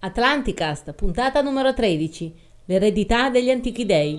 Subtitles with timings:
[0.00, 2.32] Atlanticast, puntata numero 13.
[2.66, 4.16] L'eredità degli antichi dei.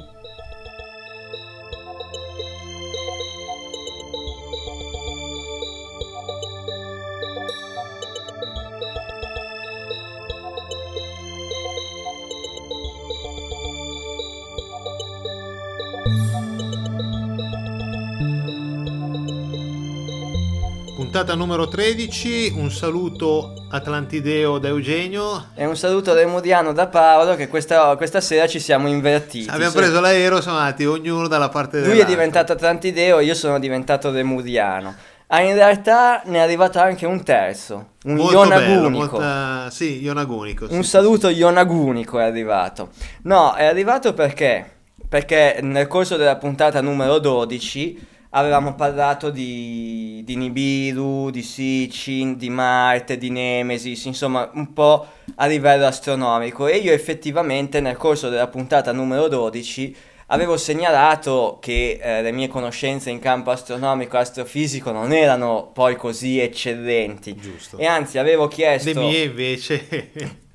[21.50, 25.48] Numero 13, un saluto atlantideo da Eugenio.
[25.56, 29.50] E un saluto remudiano da Paolo che questa, questa sera ci siamo invertiti.
[29.50, 34.12] Abbiamo preso l'aereo, siamo andati ognuno dalla parte Lui è diventato atlantideo, io sono diventato
[34.12, 34.94] remudiano.
[35.26, 39.18] Ah, in realtà ne è arrivato anche un terzo, un molto ionagunico.
[39.18, 39.70] Bello, molta...
[39.72, 40.68] Sì, ionagunico.
[40.70, 41.34] Un sì, saluto sì.
[41.34, 42.90] ionagunico è arrivato.
[43.24, 44.70] No, è arrivato perché?
[45.10, 52.50] Perché nel corso della puntata numero 12 avevamo parlato di, di Nibiru, di Sitchin, di
[52.50, 58.48] Marte, di Nemesis, insomma un po' a livello astronomico e io effettivamente nel corso della
[58.48, 59.96] puntata numero 12
[60.28, 65.96] avevo segnalato che eh, le mie conoscenze in campo astronomico e astrofisico non erano poi
[65.96, 67.36] così eccellenti.
[67.36, 67.78] Giusto.
[67.78, 68.94] E anzi avevo chiesto...
[68.94, 70.48] Le mie invece...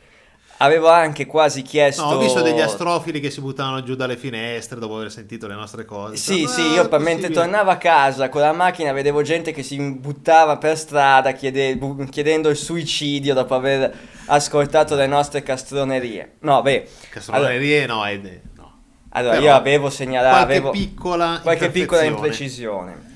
[0.58, 2.04] Avevo anche quasi chiesto.
[2.04, 5.54] No, ho visto degli astrofili che si buttavano giù dalle finestre dopo aver sentito le
[5.54, 6.16] nostre cose.
[6.16, 9.62] Sì, no, sì, io per mentre tornavo a casa con la macchina vedevo gente che
[9.62, 13.92] si buttava per strada chiede, chiedendo il suicidio dopo aver
[14.26, 16.36] ascoltato le nostre castronerie.
[16.40, 16.88] No, beh.
[17.10, 18.40] Castronerie allora, no, è.
[18.54, 18.72] No.
[19.10, 20.34] Allora, Però io avevo segnalato.
[20.36, 23.12] Qualche avevo, piccola qualche piccola imprecisione.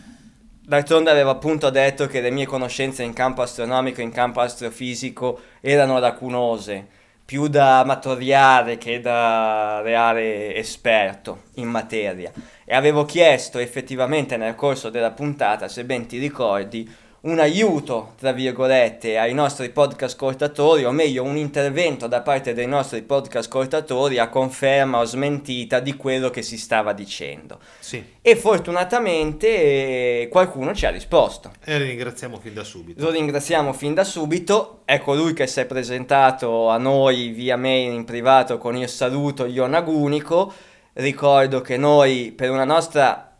[0.67, 5.41] D'altronde avevo appunto detto che le mie conoscenze in campo astronomico e in campo astrofisico
[5.61, 6.97] erano lacunose
[7.29, 12.33] più da amatoriale che da reale esperto in materia.
[12.65, 16.91] E avevo chiesto effettivamente nel corso della puntata, se ben ti ricordi,
[17.29, 22.67] un aiuto, tra virgolette, ai nostri podcast ascoltatori, o meglio un intervento da parte dei
[22.67, 27.61] nostri podcast ascoltatori a conferma o smentita di quello che si stava dicendo.
[27.81, 28.03] Sì.
[28.23, 31.53] E fortunatamente eh, qualcuno ci ha risposto.
[31.65, 33.05] E lo ringraziamo fin da subito.
[33.05, 34.81] Lo ringraziamo fin da subito.
[34.87, 39.45] È colui che si è presentato a noi via mail in privato con il saluto
[39.45, 40.51] ionagunico.
[40.95, 43.37] Ricordo che noi, per una nostra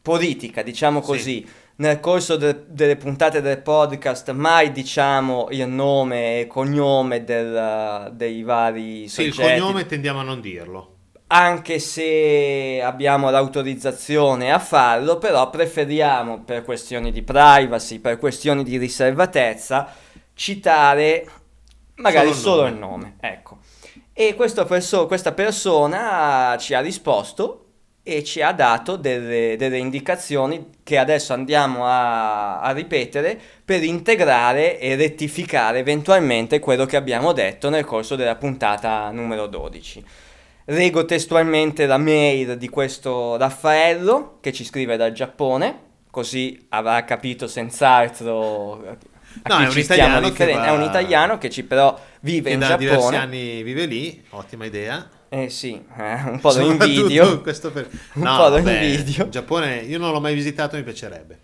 [0.00, 6.40] politica, diciamo così, sì nel corso de- delle puntate del podcast mai diciamo il nome
[6.40, 9.52] e cognome del, dei vari sì, soggetti.
[9.54, 10.90] il cognome tendiamo a non dirlo.
[11.26, 18.76] Anche se abbiamo l'autorizzazione a farlo, però preferiamo per questioni di privacy, per questioni di
[18.76, 19.88] riservatezza,
[20.34, 21.26] citare
[21.96, 23.16] magari solo, solo il nome.
[23.20, 23.58] Ecco.
[24.12, 27.63] E perso- questa persona ci ha risposto
[28.06, 34.78] e ci ha dato delle, delle indicazioni che adesso andiamo a, a, ripetere per integrare
[34.78, 40.04] e rettificare eventualmente quello che abbiamo detto nel corso della puntata numero 12.
[40.66, 45.78] Leggo testualmente la mail di questo Raffaello che ci scrive dal Giappone,
[46.10, 50.44] così avrà capito senz'altro No, è un, italiano va...
[50.64, 52.86] è un italiano che ci però vive che in Giappone.
[52.86, 55.08] da diversi anni vive lì, ottima idea.
[55.34, 57.40] Eh sì, eh, un po' lo invidio.
[57.40, 57.88] Per...
[58.14, 59.28] un no, po' lo invidio.
[59.28, 61.40] Giappone io non l'ho mai visitato, mi piacerebbe.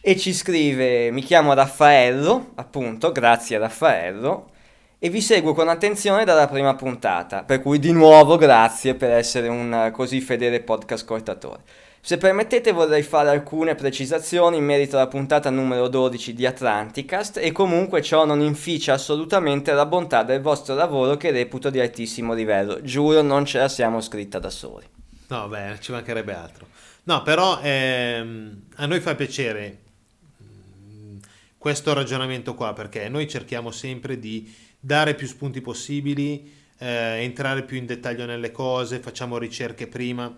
[0.00, 4.50] E ci scrive, mi chiamo Raffaello, appunto, grazie Raffaello,
[4.98, 9.46] e vi seguo con attenzione dalla prima puntata, per cui di nuovo grazie per essere
[9.46, 11.62] un così fedele podcast ascoltatore.
[12.06, 17.50] Se permettete vorrei fare alcune precisazioni in merito alla puntata numero 12 di Atlanticast e
[17.50, 22.82] comunque ciò non inficia assolutamente la bontà del vostro lavoro che reputo di altissimo livello.
[22.82, 24.84] Giuro non ce la siamo scritta da soli.
[25.28, 26.66] No, beh, ci mancherebbe altro.
[27.04, 29.78] No, però ehm, a noi fa piacere
[30.42, 31.16] mm,
[31.56, 37.78] questo ragionamento qua perché noi cerchiamo sempre di dare più spunti possibili, eh, entrare più
[37.78, 40.30] in dettaglio nelle cose, facciamo ricerche prima,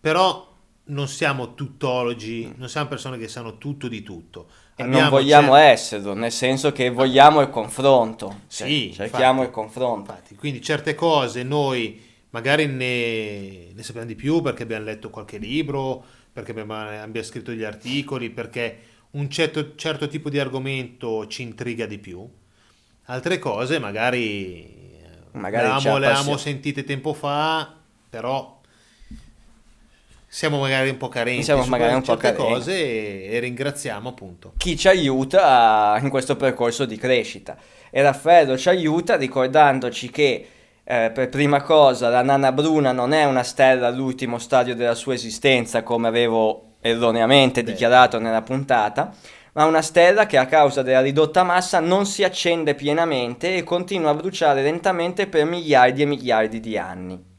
[0.00, 0.51] però
[0.84, 4.48] non siamo tuttologi, non siamo persone che sanno tutto di tutto.
[4.74, 8.40] E Abbiamo non vogliamo cer- esserlo, nel senso che vogliamo il confronto.
[8.46, 10.10] Sì, cerchiamo infatti, il confronto.
[10.10, 15.38] Infatti, quindi certe cose noi magari ne, ne, sappiamo di più perché abbiamo letto qualche
[15.38, 16.02] libro,
[16.32, 18.78] perché abbiamo, abbiamo scritto degli articoli, perché
[19.12, 22.26] un certo, certo, tipo di argomento ci intriga di più.
[23.06, 24.98] Altre cose magari,
[25.32, 27.76] magari le avevamo sentite tempo fa,
[28.08, 28.61] però
[30.34, 32.54] siamo magari un po' carenti siamo magari un po' certe carenti.
[32.54, 37.54] cose e, e, ringraziamo appunto chi ci aiuta in questo percorso di crescita
[37.90, 40.48] e Raffaello ci aiuta ricordandoci che
[40.82, 45.12] eh, per prima cosa la nana bruna non è una stella all'ultimo stadio della sua
[45.12, 47.70] esistenza come avevo erroneamente Beh.
[47.70, 49.14] dichiarato nella puntata
[49.52, 54.08] ma una stella che a causa della ridotta massa non si accende pienamente e continua
[54.08, 57.31] a bruciare lentamente per miliardi e miliardi di anni.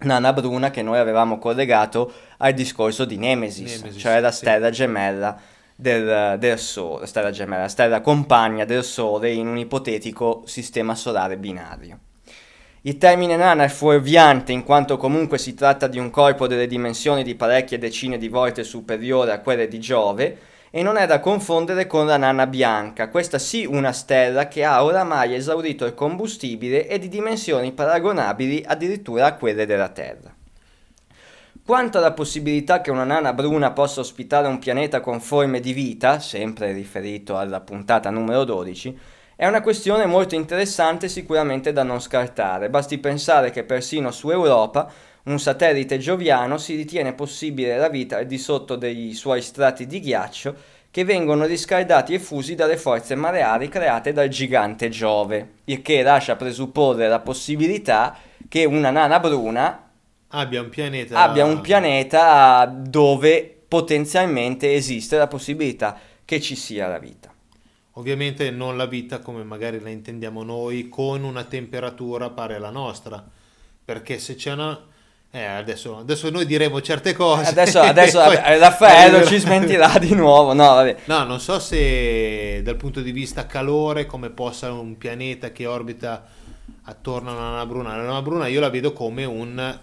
[0.00, 4.38] Nana bruna che noi avevamo collegato al discorso di Nemesis, Nemesis, cioè la sì.
[4.38, 5.38] stella gemella
[5.74, 11.98] del, del Sole, stella gemella, stella compagna del Sole in un ipotetico sistema solare binario.
[12.82, 17.24] Il termine nana è fuorviante in quanto comunque si tratta di un corpo delle dimensioni
[17.24, 20.38] di parecchie decine di volte superiore a quelle di Giove
[20.70, 24.84] e non è da confondere con la nana bianca, questa sì una stella che ha
[24.84, 30.34] oramai esaurito il combustibile e di dimensioni paragonabili addirittura a quelle della Terra.
[31.64, 36.18] Quanto alla possibilità che una nana bruna possa ospitare un pianeta con forme di vita,
[36.18, 38.98] sempre riferito alla puntata numero 12,
[39.36, 42.70] è una questione molto interessante sicuramente da non scartare.
[42.70, 44.90] Basti pensare che persino su Europa,
[45.28, 50.00] un satellite gioviano, si ritiene possibile la vita al di sotto dei suoi strati di
[50.00, 50.54] ghiaccio
[50.90, 56.36] che vengono riscaldati e fusi dalle forze mareali create dal gigante Giove, il che lascia
[56.36, 58.16] presupporre la possibilità
[58.48, 59.90] che una nana bruna
[60.28, 61.22] Abbia un pianeta.
[61.22, 67.32] abbia un pianeta dove potenzialmente esiste la possibilità che ci sia la vita.
[67.92, 73.24] Ovviamente non la vita come magari la intendiamo noi, con una temperatura pari alla nostra.
[73.84, 74.78] Perché se c'è una.
[75.30, 77.50] Eh, adesso, adesso noi diremo certe cose.
[77.50, 80.54] Adesso, adesso Poi- vabbè, Raffaello ci smentirà di nuovo.
[80.54, 80.96] No, vabbè.
[81.04, 86.24] No, non so se dal punto di vista calore come possa un pianeta che orbita
[86.84, 87.96] attorno a una bruna.
[87.96, 89.78] La bruna io la vedo come un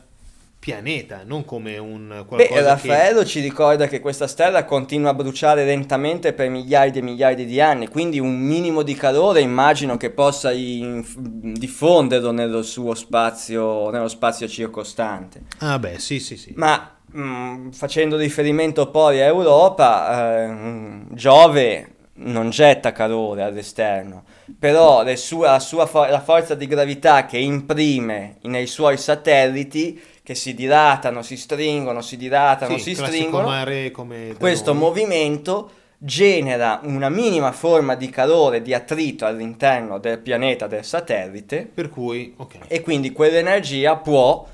[0.65, 2.91] pianeta, non come un Beh, qualcosa che...
[2.91, 7.61] Raffaello ci ricorda che questa stella continua a bruciare lentamente per miliardi e miliardi di
[7.61, 14.09] anni, quindi un minimo di calore immagino che possa inf- diffonderlo nello suo spazio, nello
[14.09, 15.43] spazio circostante.
[15.59, 16.57] Ah beh, sì, sì, sì.
[16.57, 24.23] Ma mh, facendo riferimento poi a Europa, eh, Giove non getta calore all'esterno,
[24.57, 30.33] però sue- la, sua fo- la forza di gravità che imprime nei suoi satelliti, che
[30.33, 34.81] si dilatano, si stringono, si dilatano, Sì, si stringono, mare come questo noi.
[34.81, 35.69] movimento
[35.99, 42.33] genera una minima forma di calore, di attrito all'interno del pianeta, del satellite, Per cui,
[42.37, 42.57] ok.
[42.65, 44.47] e quindi quell'energia può,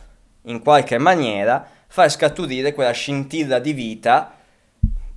[0.43, 4.35] in qualche maniera, far scaturire quella scintilla di vita.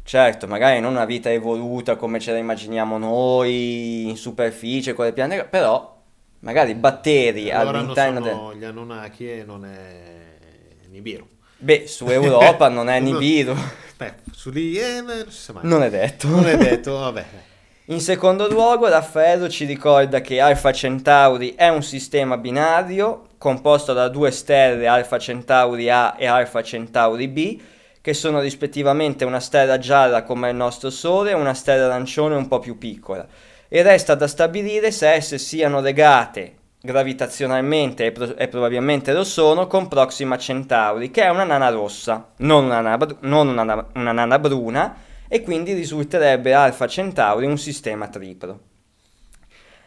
[0.04, 5.12] Certo, magari non una vita evoluta come ce la immaginiamo noi in superficie con le
[5.12, 5.96] piante, però
[6.40, 8.32] magari batteri Allora non all'interno del...
[8.32, 10.22] sono gli Anunnaki e non è
[10.94, 11.26] Nibiru.
[11.56, 13.56] Beh, su Europa non è Nibiru,
[13.96, 15.62] Beh, su lì eh, non si sa mai.
[15.64, 16.28] non è detto.
[16.28, 17.24] Non è detto, vabbè.
[17.86, 24.08] In secondo luogo, Raffaello ci ricorda che Alpha Centauri è un sistema binario composto da
[24.08, 27.60] due stelle Alpha Centauri A e Alpha Centauri B,
[28.00, 32.46] che sono rispettivamente una stella gialla come il nostro Sole e una stella arancione un
[32.46, 33.26] po' più piccola.
[33.68, 39.66] E resta da stabilire se esse siano legate gravitazionalmente e, pro- e probabilmente lo sono
[39.66, 43.86] con Proxima Centauri, che è una nana rossa, non una nana, br- non una na-
[43.94, 44.94] una nana bruna,
[45.26, 48.60] e quindi risulterebbe Alpha Centauri un sistema triplo.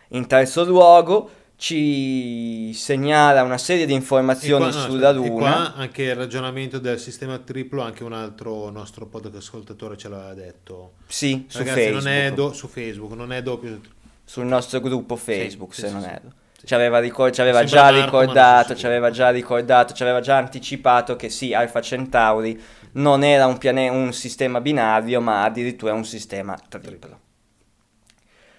[0.09, 5.75] In terzo luogo ci segnala una serie di informazioni qua- no, sulla e Luna.
[5.75, 10.93] anche il ragionamento del sistema triplo, anche un altro nostro podcast ascoltatore ce l'aveva detto.
[11.05, 13.79] Sì, su Ragazzi, Facebook, non è do- su Facebook, non è doppio.
[14.23, 16.09] sul nostro gruppo Facebook, sì, se sì, non sì.
[16.09, 16.31] erro.
[16.67, 20.35] Ci aveva, ricor- ci aveva già Marco, ricordato, ci aveva già ricordato, ci aveva già
[20.35, 22.61] anticipato che sì, Alpha Centauri
[22.93, 27.19] non era un, piane- un sistema binario, ma addirittura un sistema triplo.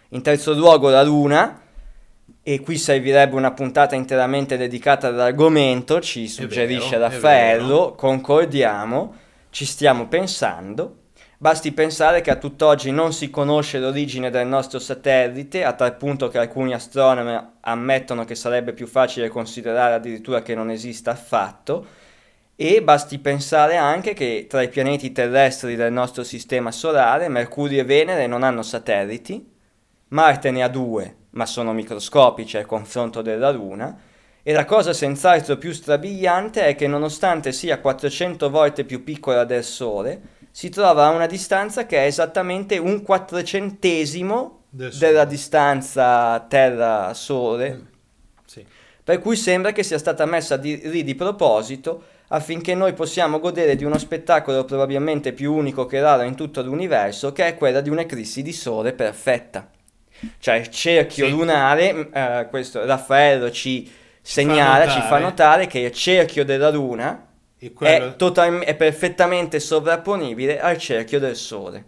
[0.08, 1.60] In terzo luogo la Luna,
[2.42, 9.14] e qui servirebbe una puntata interamente dedicata all'argomento, ci suggerisce vero, Raffaello, concordiamo,
[9.50, 10.96] ci stiamo pensando.
[11.40, 16.26] Basti pensare che a tutt'oggi non si conosce l'origine del nostro satellite, a tal punto
[16.26, 21.86] che alcuni astronomi ammettono che sarebbe più facile considerare addirittura che non esista affatto.
[22.56, 27.84] E basti pensare anche che tra i pianeti terrestri del nostro sistema solare, Mercurio e
[27.84, 29.48] Venere non hanno satelliti,
[30.08, 33.96] Marte ne ha due, ma sono microscopici al confronto della Luna,
[34.42, 39.62] e la cosa senz'altro più strabiliante è che nonostante sia 400 volte più piccola del
[39.62, 47.86] Sole, si trova a una distanza che è esattamente un quattrocentesimo della distanza Terra-Sole,
[48.44, 48.66] Sì.
[49.04, 53.76] per cui sembra che sia stata messa di- lì di proposito affinché noi possiamo godere
[53.76, 57.90] di uno spettacolo probabilmente più unico che raro in tutto l'universo, che è quella di
[57.90, 59.70] un'eclissi di sole perfetta.
[60.40, 61.30] Cioè il cerchio Sì.
[61.30, 63.88] lunare, eh, questo Raffaello ci
[64.20, 65.68] segnala, ci fa notare.
[65.68, 67.27] che il cerchio della Luna
[67.74, 71.84] quello- è, total- è perfettamente sovrapponibile al cerchio del Sole.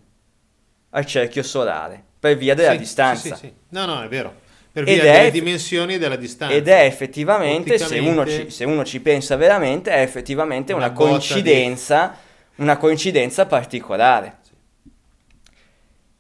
[0.93, 3.35] al cerchio solare per via della Sì, distanza.
[3.37, 3.53] sì, sì.
[3.69, 4.35] No, no, è vero.
[4.73, 6.55] Per Ed via è delle eff- dimensioni e della distanza.
[6.55, 10.95] Ed è effettivamente, se uno, ci, se uno ci pensa veramente, è effettivamente Una una,
[10.95, 12.17] coincidenza,
[12.57, 14.39] una coincidenza particolare.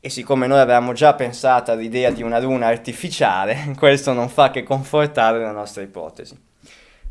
[0.00, 4.62] E siccome noi avevamo già pensato all'idea di una luna artificiale, questo non fa che
[4.62, 6.37] confortare la nostra ipotesi.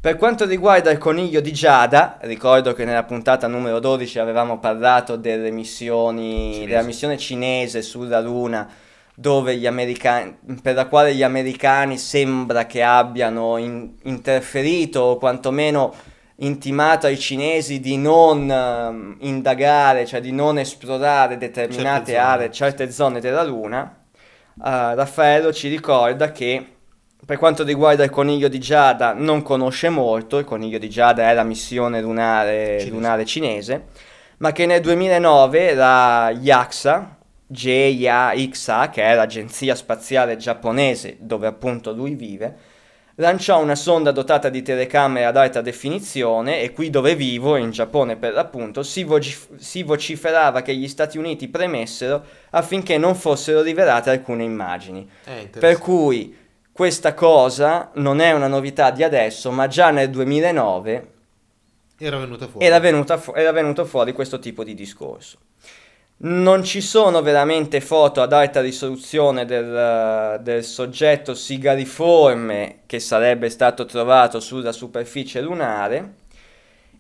[0.01, 5.17] Per quanto riguarda il coniglio di Giada, ricordo che nella puntata numero 12 avevamo parlato
[5.17, 6.67] delle missioni, Cinese.
[6.67, 8.65] della missione cinese sulla Luna,
[9.13, 15.93] dove gli americani, per la quale gli americani sembra che abbiano in- interferito o quantomeno
[16.37, 22.91] intimato ai cinesi di non ehm, indagare, cioè di non esplorare determinate Certe aree, certe
[22.91, 23.97] zone della Luna.
[24.63, 26.65] eh, Raffaello ci ricorda che
[27.29, 31.33] per quanto riguarda il coniglio di Giada non conosce molto, il coniglio di Giada è
[31.35, 32.89] la missione lunare Cinese.
[32.89, 33.83] lunare cinese
[34.37, 42.15] ma che nel 2009 la JAXA, JAXA, che è l'agenzia spaziale giapponese dove appunto lui
[42.15, 42.55] vive,
[43.17, 48.15] lanciò una sonda dotata di telecamere ad alta definizione e qui dove vivo, in Giappone
[48.15, 54.09] per l'appunto, si, vocif- si vociferava che gli Stati Uniti premessero affinché non fossero rivelate
[54.09, 55.07] alcune immagini.
[55.25, 55.47] Eh.
[55.59, 56.38] Per cui
[56.79, 61.11] questa cosa non è una novità di adesso, ma già nel 2009
[61.97, 62.65] Era venuta fuori.
[62.65, 65.39] era, venuta fu- era venuto fuori questo tipo di discorso.
[66.21, 73.85] Non ci sono veramente foto ad alta risoluzione del, del soggetto sigariforme che sarebbe stato
[73.85, 76.15] trovato sulla superficie lunare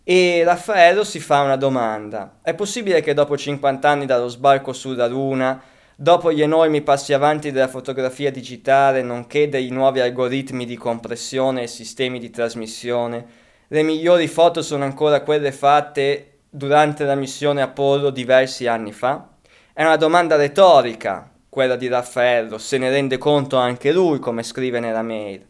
[0.03, 2.39] e Raffaello si fa una domanda.
[2.41, 5.61] È possibile che dopo 50 anni dallo sbarco sulla Luna,
[6.01, 11.67] dopo gli enormi passi avanti della fotografia digitale, nonché dei nuovi algoritmi di compressione e
[11.67, 13.25] sistemi di trasmissione,
[13.67, 19.27] le migliori foto sono ancora quelle fatte durante la missione Apollo diversi anni fa?
[19.73, 24.79] È una domanda retorica, quella di Raffaello, se ne rende conto anche lui, come scrive
[24.79, 25.45] nella mail.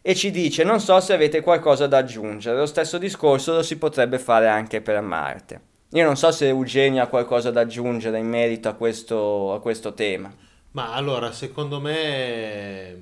[0.00, 3.76] E ci dice, non so se avete qualcosa da aggiungere, lo stesso discorso lo si
[3.78, 5.60] potrebbe fare anche per Marte.
[5.92, 9.94] Io non so se Eugenio ha qualcosa da aggiungere in merito a questo, a questo
[9.94, 10.30] tema.
[10.72, 12.96] Ma allora, secondo me,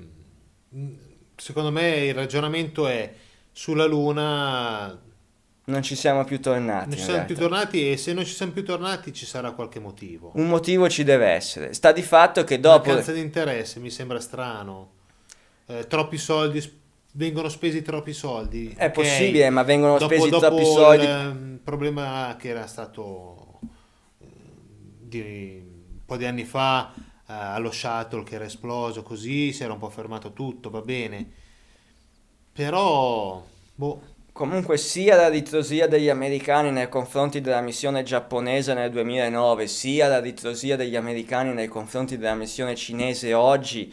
[1.35, 3.13] secondo me il ragionamento è
[3.51, 4.97] sulla Luna
[5.65, 6.89] Non ci siamo più tornati.
[6.89, 9.79] non ci siamo più tornati e se non ci siamo più tornati ci sarà qualche
[9.79, 10.31] motivo.
[10.35, 11.73] Un motivo ci deve essere.
[11.73, 12.87] Sta di fatto che dopo...
[12.87, 14.91] Mancanza di interesse mi sembra strano.
[15.65, 16.61] Eh, troppi soldi,
[17.13, 18.73] vengono spesi troppi soldi.
[18.75, 18.91] È ok.
[18.91, 21.03] possibile, ma vengono Dopo, spesi dopo troppi soldi.
[21.03, 23.59] il ehm, problema che era stato
[24.19, 24.25] eh,
[24.99, 29.73] di un po' di anni fa eh, allo shuttle che era esploso così, si era
[29.73, 31.29] un po' fermato tutto, va bene.
[32.53, 33.45] Però,
[33.75, 34.01] boh,
[34.37, 40.19] Comunque sia la ritrosia degli americani nei confronti della missione giapponese nel 2009, sia la
[40.19, 43.91] ritrosia degli americani nei confronti della missione cinese oggi,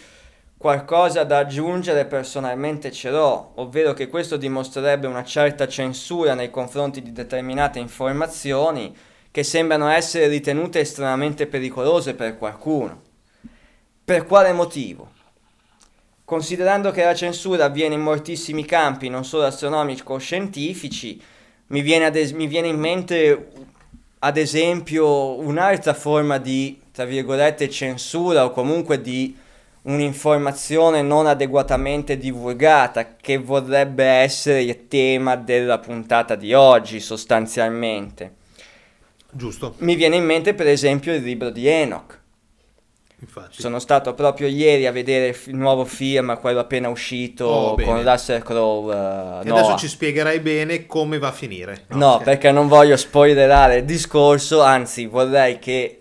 [0.64, 7.02] qualcosa da aggiungere personalmente ce l'ho, ovvero che questo dimostrerebbe una certa censura nei confronti
[7.02, 8.96] di determinate informazioni
[9.30, 13.02] che sembrano essere ritenute estremamente pericolose per qualcuno.
[14.06, 15.10] Per quale motivo?
[16.24, 21.20] Considerando che la censura avviene in moltissimi campi, non solo astronomico-scientifici,
[21.66, 23.48] mi viene, es- mi viene in mente,
[24.20, 29.42] ad esempio, un'altra forma di, tra virgolette, censura o comunque di
[29.84, 38.34] un'informazione non adeguatamente divulgata, che vorrebbe essere il tema della puntata di oggi, sostanzialmente.
[39.30, 42.20] giusto, Mi viene in mente, per esempio, il libro di Enoch.
[43.20, 43.60] infatti.
[43.60, 48.42] Sono stato proprio ieri a vedere il nuovo film, quello appena uscito Oh, con Russell
[48.42, 48.92] Crowe.
[48.94, 51.84] eh, E adesso ci spiegherai bene come va a finire.
[51.88, 52.24] No, scherzo.
[52.24, 55.98] perché non voglio spoilerare il discorso, anzi vorrei che...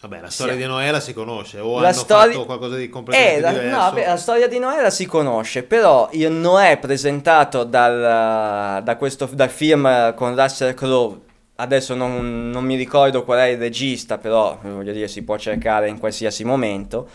[0.00, 0.58] Vabbè, la storia Sì.
[0.60, 3.50] di Noè la si conosce, o La hanno storia- fatto qualcosa di Eh, completamente la,
[3.50, 3.70] diverso.
[3.70, 8.96] no, vabbè, la storia di Noè la si conosce, però il Noè presentato dal, da
[8.96, 11.18] questo, dal film con Russell Crowe,
[11.56, 15.88] adesso non, non mi ricordo qual è il regista, però voglio dire si può cercare
[15.88, 17.08] in qualsiasi momento,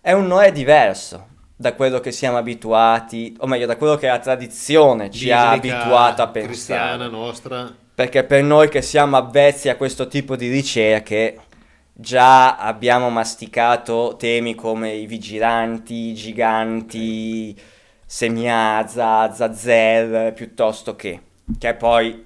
[0.00, 4.18] è un Noè diverso da quello che siamo abituati, o meglio da quello che la
[4.18, 7.10] tradizione ci ha Biblica, abituato a cristiana pensare.
[7.10, 7.74] nostra.
[7.94, 11.36] Perché per noi che siamo avvezzi a questo tipo di ricerche,
[12.00, 17.60] già abbiamo masticato temi come i vigilanti, i giganti,
[18.06, 21.20] Semiaza, Zazel, piuttosto che.
[21.58, 22.24] Che poi,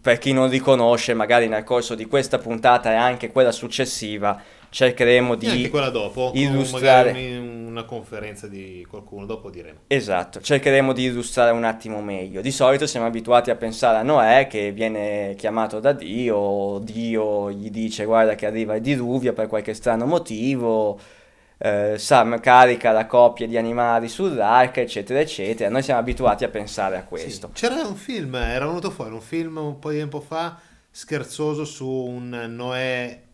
[0.00, 4.40] per chi non riconosce, magari nel corso di questa puntata e anche quella successiva,
[4.72, 9.80] cercheremo di dopo, illustrare una conferenza di qualcuno, dopo diremo.
[9.86, 12.40] Esatto, cercheremo di illustrare un attimo meglio.
[12.40, 17.70] Di solito siamo abituati a pensare a Noè che viene chiamato da Dio, Dio gli
[17.70, 20.98] dice guarda che arriva il diluvio per qualche strano motivo,
[21.58, 25.68] eh, Sam carica la coppia di animali sull'arca, eccetera, eccetera.
[25.68, 27.50] Noi siamo abituati a pensare a questo.
[27.52, 27.60] Sì.
[27.60, 30.58] C'era un film, era venuto fuori un film un po' di tempo fa,
[30.90, 33.30] scherzoso su un Noè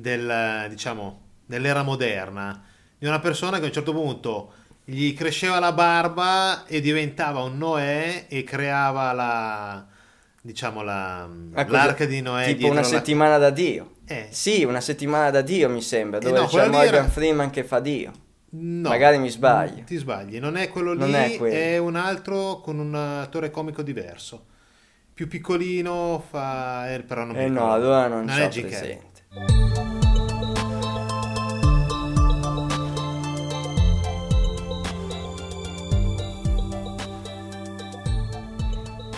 [0.00, 2.62] del, diciamo, dell'era moderna,
[2.98, 4.52] di una persona che a un certo punto
[4.84, 9.86] gli cresceva la barba e diventava un Noè e creava la,
[10.40, 12.54] diciamo, la, cosa- l'arca di Noè.
[12.54, 13.92] Tipo una la- settimana da Dio.
[14.06, 17.50] Eh, Sì, una settimana da Dio mi sembra, Eh dove no, c'è Morgan era- Freeman
[17.50, 18.12] che fa Dio.
[18.50, 19.82] no, Magari mi sbaglio.
[19.84, 21.54] Ti sbagli, non è quello lì, Non è quello.
[21.54, 24.46] è un altro con un attore comico diverso.
[25.12, 26.92] Più piccolino fa...
[26.92, 28.96] eh, però non Eh no, allora non, è Jim Carrey.
[28.96, 29.15] presente.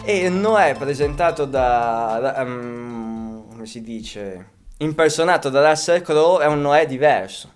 [0.05, 6.87] E Noè presentato da, ehm, come si dice, impersonato da Russell Crowe è un Noè
[6.87, 7.53] diverso.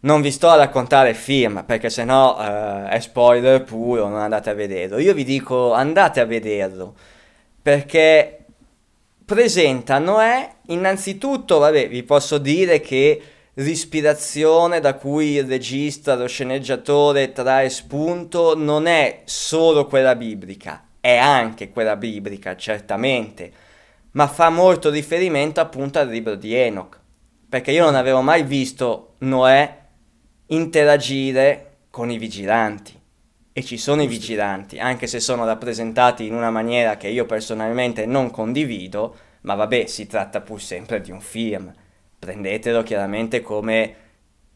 [0.00, 4.48] Non vi sto a raccontare il film perché sennò eh, è spoiler puro, non andate
[4.48, 4.98] a vederlo.
[4.98, 6.94] Io vi dico andate a vederlo
[7.60, 8.45] perché
[9.26, 13.20] presenta Noè innanzitutto, vabbè, vi posso dire che
[13.54, 21.16] l'ispirazione da cui il regista, lo sceneggiatore trae spunto non è solo quella biblica, è
[21.16, 23.52] anche quella biblica, certamente,
[24.12, 27.00] ma fa molto riferimento appunto al libro di Enoch,
[27.48, 29.84] perché io non avevo mai visto Noè
[30.46, 32.95] interagire con i vigilanti.
[33.58, 38.04] E ci sono i vigilanti, anche se sono rappresentati in una maniera che io personalmente
[38.04, 41.72] non condivido, ma vabbè, si tratta pur sempre di un film.
[42.18, 43.94] Prendetelo chiaramente come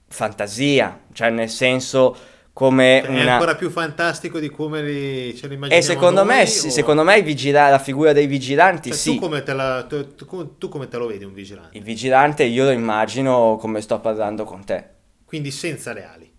[0.06, 2.14] fantasia, cioè nel senso
[2.52, 3.32] come È una...
[3.32, 6.70] ancora più fantastico di come li, ce li immaginiamo E secondo me, noi, sì, o-
[6.70, 9.14] secondo me vigila- la figura dei vigilanti, cioè, sì.
[9.14, 11.78] tu, come te la- tu- tu- tu come te lo vedi un vigilante?
[11.78, 14.84] Il vigilante io lo immagino come sto parlando con te.
[15.24, 16.29] Quindi senza le ali.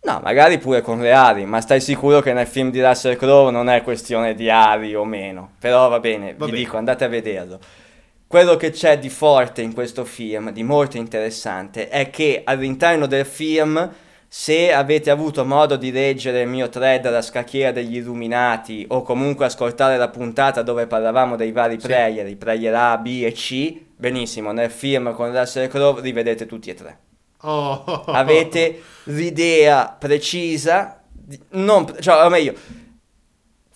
[0.00, 3.50] No, magari pure con le ali, ma stai sicuro che nel film di Russell Crowe
[3.50, 5.52] non è questione di ali o meno.
[5.58, 6.62] Però va bene, Va vi bene.
[6.64, 7.58] dico, andate a vederlo.
[8.26, 13.26] Quello che c'è di forte in questo film, di molto interessante, è che all'interno del
[13.26, 13.90] film,
[14.28, 19.46] se avete avuto modo di leggere il mio thread alla scacchiera degli illuminati o comunque
[19.46, 21.86] ascoltare la puntata dove parlavamo dei vari Sì.
[21.86, 26.70] player, i player A, B e C, benissimo, nel film con Russell Crowe rivedete tutti
[26.70, 26.98] e tre
[27.40, 28.04] Oh.
[28.06, 32.54] avete l'idea precisa, di- non, cioè, o meglio,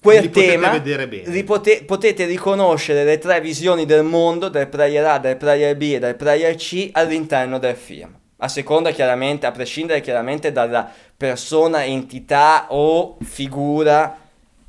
[0.00, 0.82] quel Li potete tema,
[1.26, 5.82] li pote- potete riconoscere le tre visioni del mondo, del player A, del player B
[5.94, 8.18] e del player C all'interno del film.
[8.38, 14.18] A seconda chiaramente, a prescindere chiaramente dalla persona, entità o figura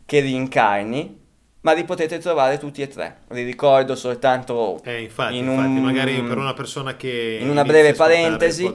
[0.05, 1.21] che li incarni,
[1.63, 3.19] ma li potete trovare tutti e tre.
[3.29, 7.63] Vi ricordo soltanto Eh, infatti, in infatti, un- magari per una persona che in una
[7.63, 8.71] breve parentesi,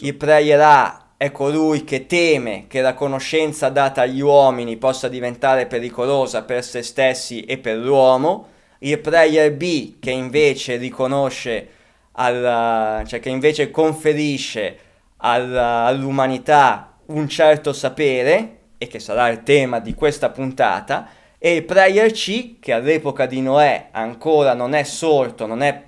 [0.00, 5.66] il player A è colui che teme che la conoscenza data agli uomini possa diventare
[5.66, 8.48] pericolosa per se stessi e per l'uomo.
[8.80, 11.68] Il player B che invece riconosce,
[12.12, 14.78] alla- cioè che invece conferisce
[15.16, 21.08] alla- all'umanità un certo sapere, e che sarà il tema di questa puntata,
[21.38, 25.82] e il player C che all'epoca di Noè ancora non è sorto, non è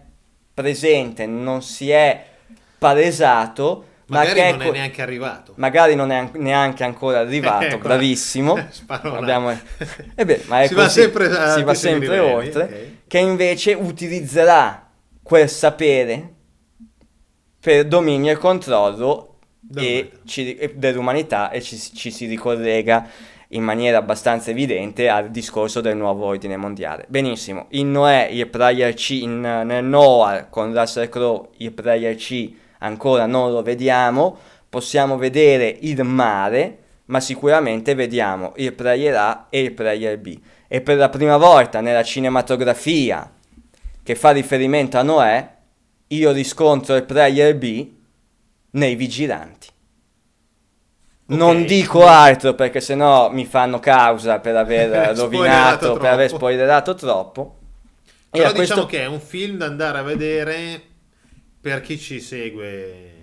[0.54, 2.24] presente, non si è
[2.78, 5.52] palesato, ma magari è non è que- neanche arrivato.
[5.56, 7.78] magari non è an- neanche ancora arrivato, Ecco.
[7.78, 8.56] bravissimo.
[8.88, 9.50] Abbiamo...
[10.14, 12.86] Eh beh, ma è Si va così, sempre a si va sempre livelli, oltre, ok.
[13.06, 14.88] che invece utilizzerà
[15.22, 16.34] quel sapere
[17.60, 19.26] per dominio e controllo
[19.76, 20.16] e Dell'umanità.
[20.24, 23.06] ci- e dell'umanità e ci, ci si ricollega
[23.52, 27.04] in maniera abbastanza evidente al discorso del nuovo ordine mondiale.
[27.08, 32.52] Benissimo, in Noè il player C, in, nel Noah con Russell Crowe il player C
[32.78, 34.36] ancora non lo vediamo,
[34.68, 40.38] possiamo vedere il mare, ma sicuramente vediamo il player A e il player B.
[40.68, 43.28] E per la prima volta nella cinematografia
[44.02, 45.48] che fa riferimento a Noè,
[46.08, 47.88] io riscontro il player B
[48.70, 49.68] nei vigilanti.
[51.30, 51.64] Non Ok.
[51.64, 57.56] dico altro perché sennò mi fanno causa per aver Spoilerato rovinato, per aver spoilerato troppo.
[58.30, 60.80] E Però questo- diciamo che è un film da andare a vedere
[61.60, 63.14] per chi ci segue,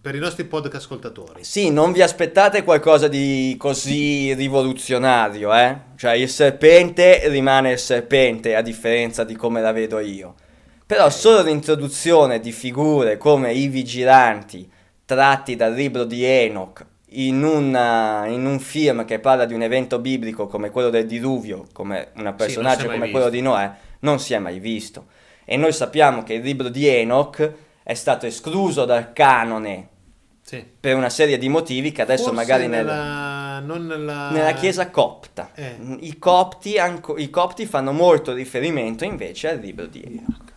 [0.00, 1.44] per i nostri podcast ascoltatori.
[1.44, 5.76] Sì, non vi aspettate qualcosa di così rivoluzionario, eh?
[5.96, 10.34] Cioè il serpente rimane il serpente, a differenza di come la vedo io.
[10.86, 14.68] Però solo l'introduzione di figure come i vigilanti
[15.04, 19.98] tratti dal libro di Enoch in, una, in un film che parla di un evento
[19.98, 23.30] biblico come quello del diluvio, come un personaggio mai come quello visto.
[23.30, 23.70] di Noè,
[24.00, 25.06] non si è mai visto.
[25.44, 29.88] E noi sappiamo che il libro di Enoch è stato escluso dal canone
[30.42, 30.64] Sì.
[30.78, 34.30] per una serie di motivi che adesso Forse magari nel- nella, non nella...
[34.30, 35.50] nella chiesa copta.
[35.54, 35.76] Eh.
[36.00, 40.48] I, copti, anco- I copti fanno molto riferimento invece al libro di Enoch.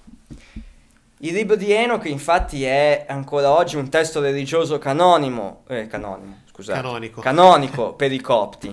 [1.20, 6.82] Il libro di Enoch infatti è ancora oggi un testo religioso canonimo, eh, canonimo, scusate,
[6.82, 7.22] Canonico.
[7.22, 8.70] canonico per i copti,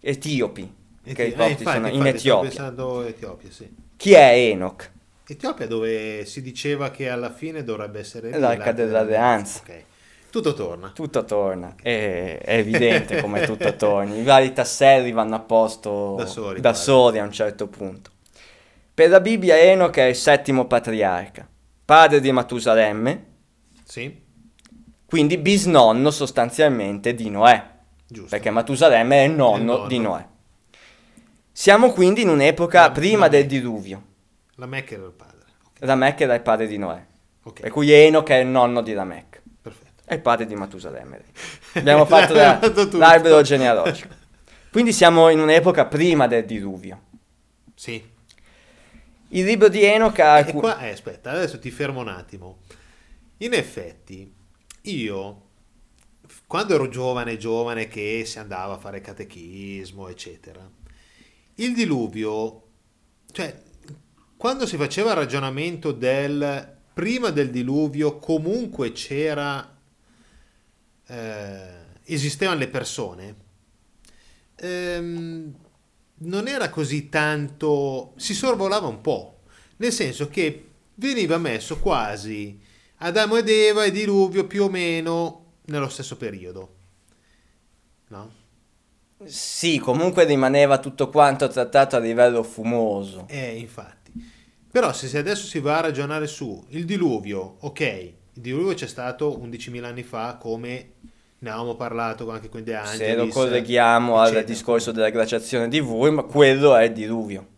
[0.00, 3.06] etiopi, Eti- che i eh, copti infatti, sono in infatti, Etiopia.
[3.08, 3.74] Etiopia, sì.
[3.96, 4.90] Chi è Enoch?
[5.26, 9.60] Etiopia dove si diceva che alla fine dovrebbe essere L'Arca dell'Alleanza.
[9.60, 9.82] Ok.
[10.30, 10.90] Tutto torna.
[10.92, 16.26] Tutto torna, è, è evidente come tutto torni, i vari tasselli vanno a posto Da
[16.26, 18.10] soli, da soli a un certo punto.
[18.92, 21.48] Per la Bibbia Enoch è il settimo patriarca,
[21.84, 23.26] padre di Matusalemme,
[23.84, 24.22] Sì,
[25.06, 27.70] quindi bisnonno sostanzialmente di Noè,
[28.06, 28.28] giusto.
[28.30, 29.86] perché Matusalemme è il nonno, nonno.
[29.88, 30.26] di Noè.
[31.52, 34.02] Siamo quindi in un'epoca La- prima la- del diluvio,
[34.56, 35.38] Lamech era il padre.
[35.66, 37.04] Ok, Lamech era il padre di Noè,
[37.44, 39.40] ok, per cui Enoch è il nonno di Lamech.
[39.62, 40.02] perfetto.
[40.04, 41.22] È il padre di Matusalemme.
[41.74, 42.58] Abbiamo fatto la-
[42.92, 44.12] l'albero genealogico.
[44.70, 47.00] Quindi siamo in un'epoca prima del diluvio.
[47.76, 48.10] Sì.
[49.28, 52.58] Il libro di Enoch ha E qua, eh, aspetta, adesso ti fermo un attimo.
[53.38, 54.32] In effetti,
[54.84, 55.42] io,
[56.46, 60.68] quando ero giovane, giovane, che si andava a fare catechismo, eccetera,
[61.56, 62.62] il diluvio,
[63.30, 63.62] cioè,
[64.36, 69.76] quando si faceva il ragionamento del prima del diluvio, comunque c'era,
[71.06, 71.68] eh,
[72.04, 73.36] esistevano le persone,
[74.56, 75.54] ehm,
[76.16, 79.40] non era così tanto, si sorvolava un po',
[79.76, 82.60] nel senso che veniva messo quasi
[83.04, 86.76] Adamo ed Eva e diluvio più o meno nello stesso periodo.
[88.08, 88.32] No?
[89.26, 93.26] Sì, comunque rimaneva tutto quanto trattato a livello fumoso.
[93.28, 94.10] Eh, infatti.
[94.70, 99.38] Però se adesso si va a ragionare su il diluvio, ok, il diluvio c'è stato
[99.38, 100.92] 11.000 anni fa come
[101.40, 102.96] ne avevamo parlato anche con De Angelis.
[102.96, 104.46] Se lo colleghiamo al eccetera.
[104.46, 107.48] discorso della glaciazione di Wurm, quello è il diluvio.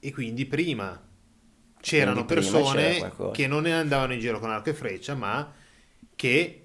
[0.00, 0.98] E quindi prima
[1.82, 3.30] c'erano Quindi c'era persone qualcosa.
[3.30, 5.52] che non andavano in giro con arco e freccia, ma
[6.16, 6.58] che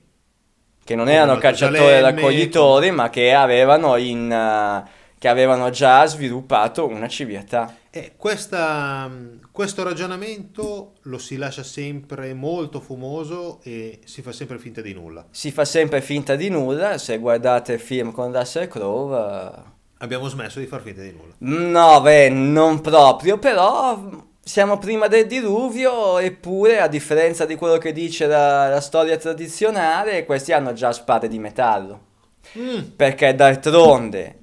[0.84, 6.06] Che non erano cacciatori e Matusalemme, raccoglitori, ma che avevano, in, eh, che avevano già
[6.08, 7.82] sviluppato una civiltà.
[7.90, 9.10] eh, questa,
[9.52, 15.28] questo ragionamento lo si lascia sempre molto fumoso e si fa sempre finta di nulla.
[15.32, 19.16] Si fa sempre finta di nulla, se guardate il film con Russell Crowe...
[19.56, 19.64] eh,
[20.00, 21.36] Abbiamo smesso di far finta di nulla.
[21.40, 24.00] No, beh, non proprio, però
[24.48, 30.26] siamo prima del diluvio, eppure a differenza di quello che dice la, la storia tradizionale,
[30.26, 32.06] questi hanno già spade di metallo.
[32.58, 34.36] Mm, Perché d'altronde,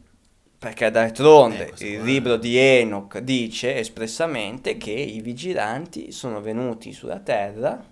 [0.59, 7.19] perché d'altronde Eh, il libro di Enoch dice espressamente che i vigilanti sono venuti sulla
[7.19, 7.83] terra,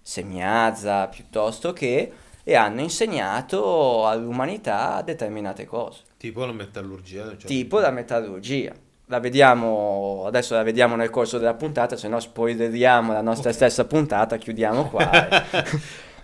[0.00, 2.12] Semiazza piuttosto che,
[2.44, 7.24] e hanno insegnato all'umanità determinate cose tipo la metallurgia.
[7.36, 8.72] cioè- tipo la metallurgia.
[9.08, 13.56] La vediamo, adesso la vediamo nel corso della puntata, se no spoileriamo la nostra Ok.
[13.56, 15.10] stessa puntata, chiudiamo qua.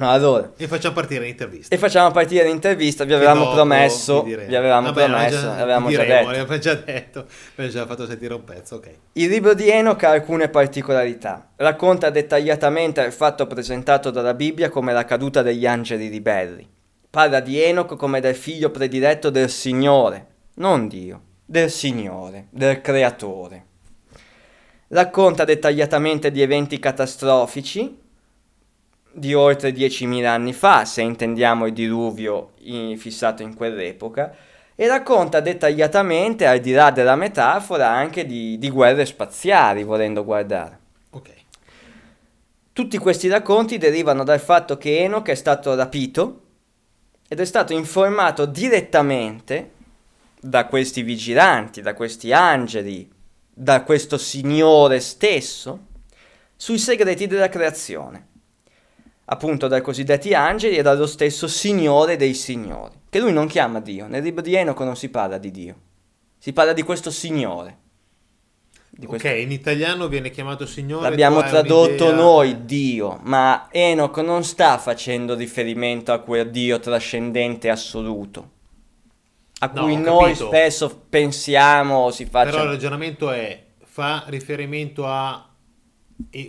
[0.00, 1.74] Allora, E facciamo partire l'intervista.
[1.74, 4.48] e facciamo partire l'intervista, vi avevamo promesso, vi diremo.
[4.48, 6.36] vi avevamo Vabbè, promesso, già- avevamo vi già diremo, detto.
[6.38, 8.90] L'abbiamo già detto, abbiamo già fatto sentire un pezzo, ok.
[9.14, 11.48] Il libro di Enoch ha alcune particolarità.
[11.56, 16.64] Racconta dettagliatamente il fatto presentato dalla Bibbia come la caduta degli angeli ribelli.
[17.10, 20.26] Parla di Enoch come del figlio prediletto del Signore,
[20.58, 23.64] non Dio, del Signore, del Creatore.
[24.88, 27.98] Racconta dettagliatamente di eventi catastrofici
[29.10, 32.50] di oltre 10.000 anni fa, se intendiamo il diluvio
[32.98, 34.34] fissato in quell'epoca,
[34.74, 40.78] e racconta dettagliatamente, al di là della metafora, anche di, di guerre spaziali, volendo guardare.
[41.10, 41.30] Ok.
[42.74, 46.42] Tutti questi racconti derivano dal fatto che Enoch è stato rapito
[47.26, 49.76] ed è stato informato direttamente
[50.40, 53.08] da questi vigilanti, da questi angeli,
[53.52, 55.86] da questo Signore stesso,
[56.56, 58.26] sui segreti della creazione.
[59.26, 64.06] Appunto dai cosiddetti angeli e dallo stesso Signore dei Signori, che lui non chiama Dio.
[64.06, 65.74] Nel libro di Enoch non si parla di Dio,
[66.38, 67.78] si parla di questo Signore.
[68.90, 71.10] Di Ok, questo- in italiano viene chiamato Signore.
[71.10, 77.68] L'abbiamo tradotto un'idea- noi Dio, ma Enoch non sta facendo riferimento a quel Dio trascendente
[77.68, 78.50] assoluto,
[79.60, 80.46] a cui noi capito.
[80.46, 82.64] spesso pensiamo si Però il faccia...
[82.64, 85.44] ragionamento è, fa riferimento a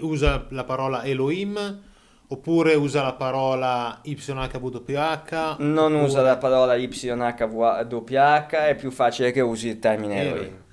[0.02, 1.82] usa la parola Elohim
[2.28, 5.56] oppure usa la parola YHWH?
[5.60, 6.04] Non oppure...
[6.04, 10.38] usa la parola YHWH, è più facile che usi il termine Elohim.
[10.38, 10.68] Elohim.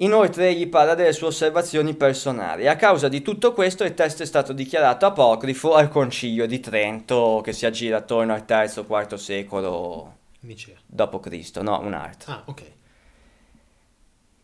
[0.00, 2.68] Inoltre egli parla delle sue osservazioni personali.
[2.68, 7.40] A causa di tutto questo il testo è stato dichiarato apocrifo al concilio di Trento
[7.42, 10.76] che si aggira attorno al III-IV secolo Nicea.
[10.86, 12.32] dopo Cristo, no, un altro.
[12.32, 12.62] Ah, ok.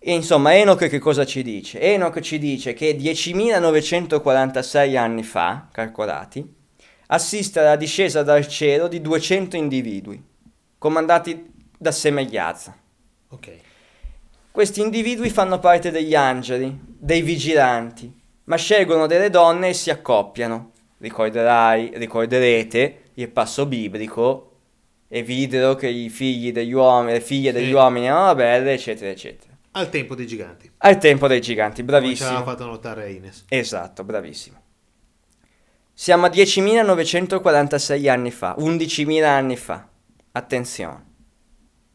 [0.04, 1.80] E insomma, Enoch che cosa ci dice?
[1.80, 6.44] Enoch ci dice che 10.946 anni fa, calcolati,
[7.06, 10.20] assiste alla discesa dal cielo di 200 individui,
[10.76, 12.76] comandati da Semegliazza.
[13.28, 13.56] Ok.
[14.50, 18.12] Questi individui fanno parte degli angeli, dei vigilanti,
[18.44, 20.72] ma scelgono delle donne e si accoppiano.
[20.98, 24.51] Ricorderai, ricorderete il passo biblico
[25.14, 27.72] e videro che i figli degli uomini, le figlie degli sì.
[27.72, 29.52] uomini erano belle, eccetera, eccetera.
[29.72, 30.70] Al tempo dei giganti.
[30.78, 32.30] Al tempo dei giganti, bravissimo.
[32.30, 33.44] Come ci aveva fatto notare Ines.
[33.46, 34.62] Esatto, bravissimo.
[35.92, 39.86] Siamo a 10.946 anni fa, 11.000 anni fa.
[40.32, 41.04] Attenzione.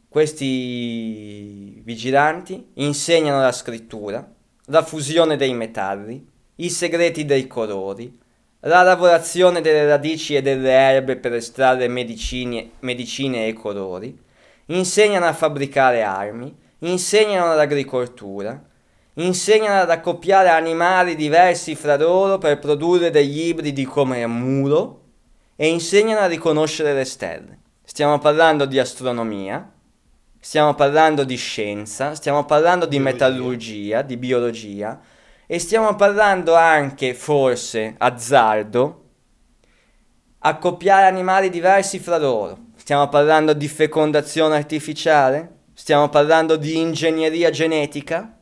[0.08, 4.32] Questi vigilanti insegnano la scrittura,
[4.66, 6.24] la fusione dei metalli,
[6.58, 8.16] i segreti dei colori,
[8.62, 14.18] la lavorazione delle radici e delle erbe per estrarre medicine, medicine e colori,
[14.68, 18.60] insegnano a fabbricare armi, insegnano l'agricoltura,
[19.16, 25.02] insegnano ad accoppiare animali diversi fra loro per produrre degli ibridi come un mulo
[25.56, 27.60] e insegnano a riconoscere le stelle.
[27.84, 29.72] Stiamo parlando di astronomia,
[30.40, 33.14] stiamo parlando di scienza, stiamo parlando di biologia.
[33.14, 35.00] metallurgia, di biologia
[35.50, 39.04] e stiamo parlando anche, forse, azzardo,
[40.40, 42.66] accoppiare animali diversi fra loro.
[42.76, 45.56] Stiamo parlando di fecondazione artificiale?
[45.74, 48.34] Stiamo parlando di ingegneria genetica?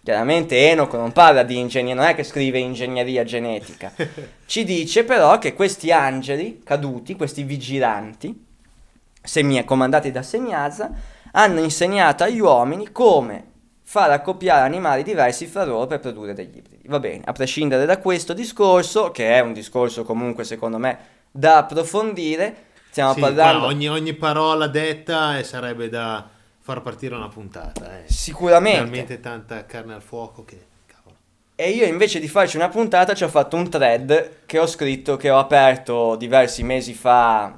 [0.00, 3.92] Chiaramente Enoch non parla di ingegneria, non è che scrive ingegneria genetica.
[4.46, 8.46] Ci dice però che questi angeli caduti, questi vigilanti,
[9.20, 10.90] semia, comandati da Semiazza,
[11.32, 13.47] hanno insegnato agli uomini come
[13.90, 16.86] far accoppiare animali diversi fra loro per produrre degli ibridi.
[16.88, 20.98] Va bene, a prescindere da questo discorso, che è un discorso comunque secondo me
[21.30, 23.64] da approfondire, stiamo sì, parlando...
[23.64, 28.00] Ogni, ogni, parola detta sarebbe da far partire una puntata.
[28.00, 28.12] Eh.
[28.12, 28.78] Sicuramente.
[28.78, 30.66] Talmente tanta carne al fuoco che...
[31.54, 35.16] E io invece di farci una puntata ci ho fatto un thread che ho scritto,
[35.16, 37.54] che ho aperto diversi mesi fa,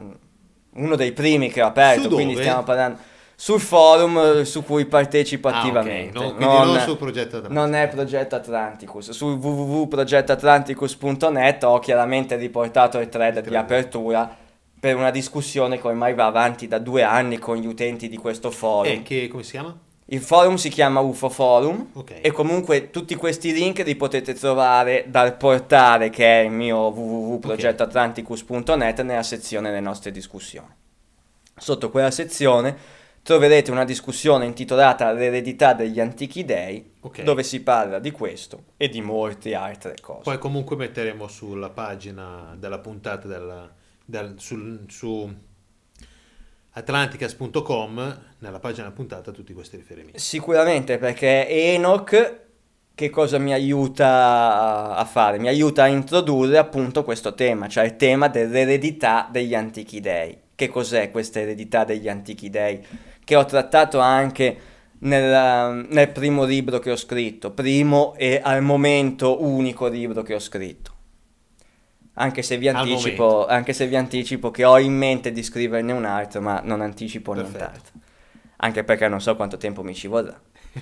[0.75, 3.10] uno dei primi che ho aperto, quindi stiamo parlando
[3.41, 6.19] sul forum eh, su cui partecipo attivamente.
[6.19, 6.45] Ah, okay.
[6.45, 7.65] no, non, non sul progetto Atlanticus.
[7.65, 9.13] Non è progetto Atlanticus.
[9.13, 14.37] Su www.progettoatlanticus.net ho chiaramente riportato il thread di apertura
[14.79, 18.51] per una discussione che ormai va avanti da due anni con gli utenti di questo
[18.51, 18.93] forum.
[18.93, 19.75] E che come si chiama?
[20.05, 22.21] Il forum si chiama UFO Forum okay.
[22.21, 29.01] e comunque tutti questi link li potete trovare dal portale che è il mio www.progettoatlanticus.net
[29.01, 30.69] nella sezione delle nostre discussioni.
[31.57, 37.25] Sotto quella sezione troverete una discussione intitolata L'eredità degli antichi dei, okay.
[37.25, 40.23] dove si parla di questo e di molte altre cose.
[40.23, 43.71] Poi comunque metteremo sulla pagina della puntata del,
[44.05, 45.33] del, sul, su
[46.73, 50.19] atlanticas.com nella pagina puntata tutti questi riferimenti.
[50.19, 52.49] Sicuramente perché Enoch
[52.95, 55.39] che cosa mi aiuta a fare?
[55.39, 60.37] Mi aiuta a introdurre appunto questo tema, cioè il tema dell'eredità degli antichi dei.
[60.55, 62.87] Che cos'è questa eredità degli antichi dei?
[63.25, 64.69] Che ho trattato anche
[65.01, 70.39] nel, nel primo libro che ho scritto, primo e al momento unico libro che ho
[70.39, 70.99] scritto.
[72.15, 76.41] Anche se, anticipo, anche se vi anticipo, che ho in mente di scriverne un altro,
[76.43, 77.57] ma non anticipo Perfetto.
[77.57, 77.93] nient'altro.
[78.57, 80.39] Anche perché non so quanto tempo mi ci vorrà.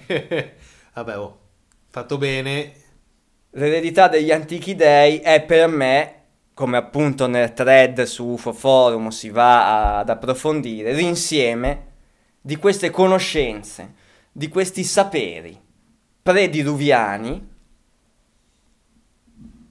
[0.94, 1.38] Vabbè, oh,
[1.88, 2.72] fatto bene.
[3.51, 6.14] L'eredità degli antichi dei è per me,
[6.55, 11.88] come appunto nel thread su UFO Forum si va ad approfondire, l'insieme
[12.48, 13.92] di queste conoscenze,
[14.32, 15.61] di questi saperi
[16.22, 17.46] prediluviani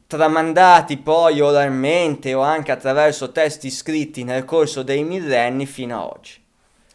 [0.06, 6.40] tramandati poi oralmente o anche attraverso testi scritti nel corso dei millenni fino ad oggi.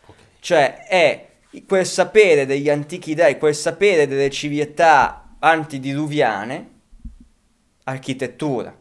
[0.07, 0.25] Okay.
[0.39, 1.29] Cioè è
[1.67, 6.71] quel sapere degli antichi dei, quel sapere delle civiltà antidiluviane,
[7.83, 8.73] architettura.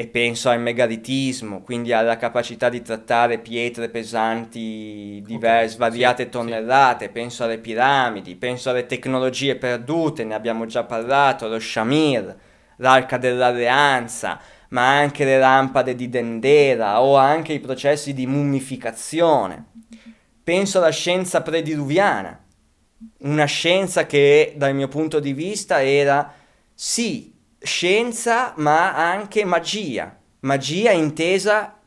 [0.00, 6.28] E penso al megalitismo, quindi alla capacità di trattare pietre pesanti diverse, okay, svariate sì,
[6.30, 7.10] tonnellate, sì.
[7.10, 12.34] penso alle piramidi, penso alle tecnologie perdute, ne abbiamo già parlato, lo Shamir,
[12.76, 19.66] l'arca dell'alleanza, ma anche le lampade di Dendera o anche i processi di mummificazione.
[20.42, 22.42] Penso alla scienza prediluviana,
[23.18, 26.32] una scienza che dal mio punto di vista era
[26.72, 27.29] sì
[27.60, 31.78] scienza ma anche magia, magia intesa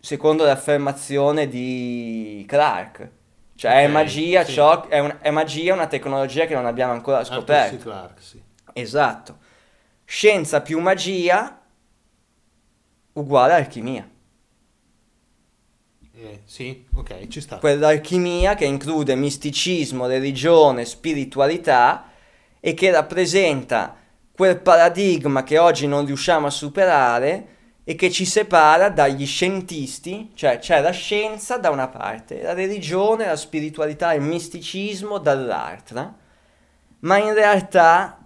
[0.00, 3.10] secondo l'affermazione di Clark.
[3.54, 4.52] Cioè okay, è, magia, sì.
[4.52, 7.76] ciò, è, un, è, magia una tecnologia che non abbiamo ancora scoperto.
[7.76, 8.40] Clark, sì.
[8.72, 9.38] Esatto.
[10.04, 11.60] Scienza più magia
[13.14, 14.08] uguale alchimia.
[16.14, 17.58] Eh, sì, ok, ci sta.
[17.58, 22.10] Quell'alchimia che include misticismo, religione, spiritualità
[22.60, 23.97] e che rappresenta
[24.38, 27.46] quel paradigma che oggi non riusciamo a superare
[27.82, 33.26] e che ci separa dagli scientisti, cioè c'è la scienza da una parte, la religione,
[33.26, 36.14] la spiritualità, il misticismo dall'altra,
[37.00, 38.16] ma in realtà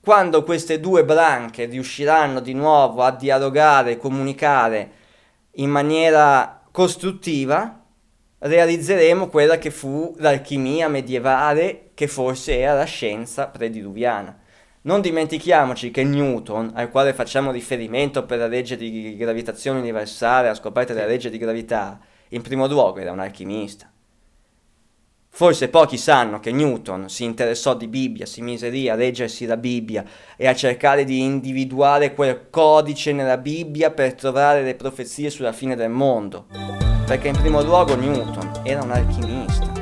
[0.00, 4.90] quando queste due branche riusciranno di nuovo a dialogare e comunicare
[5.54, 7.82] in maniera costruttiva,
[8.38, 14.42] realizzeremo quella che fu l'alchimia medievale, che forse era la scienza prediluviana.
[14.86, 20.54] Non dimentichiamoci che Newton, al quale facciamo riferimento per la legge di gravitazione universale, la
[20.54, 23.90] scoperta della legge di gravità, in primo luogo era un alchimista.
[25.30, 29.56] Forse pochi sanno che Newton si interessò di Bibbia, si mise lì a leggersi la
[29.56, 30.04] Bibbia
[30.36, 35.76] e a cercare di individuare quel codice nella Bibbia per trovare le profezie sulla fine
[35.76, 36.44] del mondo.
[37.06, 39.73] Perché in primo luogo Newton era un alchimista.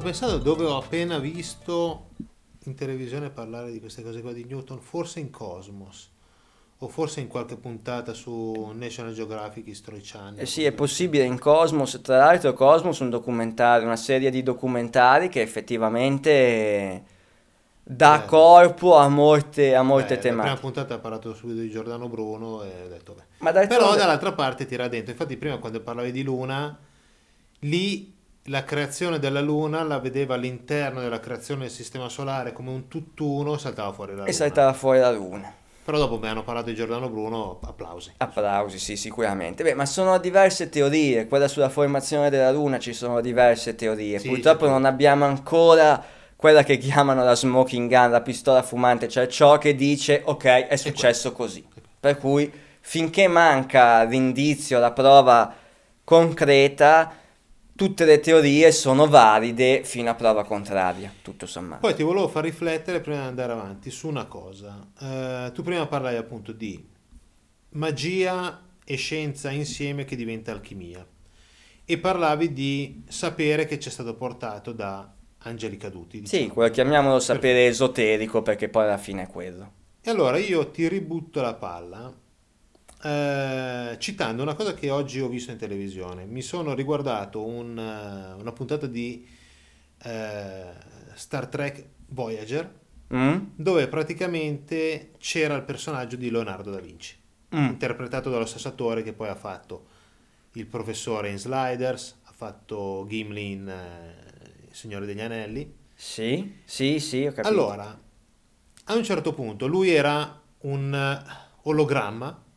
[0.00, 2.06] Sto pensando dove ho appena visto
[2.64, 6.10] in televisione parlare di queste cose qua di Newton, forse in Cosmos
[6.78, 10.40] o forse in qualche puntata su National Geographic History Channel.
[10.40, 14.42] Eh sì, è possibile in Cosmos, tra l'altro Cosmos è un documentario, una serie di
[14.42, 17.04] documentari che effettivamente
[17.82, 20.48] dà Beh, corpo a molte, a molte beh, tematiche.
[20.48, 23.24] La prima puntata ha parlato subito di Giordano Bruno e ho detto beh.
[23.40, 26.74] Ma Però dall'altra parte tira dentro, infatti prima quando parlavi di Luna,
[27.58, 32.88] lì la creazione della Luna la vedeva all'interno della creazione del Sistema Solare come un
[32.88, 34.30] tutt'uno, saltava fuori la Luna.
[34.30, 35.54] E saltava fuori la Luna.
[35.84, 38.12] Però dopo mi hanno parlato di Giordano Bruno, applausi.
[38.18, 39.62] Applausi, sì, sicuramente.
[39.62, 44.18] Beh, ma sono diverse teorie, quella sulla formazione della Luna ci sono diverse teorie.
[44.18, 46.02] Sì, Purtroppo sì, non abbiamo ancora
[46.36, 50.76] quella che chiamano la smoking gun, la pistola fumante, cioè ciò che dice ok, è
[50.76, 51.66] successo così.
[51.98, 52.50] Per cui
[52.80, 55.52] finché manca l'indizio, la prova
[56.04, 57.12] concreta,
[57.80, 61.80] tutte le teorie sono valide fino a prova contraria, tutto sommato.
[61.80, 64.86] Poi ti volevo far riflettere prima di andare avanti su una cosa.
[64.98, 66.86] Uh, tu prima parlavi appunto di
[67.70, 71.06] magia e scienza insieme che diventa alchimia
[71.86, 76.20] e parlavi di sapere che ci è stato portato da angeli caduti.
[76.20, 76.64] Diciamo.
[76.66, 77.70] Sì, chiamiamolo sapere per...
[77.70, 79.72] esoterico perché poi alla fine è quello.
[80.02, 82.14] E allora io ti ributto la palla
[83.02, 86.26] eh, citando una cosa che oggi ho visto in televisione.
[86.26, 89.26] Mi sono riguardato un, eh, una puntata di
[90.02, 90.64] eh,
[91.14, 92.72] Star Trek Voyager
[93.14, 93.38] mm?
[93.54, 97.16] dove praticamente c'era il personaggio di Leonardo da Vinci,
[97.54, 97.66] mm.
[97.66, 99.86] interpretato dallo stesso attore che poi ha fatto
[100.52, 105.78] il professore in Sliders, ha fatto Gimli in eh, Signore degli Anelli.
[105.94, 107.48] Sì, sì, sì, ho capito.
[107.48, 107.98] Allora,
[108.84, 111.22] a un certo punto lui era un
[111.62, 112.48] ologramma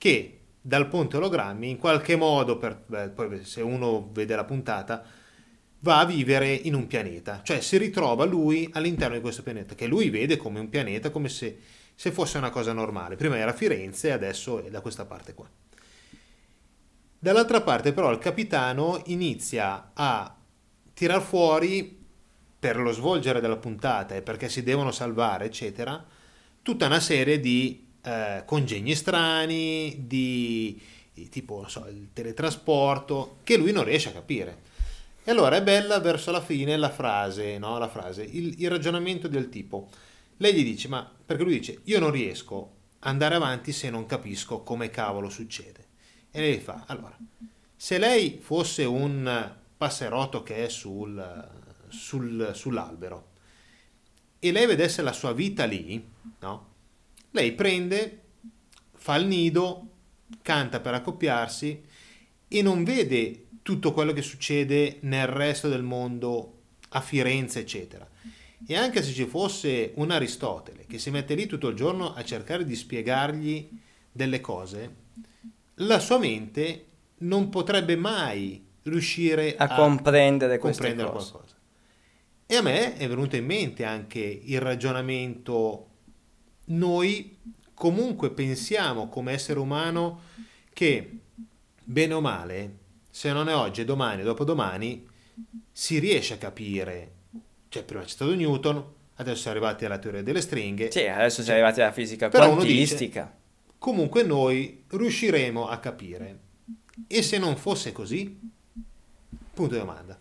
[0.00, 5.04] che dal ponte ologrammi in qualche modo, per, beh, poi se uno vede la puntata,
[5.80, 9.86] va a vivere in un pianeta, cioè si ritrova lui all'interno di questo pianeta, che
[9.86, 11.58] lui vede come un pianeta, come se,
[11.94, 13.16] se fosse una cosa normale.
[13.16, 15.46] Prima era Firenze e adesso è da questa parte qua.
[17.18, 20.34] Dall'altra parte però il capitano inizia a
[20.94, 21.98] tirar fuori
[22.58, 26.02] per lo svolgere della puntata e perché si devono salvare, eccetera,
[26.62, 30.80] tutta una serie di eh, congegni strani, di,
[31.12, 34.68] di tipo so, il teletrasporto, che lui non riesce a capire.
[35.22, 37.78] E allora è bella verso la fine la frase, no?
[37.78, 39.88] la frase il, il ragionamento del tipo.
[40.38, 44.06] Lei gli dice, ma perché lui dice, io non riesco ad andare avanti se non
[44.06, 45.86] capisco come cavolo succede.
[46.30, 47.16] E lei fa, allora,
[47.76, 51.48] se lei fosse un passerotto che è sul,
[51.88, 53.28] sul, sull'albero
[54.38, 56.02] e lei vedesse la sua vita lì,
[56.40, 56.68] no?
[57.32, 58.20] Lei prende,
[58.94, 59.88] fa il nido,
[60.42, 61.82] canta per accoppiarsi
[62.48, 66.58] e non vede tutto quello che succede nel resto del mondo,
[66.90, 68.08] a Firenze, eccetera.
[68.66, 72.24] E anche se ci fosse un Aristotele che si mette lì tutto il giorno a
[72.24, 73.68] cercare di spiegargli
[74.10, 74.94] delle cose,
[75.74, 76.86] la sua mente
[77.18, 81.54] non potrebbe mai riuscire a, a comprendere, comprendere qualcosa.
[82.46, 85.89] E a me è venuto in mente anche il ragionamento
[86.70, 87.36] noi
[87.74, 90.20] comunque pensiamo come essere umano
[90.72, 91.18] che
[91.82, 92.76] bene o male,
[93.10, 95.06] se non è oggi, domani, dopodomani,
[95.72, 97.12] si riesce a capire.
[97.68, 98.84] Cioè, prima c'è stato Newton,
[99.16, 100.90] adesso siamo arrivati alla teoria delle stringhe.
[100.90, 103.34] Sì, adesso siamo arrivati alla fisica quantistica.
[103.78, 106.38] Comunque noi riusciremo a capire.
[107.06, 108.38] E se non fosse così?
[109.54, 110.18] Punto di domanda.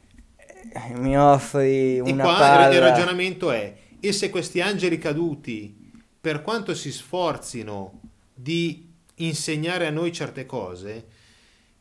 [0.73, 2.73] Eh, Mi offri E una qua palla.
[2.73, 5.78] il ragionamento è, e se questi angeli caduti,
[6.21, 7.99] per quanto si sforzino
[8.33, 11.05] di insegnare a noi certe cose,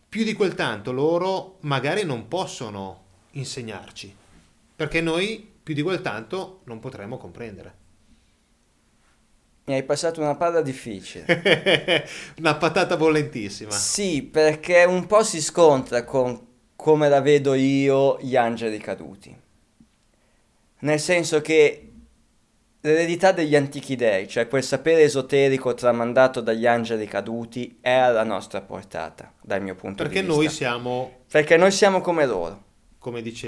[0.09, 4.14] più di quel tanto loro magari non possono insegnarci,
[4.74, 7.86] perché noi più di quel tanto non potremo comprendere.
[9.64, 12.07] Mi hai passato una palla difficile.
[12.39, 13.70] Una patata bollentissima.
[13.70, 19.36] Sì, perché un po' si scontra con come la vedo io gli angeli caduti.
[20.78, 21.93] Nel senso che
[22.81, 28.61] l'eredità degli antichi dei, cioè quel sapere esoterico tramandato dagli angeli caduti, è alla nostra
[28.61, 30.41] portata, dal mio punto Perché di vista.
[30.43, 32.62] noi siamo, Perché noi siamo come loro.
[32.99, 33.47] come dice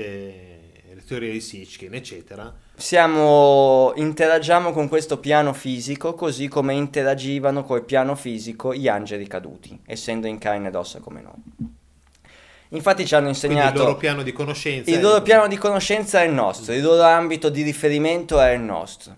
[0.93, 7.85] le teorie di Sitchin, eccetera, Siamo, interagiamo con questo piano fisico così come interagivano col
[7.85, 11.79] piano fisico gli angeli caduti, essendo in carne ed ossa come noi.
[12.73, 14.91] Infatti ci hanno quindi il insegnato loro piano di conoscenza.
[14.91, 18.61] il loro piano di conoscenza è il nostro, il loro ambito di riferimento è il
[18.61, 19.17] nostro.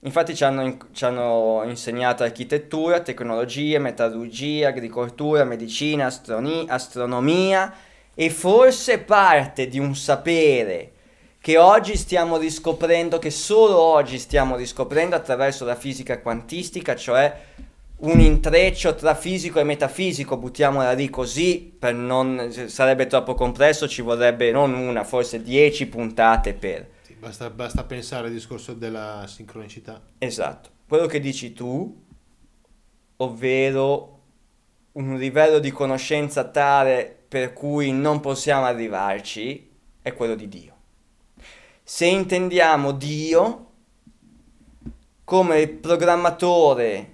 [0.00, 7.72] Infatti ci hanno, ci hanno insegnato architettura, tecnologie, metallurgia, agricoltura, medicina, astroni- astronomia
[8.14, 10.92] e forse parte di un sapere
[11.40, 17.34] che oggi stiamo riscoprendo, che solo oggi stiamo riscoprendo attraverso la fisica quantistica, cioè
[17.96, 24.02] un intreccio tra fisico e metafisico, buttiamola lì così, per non, sarebbe troppo complesso, ci
[24.02, 26.90] vorrebbe non una, forse dieci puntate per.
[27.02, 30.02] Sì, basta, basta pensare al discorso della sincronicità.
[30.18, 32.02] Esatto, quello che dici tu,
[33.16, 34.20] ovvero
[34.92, 39.70] un livello di conoscenza tale per cui non possiamo arrivarci,
[40.02, 40.72] è quello di Dio.
[41.82, 43.70] Se intendiamo Dio
[45.24, 47.13] come programmatore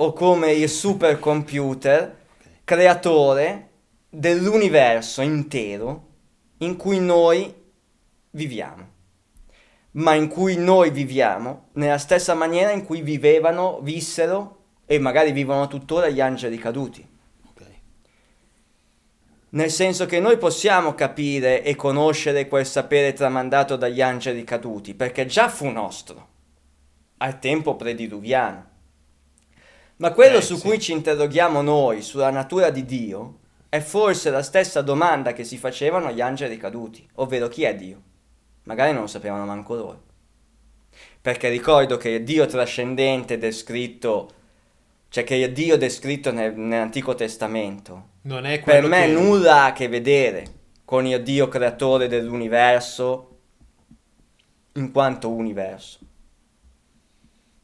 [0.00, 2.16] o come il supercomputer
[2.64, 3.68] creatore
[4.08, 6.06] dell'universo intero
[6.58, 7.52] in cui noi
[8.30, 8.88] viviamo,
[9.92, 15.66] ma in cui noi viviamo nella stessa maniera in cui vivevano, vissero e magari vivono
[15.66, 17.06] tuttora gli angeli caduti.
[19.50, 25.24] Nel senso che noi possiamo capire e conoscere quel sapere tramandato dagli angeli caduti, perché
[25.24, 26.28] già fu nostro,
[27.16, 28.67] al tempo prediluviano.
[29.98, 30.62] Ma quello Eh, su sì.
[30.62, 33.38] cui ci interroghiamo noi, sulla natura di Dio,
[33.68, 38.02] è forse la stessa domanda che si facevano gli angeli caduti, ovvero chi è Dio?
[38.64, 40.02] Magari non lo sapevano manco loro.
[41.20, 44.30] Perché ricordo che il Dio trascendente descritto,
[45.08, 49.12] cioè che il Dio descritto nel- nell'Antico Testamento, Non è per me che...
[49.12, 50.44] nulla ha a che vedere
[50.84, 53.38] con il Dio creatore dell'universo
[54.74, 55.98] in quanto universo.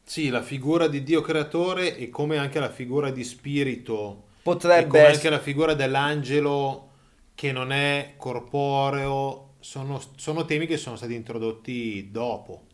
[0.05, 5.05] Sì, la figura di Dio creatore e come anche la figura di spirito Potrebbe come
[5.07, 6.89] anche la figura dell'angelo
[7.33, 12.65] che non è corporeo sono, sono temi che sono stati introdotti dopo,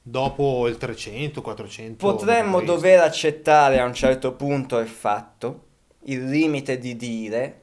[0.00, 2.06] dopo il 300, 400.
[2.06, 5.64] Potremmo dover accettare a un certo punto il fatto,
[6.04, 7.62] il limite di dire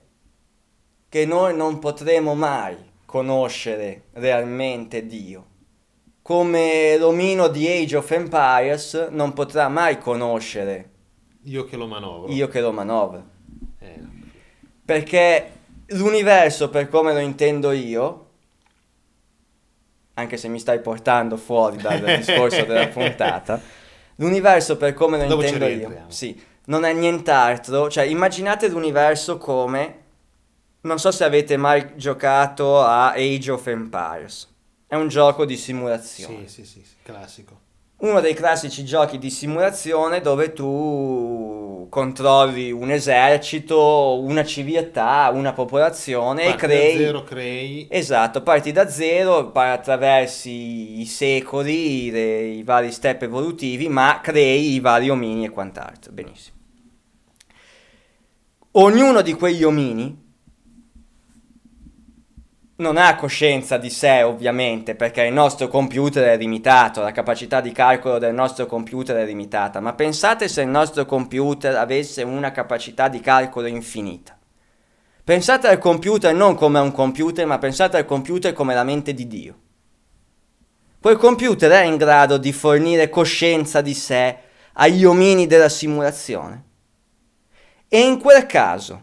[1.07, 5.45] che noi non potremo mai conoscere realmente Dio.
[6.27, 10.89] Come l'omino di Age of Empires non potrà mai conoscere.
[11.43, 12.29] Io che lo manovro.
[12.29, 13.23] io che lo manovro.
[13.79, 13.99] Eh,
[14.83, 15.51] Perché
[15.85, 18.25] l'universo, per come lo intendo io,
[20.15, 23.61] anche se mi stai portando fuori dal discorso della puntata,
[24.15, 29.99] l'universo per come lo Dopo intendo io, sì, non è nient'altro, cioè immaginate l'universo come,
[30.81, 34.55] non so se avete mai giocato a Age of Empires,
[34.87, 37.59] è un gioco di simulazione sì, sì, sì, classico.
[37.97, 46.43] uno dei classici giochi di simulazione dove tu controlli un esercito, una civiltà, una popolazione
[46.45, 46.97] Parti e da crei...
[46.97, 54.19] zero crei Esatto, parti da zero, attraversi i secoli, le- i vari step evolutivi, ma
[54.21, 56.11] crei i vari omini e quant'altro.
[56.11, 56.55] Benissimo.
[58.71, 60.25] Ognuno di quegli omini
[62.77, 67.71] non ha coscienza di sé, ovviamente, perché il nostro computer è limitato, la capacità di
[67.71, 73.07] calcolo del nostro computer è limitata, ma pensate se il nostro computer avesse una capacità
[73.07, 74.37] di calcolo infinita.
[75.23, 79.13] Pensate al computer non come a un computer, ma pensate al computer come la mente
[79.13, 79.55] di Dio.
[81.01, 84.37] Quel computer è in grado di fornire coscienza di sé
[84.73, 86.63] agli omini della simulazione.
[87.89, 89.01] E in quel caso,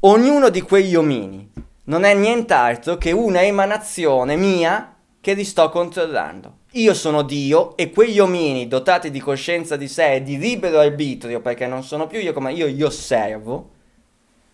[0.00, 1.50] ognuno di quegli omini
[1.86, 6.58] non è nient'altro che una emanazione mia che li sto controllando.
[6.72, 11.40] Io sono Dio e quegli omini dotati di coscienza di sé e di libero arbitrio,
[11.40, 13.70] perché non sono più io come io, io osservo,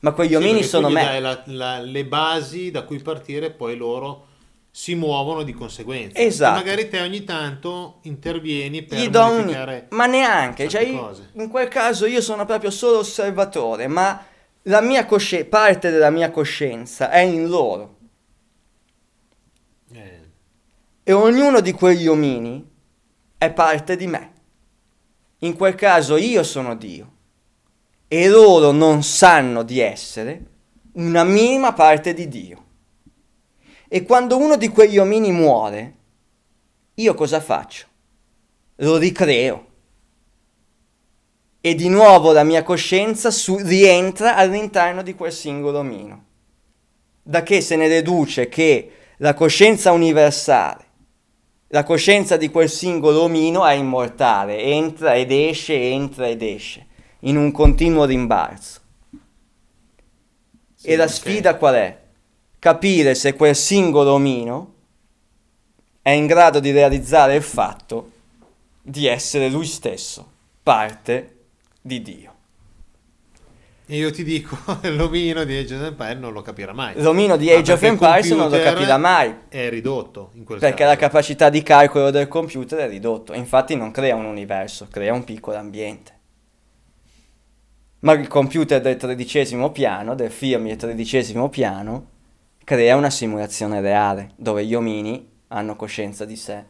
[0.01, 1.21] ma quegli Sì, omini sono me.
[1.21, 4.27] la- la- le basi da cui partire, poi loro
[4.71, 6.19] si muovono di conseguenza.
[6.19, 6.61] Esatto.
[6.61, 9.37] E magari te ogni tanto intervieni per Gli do un...
[9.37, 9.87] modificare.
[9.91, 14.25] Ma neanche, cioè, io- in quel caso io sono proprio solo osservatore, ma
[14.63, 17.97] la mia coscienza, parte della mia coscienza è in loro.
[19.93, 20.21] Eh,
[21.05, 22.65] E ognuno di quegli omini
[23.37, 24.31] è parte di me.
[25.39, 27.11] In quel caso io sono Dio.
[28.07, 30.47] E loro non sanno di essere
[30.93, 32.65] una minima parte di Dio.
[33.89, 35.97] E quando uno di quegli omini muore,
[36.95, 37.87] io cosa faccio?
[38.77, 39.67] Lo ricreo.
[41.65, 46.25] E di nuovo la mia coscienza su- rientra all'interno di quel singolo omino.
[47.23, 50.85] Da che se ne deduce che la coscienza universale,
[51.69, 56.87] la coscienza di quel singolo omino è immortale, entra ed esce, entra ed esce,
[57.21, 58.81] in un continuo rimbalzo.
[60.75, 61.11] sì, e la ok.
[61.11, 62.01] sfida qual è?
[62.59, 64.75] Capire se quel singolo omino
[66.03, 68.11] è in grado di realizzare il fatto
[68.83, 70.29] di essere lui stesso,
[70.61, 71.32] parte
[71.83, 72.35] di Dio.
[73.85, 74.57] E io ti dico,
[74.89, 76.95] l'omino di Age of Empire non lo capirà mai.
[77.03, 80.61] L'omino di Age of perché il Empires non lo capirà mai, È ridotto in quel
[80.61, 80.91] perché caso.
[80.91, 85.25] la capacità di calcolo del computer è ridotto, infatti non crea un universo, crea un
[85.25, 86.21] piccolo ambiente.
[88.01, 92.07] Ma il computer del tredicesimo piano, del Firmware tredicesimo piano,
[92.65, 96.65] crea una simulazione reale, dove gli omini hanno coscienza di sé,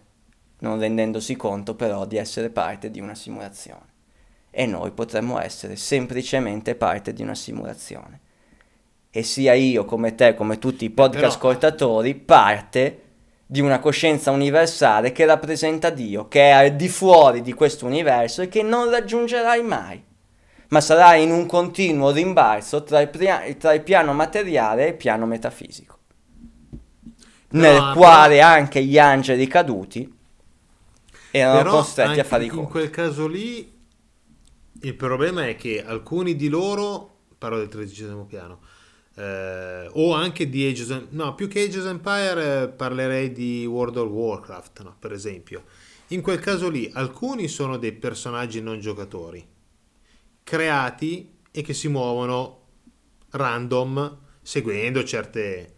[0.59, 3.92] non rendendosi conto però di essere parte di una simulazione.
[4.55, 8.21] E noi potremmo essere semplicemente parte di una simulazione.
[9.11, 12.99] E sia io come te, come tutti i podcast Però- ascoltatori, parte
[13.47, 18.43] di una coscienza universale che rappresenta Dio, che è al di fuori di questo universo
[18.43, 20.03] e che non raggiungerai mai,
[20.69, 24.95] ma sarà in un continuo rimbalzo tra il, pria- tra il piano materiale e il
[24.97, 25.99] piano metafisico,
[27.51, 30.11] nel però- quale anche gli angeli caduti
[31.31, 32.71] erano Però costretti a fare i in conti.
[32.71, 33.72] quel caso lì
[34.83, 38.61] il problema è che alcuni di loro, parlo del tredicesimo piano,
[39.17, 43.67] eh, o anche di Age of no, più che Age of Empire eh, parlerei di
[43.67, 45.65] World of Warcraft, no, per esempio.
[46.09, 49.47] In quel caso lì alcuni sono dei personaggi non giocatori,
[50.43, 52.61] creati e che si muovono
[53.31, 55.77] random seguendo certe...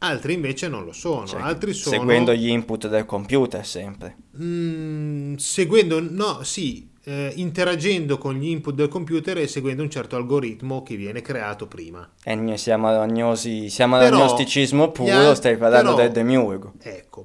[0.00, 1.96] Altri invece non lo sono, Cioè, altri sono...
[1.96, 4.16] Seguendo gli input del computer sempre.
[4.40, 10.16] Mm, seguendo, no, sì, eh, interagendo con gli input del computer e seguendo un certo
[10.16, 12.06] algoritmo che viene creato prima.
[12.22, 16.74] E siamo all'agnosi, siamo Però, all'agnosticismo puro, al- stai parlando però- del demiurgo.
[16.82, 17.24] Ecco.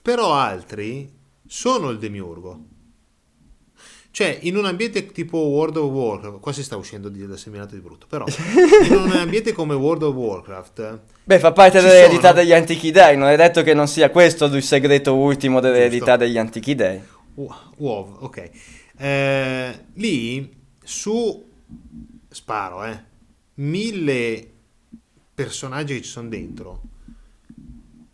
[0.00, 1.10] Però altri
[1.46, 2.64] sono il demiurgo.
[4.12, 7.74] Cioè, in un ambiente tipo World of Warcraft, qua si sta uscendo di- da seminato
[7.76, 8.24] di brutto, però
[8.88, 12.40] in un ambiente come World of Warcraft, Beh, fa parte dell'eredità sono.
[12.40, 16.24] degli antichi dei, non è detto che non sia questo il segreto ultimo dell'eredità Giusto.
[16.24, 17.00] degli antichi dei.
[17.34, 18.50] Wo- WoW, ok.
[19.02, 21.50] Eh, lì su
[22.28, 23.02] sparo, eh,
[23.54, 24.50] mille
[25.34, 26.82] personaggi che ci sono dentro.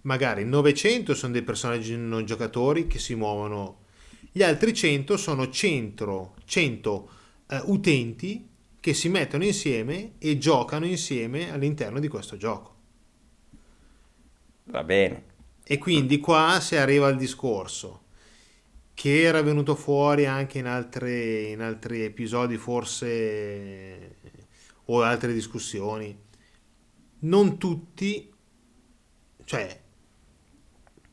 [0.02, 3.78] Magari 900 sono dei personaggi non giocatori che si muovono.
[4.30, 7.10] Gli altri 100 sono 100, 100
[7.48, 12.74] eh, utenti che si mettono insieme e giocano insieme all'interno di questo gioco.
[14.66, 15.24] Va bene.
[15.64, 18.04] E quindi qua si arriva al discorso
[18.96, 24.16] che era venuto fuori anche in, altre, in altri episodi forse
[24.86, 26.18] o altre discussioni.
[27.18, 28.32] Non tutti,
[29.44, 29.80] cioè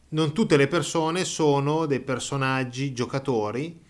[0.10, 3.84] non tutte le persone sono dei personaggi giocatori,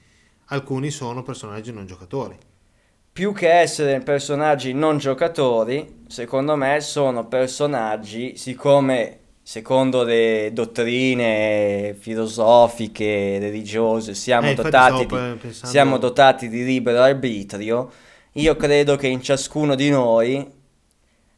[0.46, 2.36] alcuni sono personaggi non giocatori.
[3.14, 13.38] Più che essere personaggi non giocatori, secondo me sono personaggi, siccome secondo le dottrine filosofiche,
[13.40, 17.92] religiose, siamo, Eh, dotati di, pe- pensando- siamo dotati di libero arbitrio,
[18.34, 20.50] io credo che in ciascuno di noi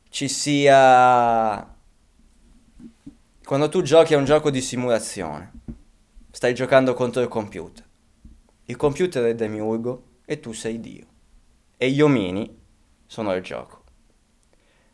[0.10, 1.74] ci sia...
[3.44, 5.52] Quando tu giochi a un gioco di simulazione,
[6.32, 7.84] stai giocando contro il computer.
[8.66, 11.06] Il computer è demiurgo e tu sei Dio.
[11.78, 12.58] E gli omini
[13.06, 13.84] sono il gioco.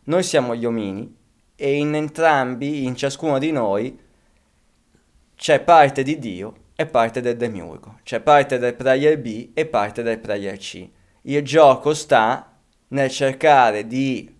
[0.05, 1.16] Noi siamo gli omini
[1.62, 3.95] e in entrambi, in ciascuno di noi,
[5.36, 7.99] c'è parte di Dio e parte del demiurgo.
[8.01, 10.89] C'è parte del player B e parte del player C.
[11.22, 12.57] Il gioco sta
[12.88, 14.36] nel cercare di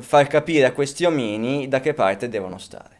[0.00, 2.98] far capire a questi omini da che parte devono stare.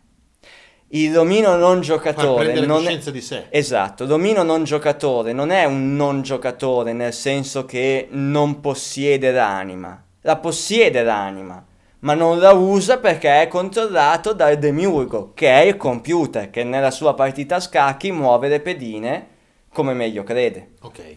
[0.92, 2.96] Il domino non giocatore non è...
[2.96, 3.44] di sé.
[3.50, 10.02] Esatto, domino non giocatore non è un non giocatore nel senso che non possiede l'anima,
[10.22, 11.64] la possiede l'anima,
[12.00, 16.90] ma non la usa perché è controllato dal demiurgo, che è il computer, che nella
[16.90, 19.28] sua partita a scacchi muove le pedine
[19.72, 20.72] come meglio crede.
[20.80, 21.16] Ok.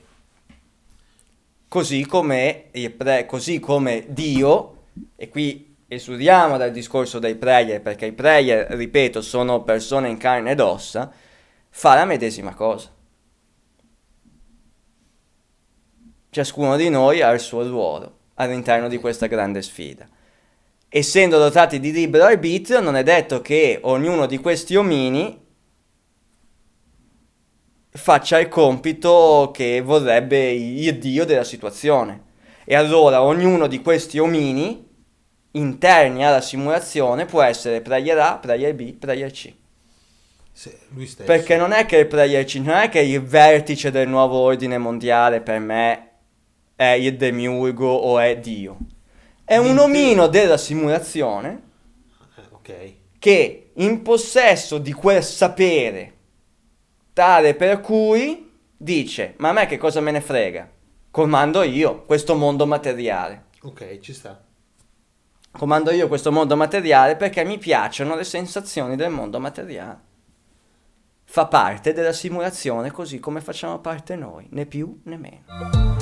[1.68, 2.66] Così come,
[2.96, 4.84] pre- così come Dio,
[5.16, 10.52] e qui esudiamo dal discorso dei prayer, perché i prayer, ripeto, sono persone in carne
[10.52, 11.12] ed ossa,
[11.70, 12.92] fa la medesima cosa.
[16.30, 20.08] Ciascuno di noi ha il suo ruolo all'interno di questa grande sfida.
[20.96, 25.44] Essendo dotati di libero arbitrio, non è detto che ognuno di questi omini
[27.90, 32.26] faccia il compito che vorrebbe il dio della situazione.
[32.64, 34.88] E allora ognuno di questi omini
[35.54, 39.52] interni alla simulazione può essere player A, player B, player C.
[41.26, 44.78] Perché non è che il player C, non è che il vertice del nuovo ordine
[44.78, 46.10] mondiale per me
[46.76, 48.78] è il demiurgo o è Dio.
[49.54, 51.62] È un omino della simulazione
[52.36, 52.94] Eh, ok.
[53.20, 56.14] che in possesso di quel sapere
[57.14, 60.68] tale per cui dice ma a me che cosa me ne frega?
[61.12, 63.44] Comando io questo mondo materiale.
[63.62, 64.44] Ok, ci sta.
[65.52, 70.00] comando io questo mondo materiale perché mi piacciono le sensazioni del mondo materiale.
[71.26, 75.93] Fa parte della simulazione così come facciamo parte noi né più né meno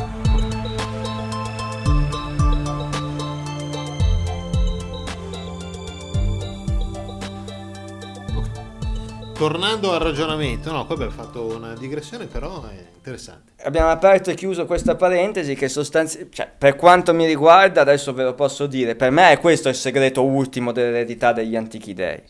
[9.41, 13.53] Tornando al ragionamento, no, qua abbiamo fatto una digressione, però è interessante.
[13.63, 18.21] abbiamo aperto e chiuso questa parentesi che sostanzialmente, cioè, per quanto mi riguarda, adesso ve
[18.21, 22.21] lo posso dire, per me è questo il segreto ultimo dell'eredità degli antichi dei.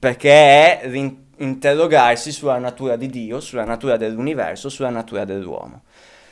[0.00, 0.90] Perché è
[1.36, 5.82] interrogarsi sulla natura di Dio, sulla natura dell'universo, sulla natura dell'uomo.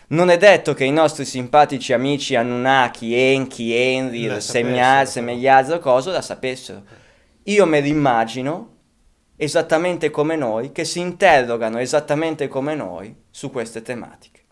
[0.09, 5.11] Non è detto che i nostri simpatici amici Anunnaki, Enki, Enri, La Semia- sapessero.
[5.11, 6.83] Semegliazzo, cosa la sapessero.
[7.45, 8.74] Io me li immagino
[9.37, 14.43] esattamente come noi, che si interrogano esattamente come noi su queste tematiche.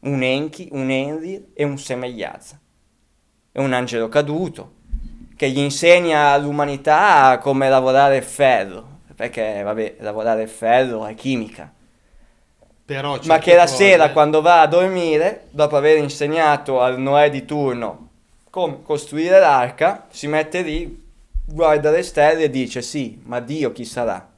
[0.00, 2.60] Un Enki, un Enri e un Semegliazza.
[3.52, 4.74] E un angelo caduto,
[5.36, 11.72] che gli insegna all'umanità come lavorare il ferro, perché vabbè, lavorare il ferro è chimica.
[12.84, 17.30] Però Ma che la cose- sera quando va a dormire, dopo aver insegnato al Noè
[17.30, 18.08] di turno
[18.50, 21.11] come costruire l'arca, si mette lì,
[21.44, 24.30] guarda le stelle e dice sì, ma Dio chi sarà?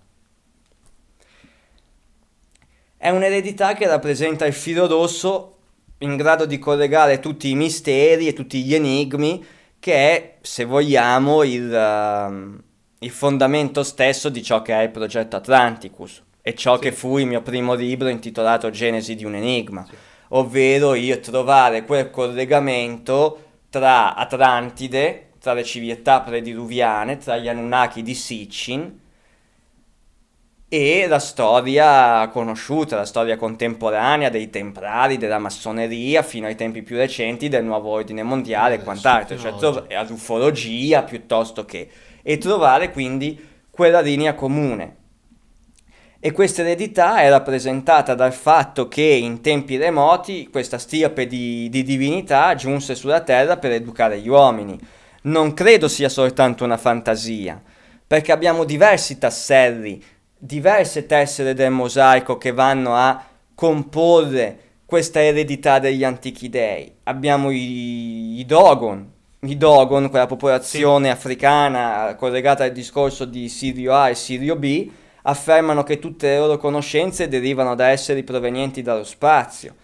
[2.97, 5.57] È un'eredità che rappresenta il filo rosso
[5.99, 9.45] in grado di collegare tutti i misteri e tutti gli enigmi
[9.79, 12.63] che è, se vogliamo, il, ehm,
[13.01, 16.81] il fondamento stesso di ciò che è il progetto Atlanticus e ciò Sì.
[16.81, 19.87] che fu il mio primo libro intitolato Genesi di un enigma,
[20.29, 28.15] ovvero il trovare quel collegamento tra Atlantide, tra le civiltà prediluviane, tra gli Anunnaki di
[28.15, 28.99] Sitchin
[30.67, 36.97] e la storia conosciuta, la storia contemporanea dei templari, della massoneria, fino ai tempi più
[36.97, 41.91] recenti del nuovo ordine mondiale e quant'altro, cioè trov- e all'ufologia piuttosto che,
[42.23, 43.39] e trovare quindi
[43.69, 44.97] quella linea comune.
[46.21, 51.83] E questa eredità è rappresentata dal fatto che in tempi remoti questa stirpe di, di
[51.83, 55.03] divinità giunse sulla terra per educare gli uomini.
[55.27, 57.63] Non credo sia soltanto una fantasia,
[58.07, 60.03] perché abbiamo diversi tasselli,
[60.37, 66.93] diverse tessere del mosaico che vanno a comporre questa eredità degli antichi dei.
[67.05, 69.11] Abbiamo i, i Dogon,
[69.41, 74.91] i Dogon, quella popolazione africana collegata al discorso di Sirio A e Sirio B,
[75.23, 79.75] affermano che tutte le loro conoscenze derivano da esseri provenienti dallo spazio.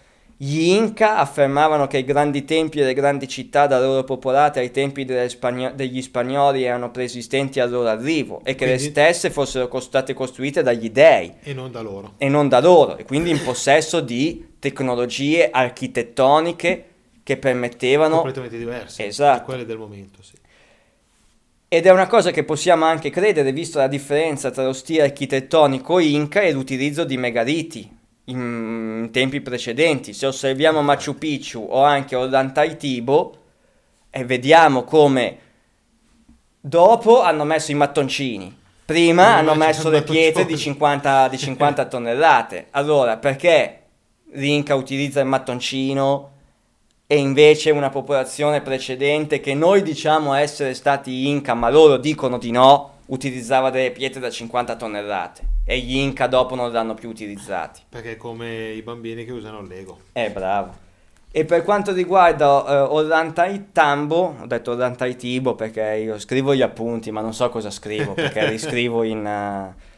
[0.43, 4.71] Gli Inca affermavano che i grandi templi e le grandi città da loro popolate ai
[4.71, 9.69] tempi spagno- degli spagnoli erano preesistenti al loro arrivo e che le Quindi- stesse fossero
[9.81, 12.15] state costruite dagli dei E non da loro.
[12.17, 16.85] e non da loro, e quindi in possesso di tecnologie architettoniche
[17.23, 19.05] che permettevano Completamente diverse.
[19.05, 19.39] Esatto.
[19.41, 20.33] Da quelle del momento, sì.
[21.69, 25.99] Ed è una cosa che possiamo anche credere, visto la differenza tra lo stile architettonico
[25.99, 30.13] inca e l'utilizzo di megaliti in, tempi precedenti.
[30.13, 33.37] Se osserviamo Machu Picchu o anche Ollantaytibo
[34.11, 35.39] e vediamo come
[36.61, 38.55] dopo hanno messo i mattoncini,
[38.85, 40.75] prima Prima hanno messo le pietre di mattoncino.
[40.75, 42.67] 50, di 50 tonnellate.
[42.71, 43.83] Allora, perché
[44.33, 46.31] l'Inca utilizza il mattoncino
[47.07, 52.53] e invece una popolazione precedente che noi diciamo essere stati Inca, ma loro dicono di
[52.53, 57.09] no, utilizzava delle pietre da 50 tonnellate e gli Inca dopo non le hanno più
[57.09, 57.83] utilizzati.
[57.89, 59.99] Perché è come i bambini che usano il Lego.
[60.13, 60.89] Eh, bravo.
[61.33, 66.63] E per quanto riguarda uh, Ollantai Tambo, ho detto Ollantai Tibo perché io scrivo gli
[66.63, 69.19] appunti, ma non so cosa scrivo perché riscrivo in...
[69.19, 69.89] Uh,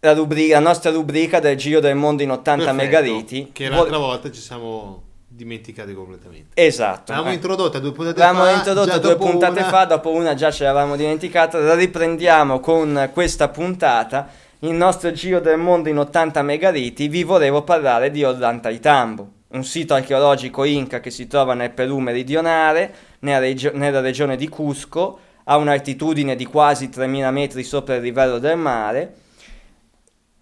[0.00, 3.50] la, rubrica, la, nostra rubrica del Giro del Mondo in 80 Perfetto, megariti.
[3.52, 5.07] Che l'altra Vol- volta ci siamo
[5.38, 6.60] dimenticati completamente.
[6.60, 7.12] Esatto.
[7.12, 7.36] L'avevamo eh.
[7.36, 8.56] introdotta due puntate L'avevamo fa.
[8.56, 9.68] introdotta due puntate una...
[9.68, 11.58] fa, dopo una già ce l'avevamo dimenticata.
[11.58, 14.28] La riprendiamo con questa puntata
[14.60, 19.94] il nostro giro del mondo in 80 megariti, vi volevo parlare di Ollantaytambo, un sito
[19.94, 25.56] archeologico inca che si trova nel Perù meridionale, nella, regio- nella regione di Cusco, a
[25.56, 29.14] un'altitudine di quasi 3000 metri sopra il livello del mare,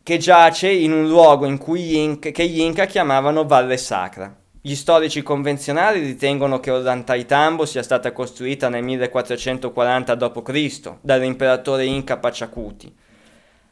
[0.03, 4.35] che giace in un luogo in cui gli Inca, che gli Inca chiamavano Valle Sacra.
[4.67, 10.93] Gli storici convenzionali ritengono che Ollantaytambo sia stata costruita nel 1440 d.C.
[11.03, 12.93] dall'imperatore Inca Pachacuti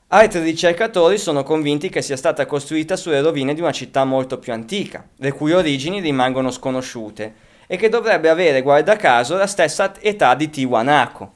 [0.06, 4.52] Altri ricercatori sono convinti che sia stata costruita sulle rovine di una città molto più
[4.52, 7.34] antica, le cui origini rimangono sconosciute,
[7.66, 11.28] e che dovrebbe avere, guarda caso, la stessa età di Tiwanaku.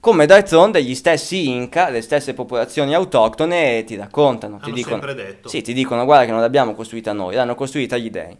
[0.00, 5.14] Come d'altronde gli stessi Inca, le stesse popolazioni autoctone ti raccontano, Hanno ti dicono, sempre
[5.14, 5.48] detto.
[5.48, 8.36] Sì, ti dicono guarda che non l'abbiamo costruita noi, l'hanno costruita gli dei.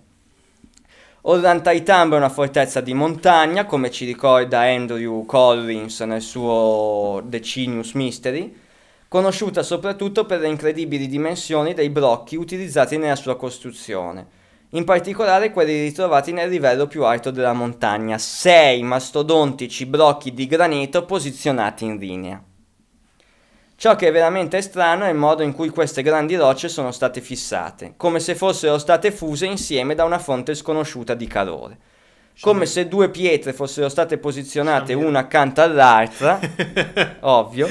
[1.20, 8.54] Ollantaytambo è una fortezza di montagna, come ci ricorda Andrew Collins nel suo Decinius Mystery,
[9.08, 14.26] conosciuta soprattutto per le incredibili dimensioni dei blocchi utilizzati nella sua costruzione,
[14.70, 21.04] in particolare quelli ritrovati nel livello più alto della montagna, sei mastodontici blocchi di granito
[21.04, 22.47] posizionati in linea.
[23.80, 27.20] Ciò che è veramente strano è il modo in cui queste grandi rocce sono state
[27.20, 31.78] fissate, come se fossero state fuse insieme da una fonte sconosciuta di calore.
[32.40, 36.40] Come se due pietre fossero state posizionate una accanto all'altra,
[37.22, 37.68] ovvio,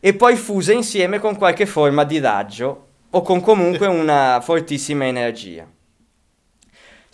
[0.00, 5.68] e poi fuse insieme con qualche forma di raggio o con comunque una fortissima energia.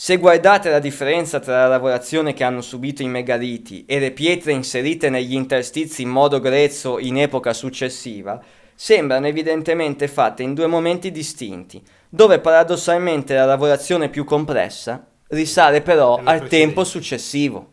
[0.02, 4.52] Se guardate la differenza tra la lavorazione che hanno subito i megaliti e le pietre
[4.52, 8.42] inserite negli interstizi in modo grezzo in epoca successiva,
[8.74, 16.18] sembrano evidentemente fatte in due momenti distinti, dove paradossalmente la lavorazione più complessa risale però
[16.24, 17.72] al tempo successivo.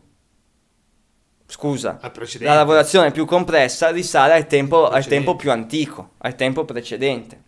[1.46, 1.98] Scusa,
[2.40, 7.46] la lavorazione più complessa risale al tempo, al tempo più antico, al tempo precedente.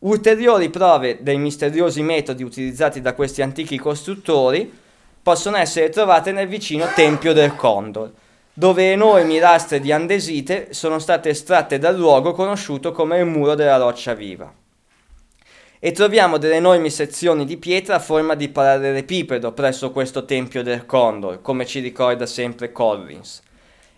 [0.00, 4.72] Ulteriori prove dei misteriosi metodi utilizzati da questi antichi costruttori
[5.22, 8.10] possono essere trovate nel vicino Tempio del Condor,
[8.52, 13.76] dove enormi lastre di andesite sono state estratte dal luogo conosciuto come il Muro della
[13.76, 14.50] Roccia Viva
[15.82, 20.84] e troviamo delle enormi sezioni di pietra a forma di parallelepipedo presso questo tempio del
[20.84, 23.40] Condor, come ci ricorda sempre Collins.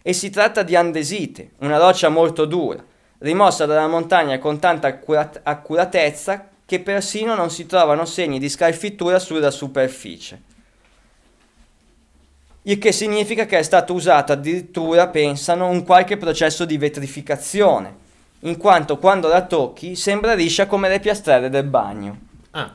[0.01, 2.85] E si tratta di andesite, una roccia molto dura,
[3.23, 9.19] rimossa dalla montagna con tanta accurat- accuratezza che persino non si trovano segni di scalfittura
[9.19, 10.51] sulla superficie.
[12.63, 17.95] Il che significa che è stato usato addirittura, pensano, un qualche processo di vetrificazione,
[18.41, 22.19] in quanto quando la tocchi sembra liscia come le piastrelle del bagno.
[22.53, 22.73] Ah.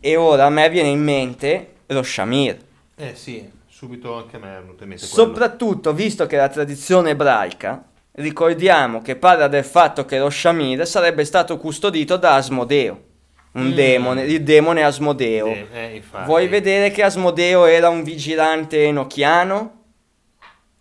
[0.00, 2.58] E ora a me viene in mente lo shamir.
[2.96, 7.10] Eh sì, subito anche a me è venuto in mente Soprattutto visto che la tradizione
[7.10, 7.82] ebraica,
[8.16, 13.12] ricordiamo che parla del fatto che lo shamir sarebbe stato custodito da Asmodeo.
[13.52, 13.72] Un mm.
[13.72, 15.46] demone, il demone Asmodeo.
[15.46, 19.82] Eh, eh, Vuoi vedere che Asmodeo era un vigilante enochiano?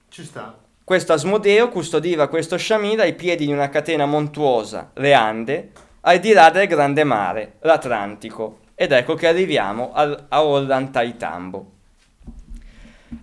[0.10, 0.58] Ci sta.
[0.84, 5.72] Questo Asmodeo custodiva questo sciamino ai piedi di una catena montuosa, le Ande,
[6.02, 8.60] al di là del grande mare, l'Atlantico.
[8.76, 11.72] Ed ecco che arriviamo al, a Ollantaytambo.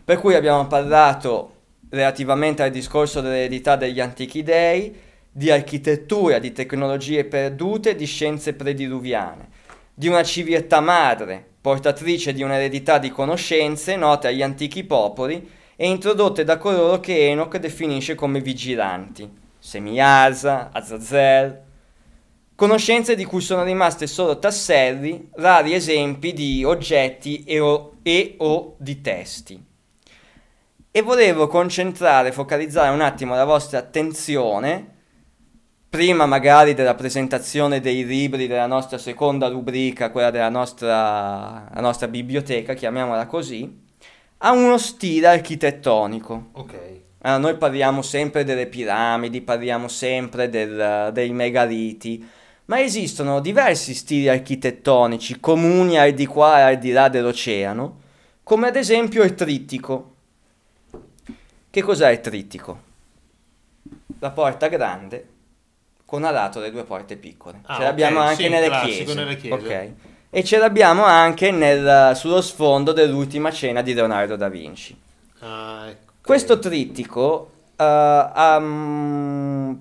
[0.04, 1.59] Per cui abbiamo parlato
[1.90, 4.94] relativamente al discorso dell'eredità degli antichi dei,
[5.30, 9.48] di architettura, di tecnologie perdute, di scienze prediluviane,
[9.94, 16.44] di una civiltà madre, portatrice di un'eredità di conoscenze note agli antichi popoli, e introdotte
[16.44, 19.28] da coloro che Enoch definisce come vigilanti,
[19.58, 21.62] Semiasa, Azazel,
[22.54, 28.74] conoscenze di cui sono rimaste solo tasselli, rari esempi di oggetti e o, e o
[28.78, 29.68] di testi.
[30.92, 34.98] E volevo concentrare, focalizzare un attimo la vostra attenzione,
[35.88, 42.74] prima magari della presentazione dei libri della nostra seconda rubrica, quella della nostra, nostra biblioteca,
[42.74, 43.82] chiamiamola così,
[44.38, 46.48] ha uno stile architettonico.
[46.54, 46.74] Ok.
[47.20, 52.28] Allora, noi parliamo sempre delle piramidi, parliamo sempre del, dei megaliti,
[52.64, 58.00] ma esistono diversi stili architettonici comuni al di qua e al di là dell'oceano,
[58.42, 60.09] come ad esempio il trittico.
[61.70, 62.82] Che cos'è il trittico?
[64.18, 65.28] La porta grande
[66.04, 67.60] con a lato le due porte piccole.
[67.66, 69.14] Ah, ce l'abbiamo anche sì, nelle, chiese.
[69.14, 69.54] nelle chiese.
[69.54, 69.90] Ok.
[70.30, 74.98] E ce l'abbiamo anche nel- sullo sfondo dell'ultima cena di Leonardo da Vinci.
[75.38, 76.12] Ah, ecco.
[76.22, 79.72] Questo trittico, ha, mm,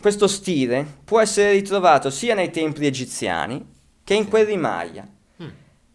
[0.00, 3.64] questo stile può essere ritrovato sia nei templi egiziani
[4.02, 5.06] che in quelli Maya.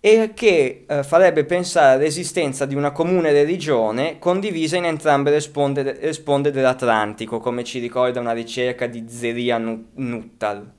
[0.05, 5.97] E che eh, farebbe pensare all'esistenza di una comune religione condivisa in entrambe le sponde,
[5.97, 10.69] le sponde dell'Atlantico, come ci ricorda una ricerca di Zeria Nu- Nuttal.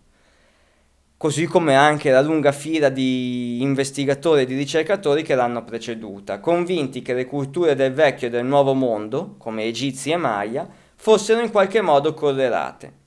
[1.16, 7.00] Così come anche la lunga fila di investigatori e di ricercatori che l'hanno preceduta, convinti
[7.00, 11.50] che le culture del vecchio e del nuovo mondo, come egizi e Maya, fossero in
[11.50, 13.03] qualche modo correlate.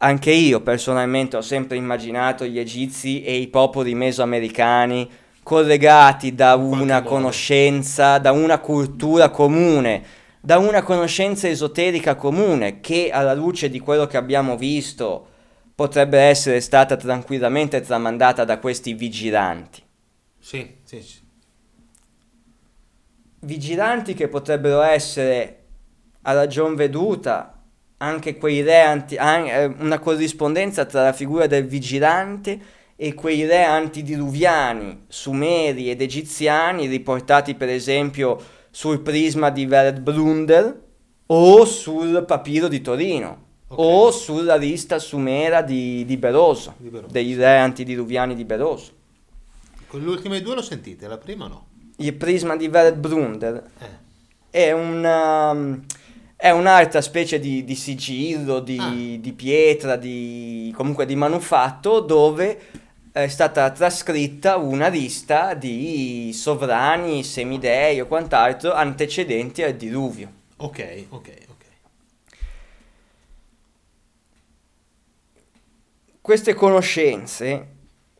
[0.00, 5.10] Anche io personalmente ho sempre immaginato gli egizi e i popoli mesoamericani
[5.42, 10.04] collegati da una conoscenza, da una cultura comune,
[10.40, 15.26] da una conoscenza esoterica comune che alla luce di quello che abbiamo visto
[15.74, 19.82] potrebbe essere stata tranquillamente tramandata da questi vigilanti.
[20.38, 21.18] Sì, sì, sì.
[23.40, 25.64] Vigilanti che potrebbero essere
[26.22, 27.57] a ragion veduta
[27.98, 32.58] anche quei re anti, an- eh, una corrispondenza tra la figura del vigilante
[32.96, 38.40] e quei re antidiluviani, sumeri ed egiziani riportati per esempio
[38.70, 40.80] sul prisma di Vered Blunder
[41.26, 43.78] o sul papiro di Torino Ok.
[43.80, 48.92] o sulla lista sumera di, di Beroso, Di Beroso, dei re antidiluviani di Beroso.
[49.86, 51.66] Con le ultime due lo sentite, la prima no.
[51.96, 53.86] Il prisma di Vered Blunder Eh.
[54.50, 55.52] è una,
[56.40, 59.18] è un'altra specie di, di sigillo, di, Ah.
[59.18, 62.60] di pietra, di, comunque di manufatto dove
[63.10, 70.30] è stata trascritta una lista di sovrani, semidei o quant'altro antecedenti al diluvio.
[70.58, 71.64] Ok, ok, ok.
[76.20, 77.66] Queste conoscenze,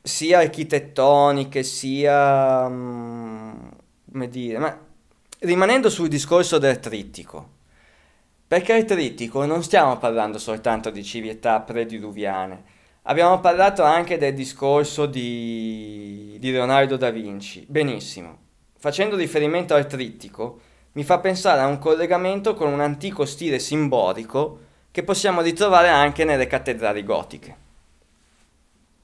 [0.02, 2.68] sia architettoniche, sia...
[2.68, 3.68] mm,
[4.10, 4.76] come dire, ma
[5.40, 7.56] rimanendo sul discorso del trittico,
[8.48, 12.62] perché il trittico non stiamo parlando soltanto di civiltà prediluviane,
[13.02, 17.66] abbiamo parlato anche del discorso di, di Leonardo da Vinci.
[17.68, 18.38] Benissimo,
[18.78, 20.60] facendo riferimento al trittico,
[20.92, 26.24] mi fa pensare a un collegamento con un antico stile simbolico che possiamo ritrovare anche
[26.24, 27.56] nelle cattedrali gotiche.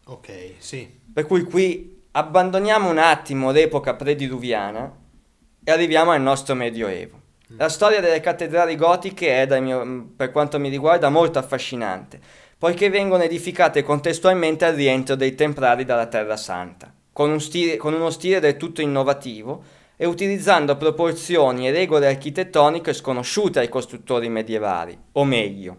[0.06, 1.00] Ok, sì.
[1.12, 4.90] Per cui qui abbandoniamo un attimo l'epoca prediluviana
[5.62, 7.23] e arriviamo al nostro Medioevo.
[7.56, 12.20] La storia delle cattedrali gotiche è, mio- per quanto mi riguarda, molto affascinante,
[12.58, 17.94] poiché vengono edificate contestualmente al rientro dei Templari dalla Terra Santa, con, un stile- con
[17.94, 19.62] uno stile del tutto innovativo
[19.96, 25.76] e utilizzando proporzioni e regole architettoniche sconosciute ai costruttori medievali, o meglio,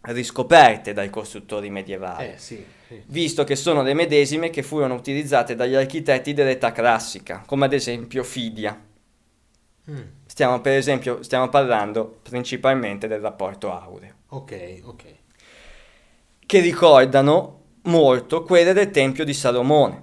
[0.00, 3.02] riscoperte dai costruttori medievali Eh, sì, sì.
[3.06, 8.22] visto che sono le medesime che furono utilizzate dagli architetti dell'età classica, come ad esempio
[8.22, 8.86] Fidia.
[9.90, 15.04] Mm, Stiamo per esempio stiamo parlando principalmente del rapporto aureo, ok, ok.
[16.44, 20.02] che ricordano molto quelle del Tempio di Salomone.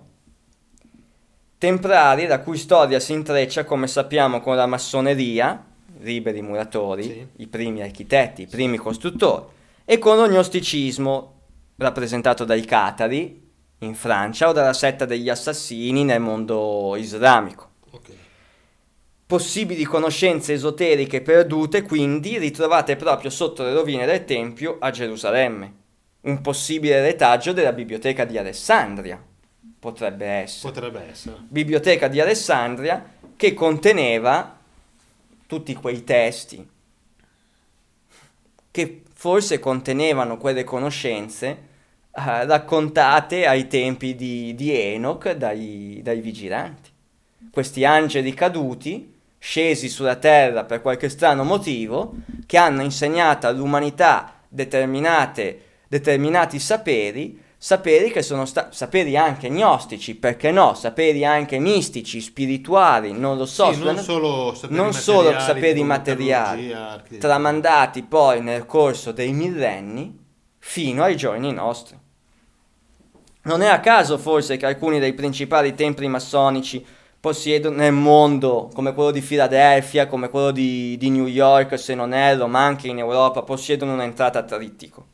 [1.58, 5.64] Templari la cui storia si intreccia, come sappiamo, con la massoneria,
[6.00, 7.28] liberi muratori, Sì.
[7.38, 9.46] i primi architetti, i primi costruttori,
[9.86, 11.34] e con lo gnosticismo,
[11.78, 13.44] rappresentato dai Catari
[13.80, 17.70] in Francia o dalla setta degli assassini nel mondo islamico.
[17.92, 18.10] ok.
[19.36, 25.74] Possibili conoscenze esoteriche perdute, quindi, ritrovate proprio sotto le rovine del Tempio a Gerusalemme.
[26.22, 29.22] Un possibile retaggio della biblioteca di Alessandria,
[29.78, 30.72] potrebbe essere.
[30.72, 31.36] Potrebbe essere.
[31.50, 34.58] biblioteca di Alessandria che conteneva
[35.48, 36.66] tutti quei testi
[38.72, 46.90] che forse contenevano quelle conoscenze eh, raccontate ai tempi di, di Enoch dai, dai vigilanti.
[47.52, 49.14] Questi angeli caduti,
[49.46, 52.16] scesi sulla terra per qualche strano motivo,
[52.48, 60.50] che hanno insegnato all'umanità determinate, determinati saperi, saperi che sono stati saperi anche gnostici, perché
[60.50, 65.46] no, saperi anche mistici, spirituali, non lo so, Sì, non solo saperi non solo materiali,
[65.46, 70.18] saperi materiali, tramandati poi nel corso dei millenni
[70.58, 71.96] fino ai giorni nostri.
[73.44, 76.84] Non è a caso forse che alcuni dei principali templi massonici
[77.26, 82.14] possiedono nel mondo, come quello di Filadelfia, come quello di, di New York, se non
[82.14, 85.08] erro, ma anche in Europa, possiedono un'entrata a trittico.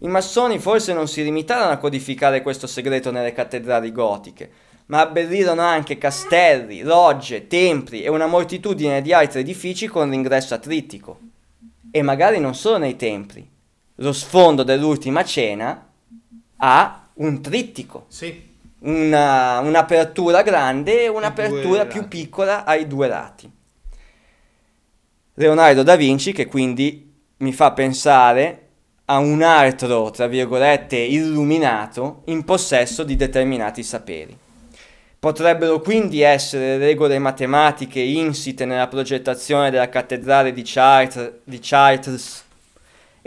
[0.00, 4.50] I massoni forse non si limitarono a codificare questo segreto nelle cattedrali gotiche,
[4.88, 10.58] ma abbellirono anche castelli, logge, templi e una moltitudine di altri edifici con l'ingresso a
[10.58, 11.20] trittico.
[11.90, 13.48] E magari non solo nei templi.
[13.94, 15.88] Lo sfondo dell'ultima cena
[16.58, 18.47] ha un trittico, Sì,
[18.80, 22.08] una- un'apertura grande e un'apertura più lati.
[22.08, 23.50] piccola ai due lati.
[25.34, 28.62] Leonardo da Vinci, che quindi mi fa pensare
[29.06, 34.36] a un altro, tra virgolette, illuminato in possesso di determinati saperi.
[35.18, 42.44] Potrebbero quindi essere regole matematiche insite nella progettazione della cattedrale di, Chartres, di Chartres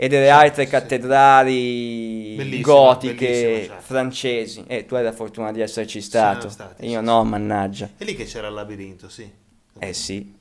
[0.02, 0.70] e delle altre sì.
[0.70, 3.84] cattedrali Bellissima, gotiche bellissima Chartres.
[3.86, 4.64] francesi.
[4.66, 6.48] E tu hai la fortuna di esserci stato.
[6.48, 7.28] stati, Io sì, no, sì.
[7.28, 7.88] mannaggia.
[7.96, 9.30] è lì che c'era il labirinto, sì.
[9.78, 10.34] Eh sì.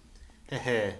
[0.49, 0.97] Eh, eh.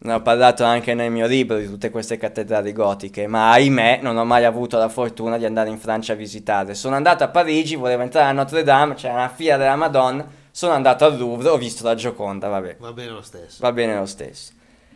[0.00, 4.16] Ne ho parlato anche nel mio libro di tutte queste cattedrali gotiche, ma ahimè non
[4.16, 6.76] ho mai avuto la fortuna di andare in Francia a visitarle.
[6.76, 10.72] Sono andato a Parigi, volevo entrare a Notre Dame, c'era una fila della Madonna, sono
[10.72, 13.56] andato al Louvre, ho visto la Gioconda, vabbè, Va bene lo stesso.
[13.60, 14.52] va bene lo stesso.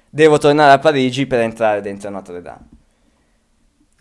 [0.08, 2.68] Devo tornare a Parigi per entrare dentro Notre Dame.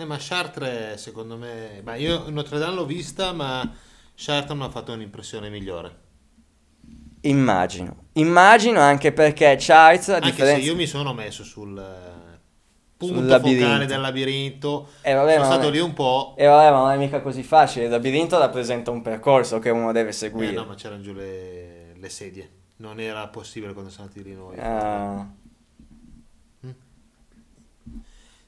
[0.01, 1.81] Eh, ma Chartres, secondo me...
[1.83, 3.69] Ma io Notre Dame l'ho vista, ma
[4.15, 5.95] Chartres mi ha fatto un'impressione migliore.
[7.21, 8.05] Immagino.
[8.13, 10.59] Immagino anche perché Charles, a Anche differenza...
[10.59, 12.39] se io mi sono messo sul eh,
[12.97, 13.65] punto Sul labirinto.
[13.65, 14.87] focale del labirinto.
[15.01, 16.33] Eh, vabbè, sono stato è- lì un po'.
[16.35, 17.85] E vabbè, ma non è mica così facile.
[17.85, 20.51] Il labirinto rappresenta un percorso che uno deve Eh, seguire.
[20.53, 22.49] no, ma c'erano giù le, le sedie.
[22.77, 24.57] Non era possibile quando siamo andati lì noi.
[24.57, 25.27] Ah,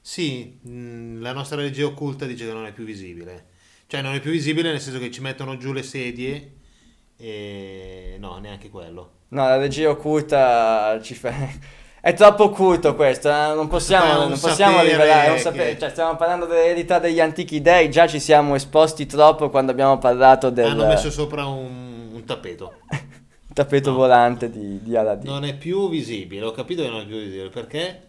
[0.06, 3.46] Sì, mh, la nostra legge occulta dice che non è più visibile.
[3.86, 6.56] Cioè, non è più visibile nel senso che ci mettono giù le sedie
[7.16, 9.12] e no, neanche quello.
[9.28, 11.32] No, la regia occulta ci fa...
[12.04, 15.40] È troppo occulto questo, eh, non possiamo, un non possiamo sapere rivelare, è un che-
[15.40, 19.96] sapere- cioè, stiamo parlando dell'eredità degli antichi dei, già ci siamo esposti troppo quando abbiamo
[19.96, 22.74] parlato del Hanno messo sopra un, un tappeto.
[23.54, 23.96] tappeto no.
[23.96, 25.30] volante di, di Aladdin.
[25.30, 28.02] Non è più visibile, ho capito che non è più visibile perché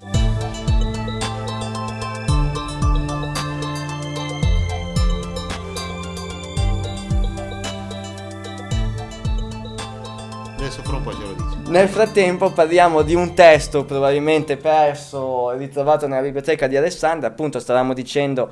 [10.76, 11.72] adesso fra un po' ce lo dici.
[11.72, 17.60] Nel frattempo parliamo di un testo probabilmente perso e ritrovato nella biblioteca di Alessandria, appunto
[17.60, 18.50] stavamo dicendo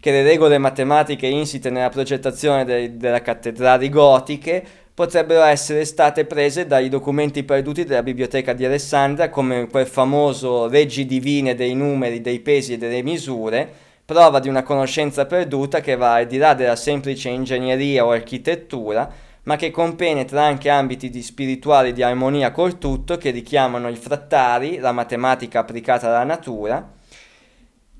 [0.00, 4.64] che le regole matematiche insite nella progettazione de- della cattedrali gotiche
[4.94, 11.04] potrebbero essere state prese dai documenti perduti della biblioteca di Alessandria come quel famoso Leggi
[11.04, 13.68] Divine dei numeri, dei pesi e delle misure,
[14.04, 19.10] prova di una conoscenza perduta che va al di là della semplice ingegneria o architettura,
[19.44, 24.78] ma che compenetra anche ambiti di spirituali di armonia col tutto che richiamano i frattali,
[24.78, 26.92] la matematica applicata alla natura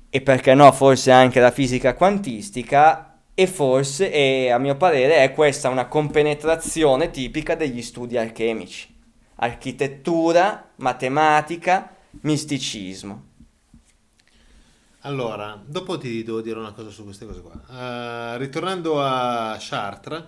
[0.09, 5.33] e perché no forse anche la fisica quantistica e forse, e a mio parere, è
[5.33, 8.95] questa una compenetrazione tipica degli studi alchemici.
[9.35, 13.23] Architettura, matematica, misticismo.
[15.01, 17.61] Allora, dopo ti devo dire una cosa su queste cose qua.
[17.69, 20.23] Eh, ritornando a Chartres,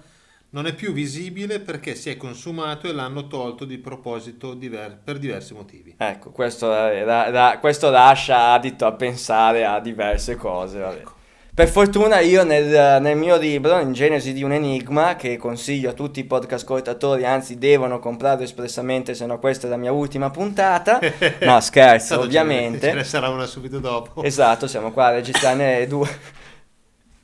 [0.58, 5.20] non è più visibile perché si è consumato e l'hanno tolto di proposito diver- per
[5.20, 5.94] diversi motivi.
[5.96, 10.84] Ecco, questo, eh, la- la- questo lascia adito a pensare a diverse cose.
[10.84, 11.12] Ecco.
[11.54, 15.94] Per fortuna io nel, nel mio libro, in Genesi di un enigma, che consiglio a
[15.94, 20.32] tutti i podcast ascoltatori, anzi devono comprarlo espressamente, se no questa è la mia ultima
[20.32, 21.00] puntata.
[21.42, 22.90] No, scherzo, ovviamente.
[22.90, 24.24] Ce ne sarà una subito dopo.
[24.24, 26.10] Esatto, siamo qua a registrare le due.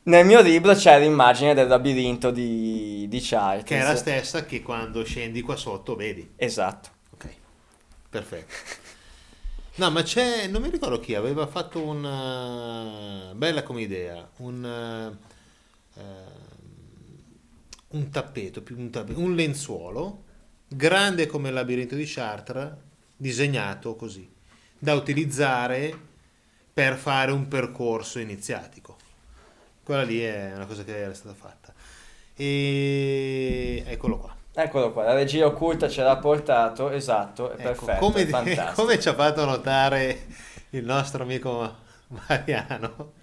[0.06, 3.64] Nel mio libro c'è l'immagine del labirinto di, di Chartres.
[3.64, 6.34] Che è la stessa che quando scendi qua sotto vedi.
[6.36, 6.90] Esatto.
[7.12, 7.30] Ok,
[8.10, 8.54] perfetto.
[9.76, 15.16] No, ma c'è, non mi ricordo chi aveva fatto una bella come idea, un,
[15.96, 16.02] eh,
[17.88, 20.24] un tappeto, più un, tappeto, un lenzuolo
[20.68, 22.74] grande come il labirinto di Chartres,
[23.16, 24.30] disegnato così,
[24.78, 25.98] da utilizzare
[26.74, 28.93] per fare un percorso iniziatico.
[29.84, 31.74] Quella lì è una cosa che era stata fatta.
[32.36, 34.36] E eccolo qua.
[34.56, 39.00] Eccolo qua, la regia occulta ce l'ha portato, esatto, è Ecco, perfetto, come, è come
[39.00, 40.26] ci ha fatto notare
[40.72, 41.76] il nostro amico
[42.08, 43.14] Mariano,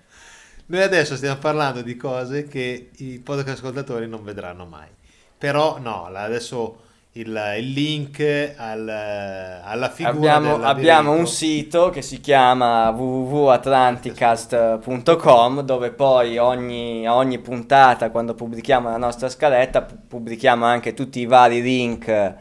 [0.67, 4.89] noi adesso stiamo parlando di cose che i podcast ascoltatori non vedranno mai.
[5.37, 6.83] Però no, adesso
[7.13, 15.91] il, il link al- alla figura Abbiamo, abbiamo un sito che si chiama www.atlanticast.com dove
[15.91, 21.61] poi ogni, ogni puntata quando pubblichiamo la nostra scaletta pu- pubblichiamo anche tutti i vari
[21.61, 22.35] link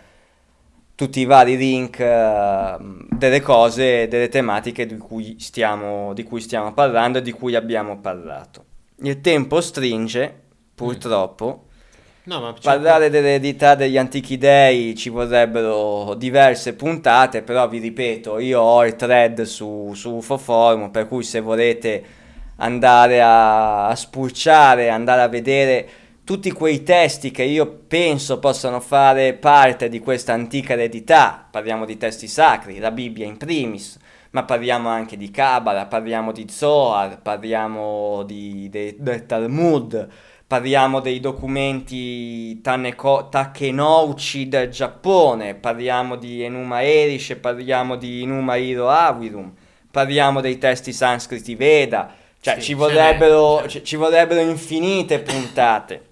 [0.94, 7.20] tutti i vari link delle cose, delle tematiche di cui, stiamo, di cui stiamo parlando
[7.20, 8.66] e di cui abbiamo parlato.
[9.04, 10.42] il tempo stringe,
[10.76, 11.69] purtroppo.
[12.30, 18.62] No, ma Parlare dell'eredità degli antichi dei ci vorrebbero diverse puntate, però vi ripeto, io
[18.62, 22.04] ho il thread su, su UFO Forum, per cui se volete
[22.58, 25.90] andare a, a spulciare, andare a vedere
[26.24, 31.98] tutti quei testi che io penso possano fare parte di questa antica eredità, parliamo di
[31.98, 33.98] testi sacri, la Bibbia in primis,
[34.32, 40.08] ma parliamo anche di Kabbalah, parliamo di Zohar, parliamo di, de- del Talmud,
[40.50, 48.90] parliamo dei documenti Taneko- Takenouchi del Giappone, parliamo di Enuma Elish, parliamo di Enuma Hiro
[48.90, 49.54] Awirum,
[49.92, 56.06] parliamo dei testi sanscriti Veda, cioè Sì, ci, vorrebbero, ci- ci vorrebbero infinite puntate.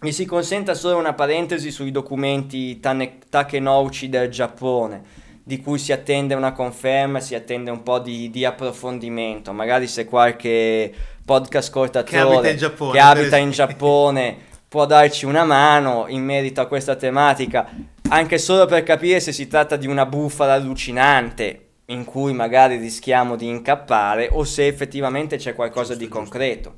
[0.00, 5.02] Mi si consenta solo una parentesi sui documenti Tane- Takenouchi del Giappone,
[5.44, 9.52] di cui si attende una conferma, si attende un po' di, di approfondimento.
[9.52, 10.92] Magari se qualche
[11.30, 13.50] podcast ascoltatore Che abita in Giappone, abita in.
[13.52, 17.70] Giappone può darci una mano in merito a questa tematica,
[18.08, 23.36] anche solo per capire se si tratta di una bufala allucinante in cui magari rischiamo
[23.36, 26.74] di incappare o se effettivamente c'è qualcosa di concreto.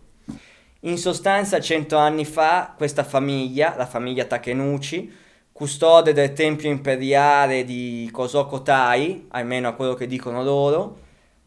[0.80, 5.10] In sostanza, cento anni fa, questa famiglia, la famiglia Takenuchi,
[5.50, 10.98] custode del tempio imperiale di Kosoko Tai, almeno a quello che dicono loro,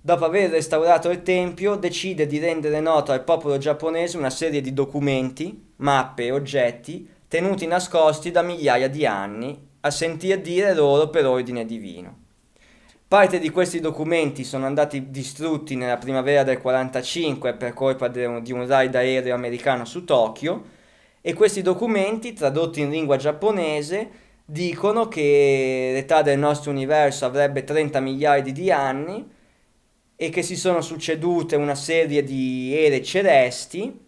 [0.06, 4.72] dopo aver restaurato il tempio, decide di rendere noto al popolo giapponese una serie di
[4.72, 11.26] documenti, mappe e oggetti tenuti nascosti da migliaia di anni, a sentir dire loro per
[11.26, 12.20] ordine divino.
[13.08, 18.68] Parte di questi documenti sono andati distrutti nella primavera del 45 per colpa di un
[18.68, 20.66] raid aereo americano su Tokyo
[21.20, 24.10] e questi documenti, tradotti in lingua giapponese,
[24.46, 29.34] dicono che l'età del nostro universo avrebbe 30 miliardi di anni
[30.16, 34.04] e che si sono succedute una serie di ere celesti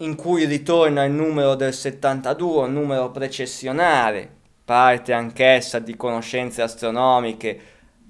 [0.00, 7.60] in cui ritorna il numero del 72, un numero precessionale, parte anch'essa di conoscenze astronomiche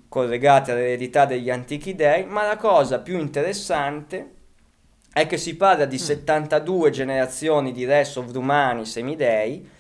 [0.09, 4.35] collegate all'eredità degli antichi dei, ma la cosa più interessante
[5.13, 9.77] è che si parla di 72 generazioni di re sovrumani semidei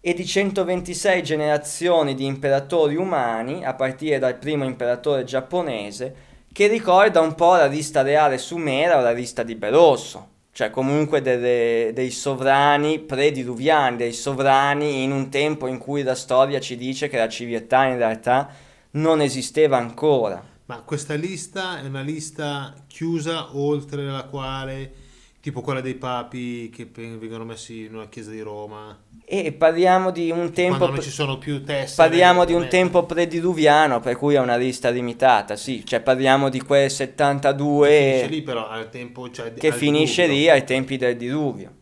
[0.00, 6.14] e di 126 generazioni di imperatori umani, a partire dal primo imperatore giapponese,
[6.52, 11.20] che ricorda un po' la lista reale sumera o la lista di Berosso, cioè comunque
[11.20, 17.08] delle- dei sovrani prediluviani, dei sovrani in un tempo in cui la storia ci dice
[17.08, 18.48] che la civiltà in realtà
[18.92, 20.42] non esisteva ancora.
[20.66, 24.92] Ma questa lista è una lista chiusa oltre la quale,
[25.40, 30.30] tipo quella dei papi che vengono messi in una chiesa di Roma, E parliamo di
[30.30, 30.78] un tempo...
[30.78, 31.96] quando non ci sono più teste.
[31.96, 36.60] Parliamo di un tempo prediluviano, per cui è una lista limitata, sì, cioè parliamo di
[36.60, 39.30] quel 72 Finisce lì però al tempo...
[39.30, 40.42] Cioè, che finisce diluvio.
[40.42, 41.72] lì ai tempi del diluvio.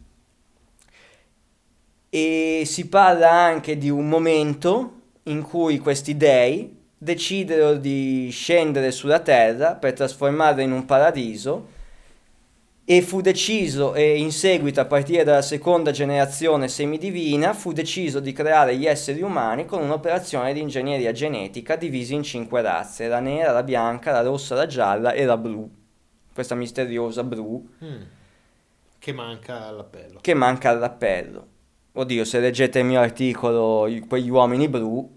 [2.11, 4.93] E si parla anche di un momento
[5.25, 11.75] in cui questi dei decidero di scendere sulla terra per trasformarla in un paradiso
[12.89, 18.33] e fu deciso, e in seguito a partire dalla seconda generazione semidivina, fu deciso di
[18.33, 23.51] creare gli esseri umani con un'operazione di ingegneria genetica divisi in cinque razze, la nera,
[23.51, 25.69] la bianca, la rossa, la gialla e la blu,
[26.33, 28.03] questa misteriosa blu Mm.
[28.99, 30.19] Che manca all'appello.
[30.21, 31.47] che manca all'appello.
[31.93, 35.11] Oddio, se leggete il mio articolo, quegli uomini blu,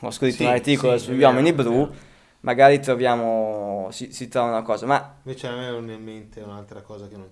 [0.00, 1.94] ho scritto Sì, un articolo sì, sugli vero, uomini è blu, vero.
[2.40, 6.82] Magari troviamo, si, si trova una cosa, ma Invece a me viene in mente un'altra
[6.82, 7.28] cosa che non...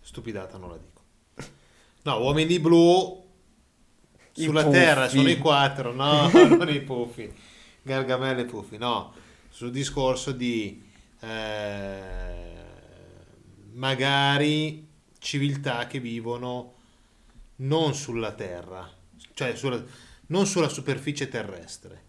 [0.00, 0.94] Stupidata non la dico.
[2.02, 3.24] No, uomini blu
[4.34, 4.76] I sulla puffi.
[4.76, 7.32] terra sono i quattro, no, non i puffi.
[7.82, 9.12] Gargamelle e puffi, no.
[9.48, 10.82] Sul discorso di
[11.20, 12.54] eh,
[13.72, 14.86] magari
[15.18, 16.74] civiltà che vivono
[17.56, 18.88] non sulla terra,
[19.34, 19.82] cioè sulla-
[20.26, 22.02] non sulla superficie terrestre,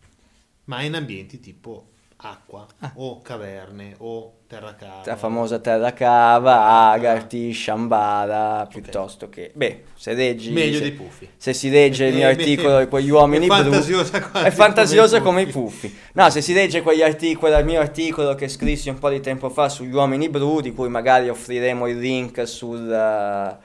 [0.65, 2.65] ma in ambienti tipo acqua
[2.95, 5.03] o caverne o terra cava.
[5.06, 9.52] la famosa terra cava, Agarthy, Shambhala, piuttosto che...
[9.53, 10.52] Beh, se leggi...
[10.52, 11.30] Meglio se, dei puffi.
[11.38, 13.72] se si legge il mio articolo di quegli uomini blu...
[13.72, 15.95] È fantasiosa come i puffi.
[16.14, 19.49] No, se si legge quegli articoli, il mio articolo che scrissi un po' di tempo
[19.49, 23.57] fa sugli uomini blu, di cui magari offriremo il link sul, eh,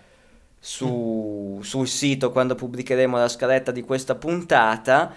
[0.59, 5.15] su- sul sito quando pubblicheremo la scaletta di questa puntata,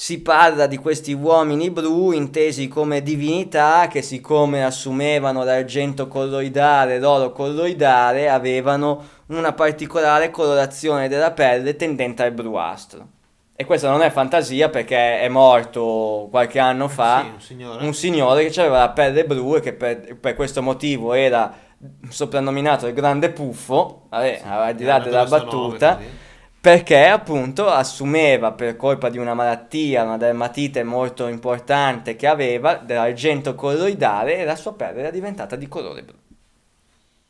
[0.00, 7.32] si parla di questi uomini blu intesi come divinità che siccome assumevano l'argento colloidale, l'oro
[7.32, 13.08] colloidale, avevano una particolare colorazione della pelle tendente al bluastro.
[13.56, 17.84] E questa non è fantasia perché è morto qualche anno fa Sì, un signore.
[17.84, 21.52] un signore che aveva la pelle blu e che per, per questo motivo era
[22.08, 26.17] soprannominato il grande puffo, vabbè, Sì, al di là della battuta, nome, così.
[26.60, 33.54] Perché appunto assumeva per colpa di una malattia, una dermatite molto importante che aveva, dell'argento
[33.54, 36.14] colloidale e la sua pelle era diventata di colore blu.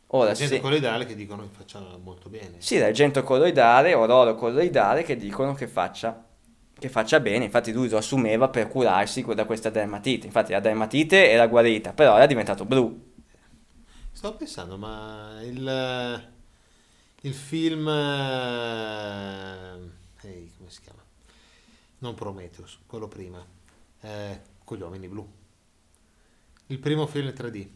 [0.09, 2.57] Ora La gente sì, colloidale che dicono che faccia molto bene.
[2.59, 6.25] sì, l'argento colloidale o l'oro colloidale che dicono che faccia,
[6.79, 11.31] che faccia bene, infatti lui lo assumeva per curarsi da questa dermatite, infatti la dermatite
[11.31, 13.07] era guarita, però era diventato blu.
[14.13, 16.33] Stavo pensando, ma il,
[17.23, 17.89] il film...
[17.89, 19.79] eh,
[20.57, 21.03] come si chiama?
[21.99, 23.45] Non Prometheus, quello prima,
[24.03, 25.29] eh, con gli uomini blu.
[26.67, 27.69] Il primo film in 3D.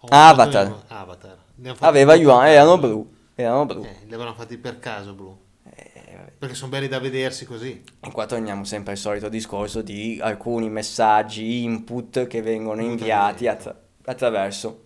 [0.00, 0.84] Ho Avatar.
[0.88, 1.38] Avatar.
[1.80, 3.84] Aveva uomini, erano blu, erano blu.
[3.84, 5.38] Eh, li avevano fatti per caso blu.
[5.70, 6.32] Eh.
[6.38, 7.84] Perché sono belli da vedersi così.
[8.00, 13.78] E qua torniamo sempre al solito discorso di alcuni messaggi, input che vengono inviati attra-
[14.04, 14.82] attraverso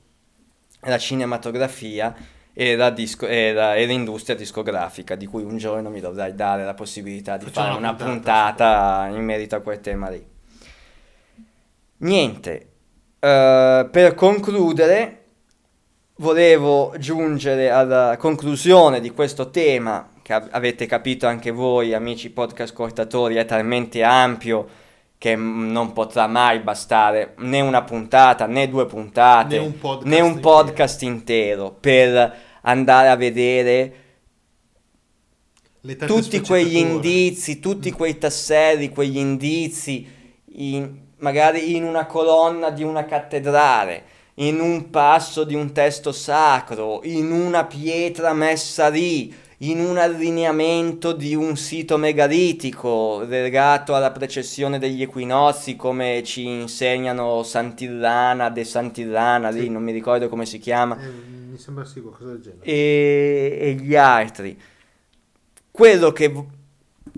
[0.81, 2.15] la cinematografia
[2.61, 6.65] e la, disco- e la- e l'industria discografica, di cui un giorno mi dovrai dare
[6.65, 10.27] la possibilità di Facciamo fare una puntata, puntata in merito a quel tema lì.
[11.99, 12.69] Niente,
[13.21, 15.25] eh, per concludere,
[16.17, 22.73] volevo giungere alla conclusione di questo tema che av- avete capito anche voi, amici podcast
[22.73, 24.67] ascoltatori, è talmente ampio
[25.19, 30.07] che mm, non potrà mai bastare né una puntata né due puntate Né un podcast
[30.07, 30.41] né un intero.
[30.51, 33.93] podcast intero per andare a vedere
[36.07, 40.07] tutti quegli indizi, tutti quei tasselli, quegli indizi,
[40.55, 44.03] in- magari in una colonna di una cattedrale,
[44.35, 51.13] in un passo di un testo sacro, in una pietra messa lì, in un allineamento
[51.13, 59.49] di un sito megalitico legato alla precessione degli equinozi, come ci insegnano Santillana, De Santillana,
[59.51, 60.97] lì non mi ricordo come si chiama.
[60.97, 62.63] Eh, mi sembra sì, qualcosa del genere.
[62.63, 64.57] e, e gli altri.
[65.71, 66.33] Quello che,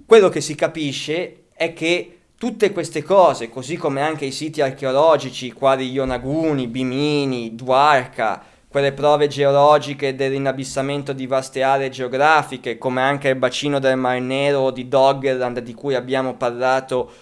[0.07, 5.53] quello che si capisce è che tutte queste cose, così come anche i siti archeologici,
[5.53, 13.37] quali Ionaguni, Bimini, Dwarka, quelle prove geologiche dell'inabissamento di vaste aree geografiche, come anche il
[13.37, 17.13] bacino del Mar Nero di Doggerland di cui abbiamo parlato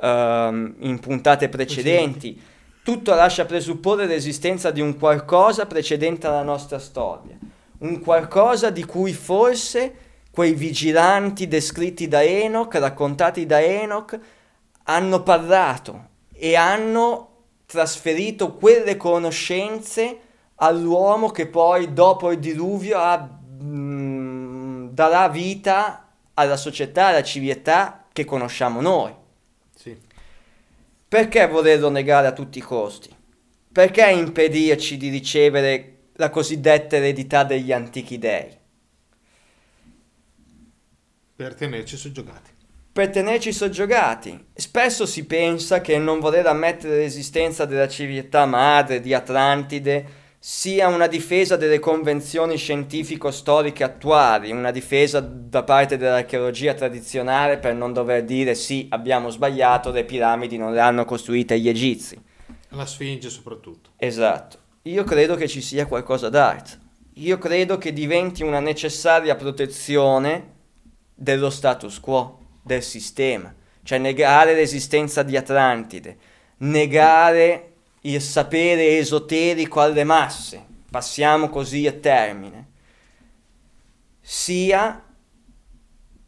[0.00, 2.40] ehm, in puntate precedenti,
[2.82, 7.38] tutto lascia presupporre l'esistenza di un qualcosa precedente alla nostra storia,
[7.78, 9.94] un qualcosa di cui forse
[10.32, 14.18] quei vigilanti descritti da Enoch, raccontati da Enoch,
[14.84, 17.28] hanno parlato e hanno
[17.66, 20.18] trasferito quelle conoscenze
[20.56, 23.28] all'uomo che poi dopo il diluvio ha,
[23.62, 29.20] mm, darà vita alla società, alla civiltà che conosciamo noi.
[31.12, 33.14] Perché volerlo negare a tutti i costi?
[33.70, 38.48] Perché impedirci di ricevere la cosiddetta eredità degli antichi dei?
[41.36, 42.50] Per tenerci soggiogati.
[42.90, 44.42] Per tenerci soggiogati.
[44.54, 50.06] Spesso si pensa che non voler ammettere l'esistenza della civiltà madre di Atlantide
[50.44, 57.92] sia una difesa delle convenzioni scientifico-storiche attuali, una difesa da parte dell'archeologia tradizionale per non
[57.92, 62.20] dover dire sì, abbiamo sbagliato, le piramidi non le hanno costruite gli egizi.
[62.70, 63.90] La Sfinge soprattutto.
[63.98, 64.58] Esatto.
[64.82, 66.76] Io credo che ci sia qualcosa d'altro.
[67.14, 70.54] Io credo che diventi una necessaria protezione
[71.14, 73.54] dello status quo, del sistema.
[73.84, 76.16] Cioè negare l'esistenza di Atlantide,
[76.58, 77.71] negare
[78.02, 82.70] il sapere esoterico alle masse, passiamo così a termine,
[84.20, 85.04] sia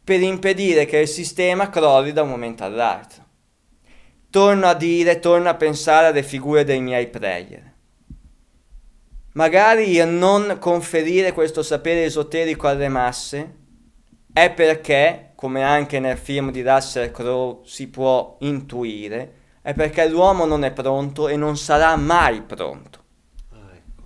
[0.03, 3.23] per impedire che il sistema crolli da un momento all'altro.
[4.29, 7.73] Torno a dire, torno a pensare alle figure dei miei player.
[9.33, 13.55] Magari il non conferire questo sapere esoterico alle masse
[14.31, 20.45] è perché, come anche nel film di Russell Crowe si può intuire, è perché l'uomo
[20.45, 22.99] non è pronto e non sarà mai pronto.
[23.49, 24.03] Ah, ecco.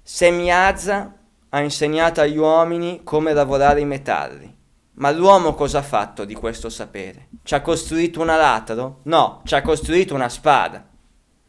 [0.00, 1.12] Semiazza
[1.48, 4.56] ha insegnato agli uomini come lavorare i metalli.
[4.92, 7.30] Ma l'uomo cosa ha fatto di questo sapere?
[7.42, 9.00] Ci ha costruito un aratro?
[9.02, 10.86] No, ci ha costruito una spada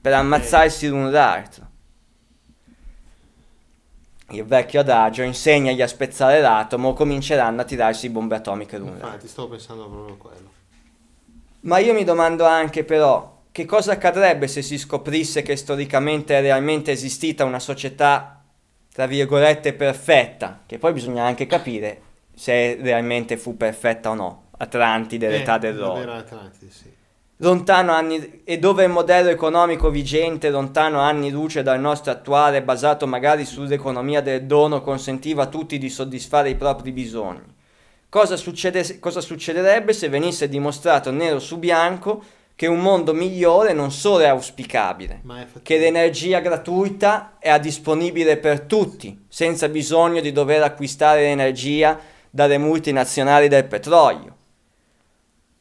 [0.02, 1.66] per ammazzarsi l'un l'altro.
[4.32, 9.06] Il vecchio adagio insegnagli a spezzare l'atomo, cominceranno a tirarsi bombe atomiche l'un l'altro.
[9.06, 10.57] Infatti, stavo pensando proprio a quello.
[11.62, 16.42] Ma io mi domando anche però che cosa accadrebbe se si scoprisse che storicamente è
[16.42, 18.44] realmente esistita una società,
[18.94, 22.02] tra virgolette, perfetta, che poi bisogna anche capire
[22.36, 26.14] se realmente fu perfetta o no, Atlantide, l'età Eh, dell'oro.
[26.14, 26.94] Atlantide, sì.
[27.38, 33.08] lontano anni, e dove il modello economico vigente, lontano anni luce dal nostro attuale, basato
[33.08, 37.56] magari sull'economia del dono, consentiva a tutti di soddisfare i propri bisogni.
[38.10, 42.24] Cosa, succede, cosa succederebbe se venisse dimostrato nero su bianco
[42.56, 48.38] che un mondo migliore non solo è auspicabile, Ma è che l'energia gratuita è disponibile
[48.38, 52.00] per tutti, senza bisogno di dover acquistare l'energia
[52.32, 54.36] dalle multinazionali del petrolio.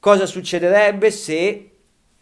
[0.01, 1.71] Cosa succederebbe se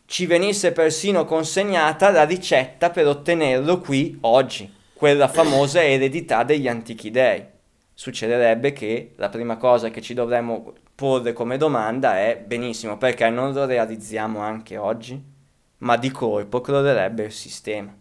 [0.06, 7.10] ci venisse persino consegnata la ricetta per ottenerlo qui oggi, quella famosa eredità degli antichi
[7.10, 7.53] dei?
[7.94, 13.52] Succederebbe che la prima cosa che ci dovremmo porre come domanda è benissimo, perché non
[13.52, 15.22] lo realizziamo anche oggi?
[15.78, 17.96] Ma di colpo crollerebbe il sistema.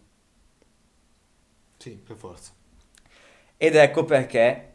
[1.76, 2.52] Sì, per forza.
[3.56, 4.72] Ed ecco perché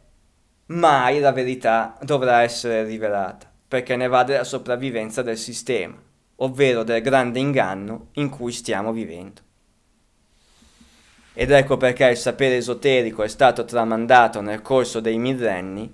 [0.67, 6.01] mai la verità dovrà essere rivelata, perché ne va della sopravvivenza del sistema,
[6.37, 9.41] ovvero del grande inganno in cui stiamo vivendo.
[11.41, 15.89] Ed ecco perché il sapere esoterico è stato tramandato nel corso dei millenni,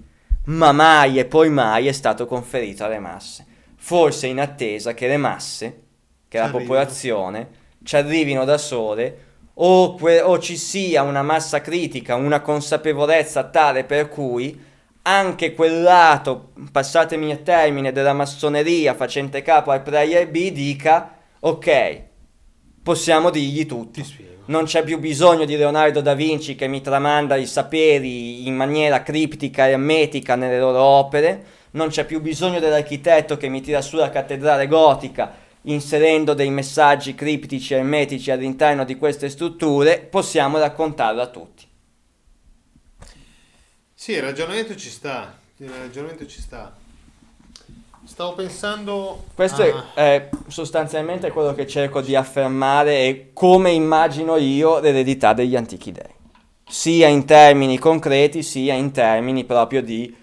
[0.46, 3.46] ma mai e poi mai è stato conferito alle masse,
[3.76, 5.82] forse in attesa che le masse,
[6.28, 7.48] che la popolazione,
[7.84, 9.18] ci arrivino da sole
[9.54, 14.60] o, que- o ci sia una massa critica, una consapevolezza tale per cui
[15.04, 22.02] anche quel lato, passatemi a termine, della massoneria facente capo al player B dica ok,
[22.82, 24.00] possiamo dirgli tutto.
[24.48, 29.02] Non c'è più bisogno di Leonardo da Vinci che mi tramanda i saperi in maniera
[29.02, 33.96] criptica e ermetica nelle loro opere, non c'è più bisogno dell'architetto che mi tira su
[33.96, 41.22] la cattedrale gotica inserendo dei messaggi criptici e ermetici all'interno di queste strutture, possiamo raccontarlo
[41.22, 41.66] a tutti.
[43.94, 45.36] Sì, il ragionamento ci sta.
[45.58, 46.76] Il ragionamento ci sta.
[48.16, 49.26] Stavo pensando.
[49.36, 55.34] Questo a- è, è sostanzialmente quello che cerco di affermare e come immagino io l'eredità
[55.34, 56.14] degli antichi dei,
[56.66, 60.16] sia in termini concreti, sia in termini proprio di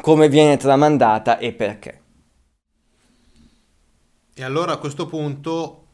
[0.00, 2.00] come viene tramandata e perché.
[4.32, 5.84] E allora a questo punto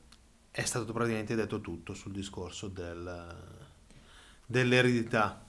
[0.53, 3.35] è stato praticamente detto tutto sul discorso del-
[4.47, 5.46] dell'eredità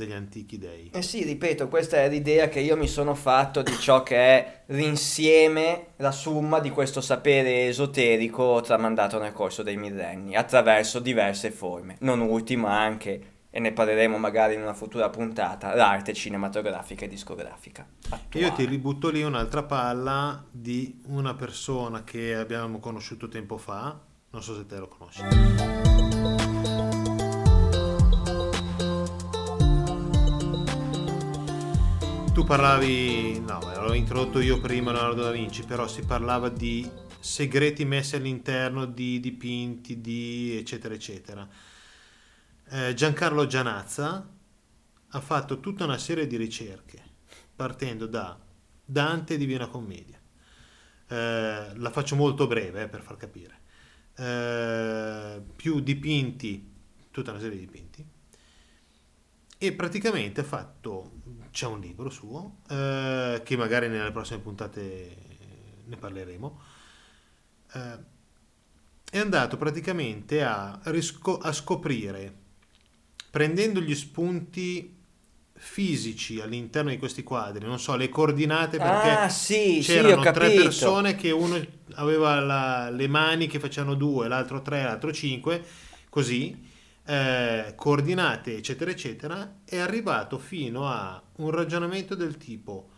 [0.00, 0.90] degli antichi dei.
[0.92, 4.62] Eh sì, ripeto, questa è l'idea che io mi sono fatto di ciò che è
[4.66, 11.96] l'insieme, la summa di questo sapere esoterico tramandato nel corso dei millenni, attraverso diverse forme,
[12.00, 17.86] non ultima anche, e ne parleremo magari in una futura puntata, l'arte cinematografica e discografica.
[18.08, 18.46] Attuale.
[18.46, 23.98] io ti ributto lì un'altra palla di una persona che abbiamo conosciuto tempo fa,
[24.30, 25.22] non so se te lo conosci.
[32.40, 37.84] Tu parlavi, no, l'ho introdotto io prima Leonardo da Vinci, però si parlava di segreti
[37.84, 41.46] messi all'interno di dipinti, di eccetera eccetera.
[42.70, 44.26] Eh, Giancarlo Gianazza
[45.08, 47.02] ha fatto tutta una serie di ricerche
[47.54, 48.38] partendo da
[48.86, 50.18] Dante Divina Commedia.
[51.08, 53.60] Eh, la faccio molto breve eh, per far capire.
[54.16, 56.72] Eh, più dipinti,
[57.10, 58.06] tutta una serie di dipinti.
[59.62, 61.19] E praticamente ha fatto,
[61.50, 65.16] c'è un libro suo, eh, che magari nelle prossime puntate
[65.86, 66.60] ne parleremo.
[67.74, 67.98] eh,
[69.10, 72.32] è andato praticamente a, risco- a scoprire,
[73.30, 74.96] prendendo gli spunti
[75.52, 80.32] fisici all'interno di questi quadri, non so, le coordinate perché Ah, sì, sì, c'erano ho
[80.32, 81.60] tre persone che uno
[81.94, 85.62] aveva la- le mani che facevano due, l'altro tre, l'altro cinque,
[86.08, 86.68] così,
[87.04, 92.90] eh, coordinate, eccetera, eccetera, è arrivato fino a un ragionamento del tipo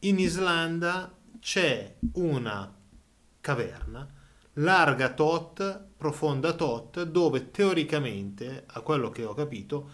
[0.00, 2.74] in Islanda c'è una
[3.40, 4.08] caverna
[4.58, 9.90] larga tot, profonda tot, dove teoricamente, a quello che ho capito,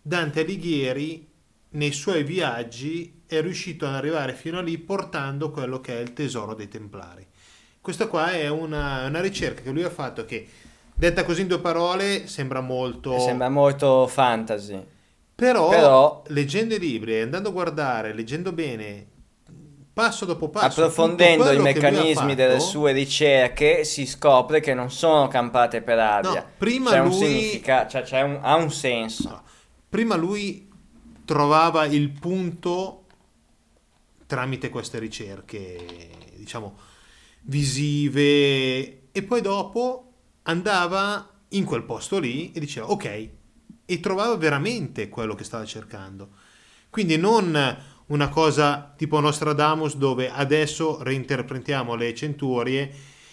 [0.00, 1.28] Dante Alighieri
[1.70, 6.12] nei suoi viaggi è riuscito ad arrivare fino a lì portando quello che è il
[6.12, 7.26] tesoro dei Templari.
[7.80, 10.48] Questa qua è una, una ricerca che lui ha fatto che,
[10.96, 13.18] detta così in due parole, sembra molto...
[13.18, 14.84] Sembra molto fantasy.
[15.34, 19.06] Però, Però- leggendo i libri e andando a guardare, leggendo bene,
[19.92, 25.28] passo dopo passo, Approfondendo i meccanismi delle fatto, sue ricerche si scopre che non sono
[25.28, 26.30] campate per aria.
[26.30, 29.28] No, prima c'è un lui- significato, cioè c'è un- ha un senso.
[29.28, 29.42] No.
[29.90, 30.68] Prima lui
[31.26, 33.04] trovava il punto
[34.26, 36.76] tramite queste ricerche, diciamo,
[37.42, 40.05] visive e poi dopo
[40.46, 43.28] andava in quel posto lì e diceva ok
[43.84, 46.28] e trovava veramente quello che stava cercando.
[46.90, 52.82] Quindi non una cosa tipo Nostradamus dove adesso reinterpretiamo le centurie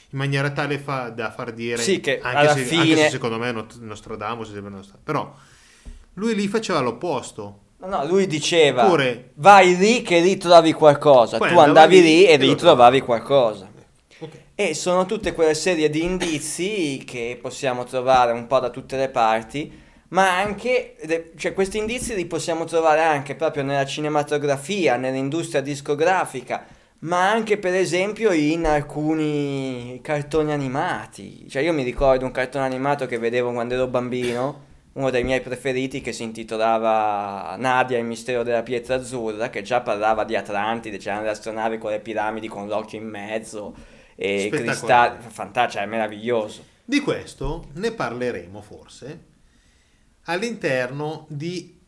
[0.10, 3.10] in maniera tale fa- da far dire Sì, che anche, alla se, fine- anche se
[3.10, 5.34] secondo me Nostradamus sembra Nostradamus però
[6.16, 11.38] lui lì faceva l'opposto No, lui diceva, Pure- vai lì che lì trovi qualcosa.
[11.38, 13.02] Tu andavi lì e lì trovavi.
[13.02, 13.70] qualcosa.
[14.20, 18.98] Ok E sono tutte quelle serie di indizi che possiamo trovare un po' da tutte
[18.98, 20.96] le parti, ma anche,
[21.36, 26.66] cioè questi indizi li possiamo trovare anche proprio nella cinematografia, nell'industria discografica,
[27.00, 31.50] ma anche per esempio in alcuni cartoni animati.
[31.50, 35.42] Cioè io mi ricordo un cartone animato che vedevo quando ero bambino, uno dei miei
[35.42, 40.98] preferiti che si intitolava Nadia, il mistero della pietra azzurra, che già parlava di Atlantide,
[40.98, 43.74] c'erano le astronavi con le piramidi con l'occhio in mezzo
[44.16, 46.66] e cristalli, fantastico, è meraviglioso.
[46.86, 49.32] Di questo ne parleremo forse
[50.24, 51.80] all'interno di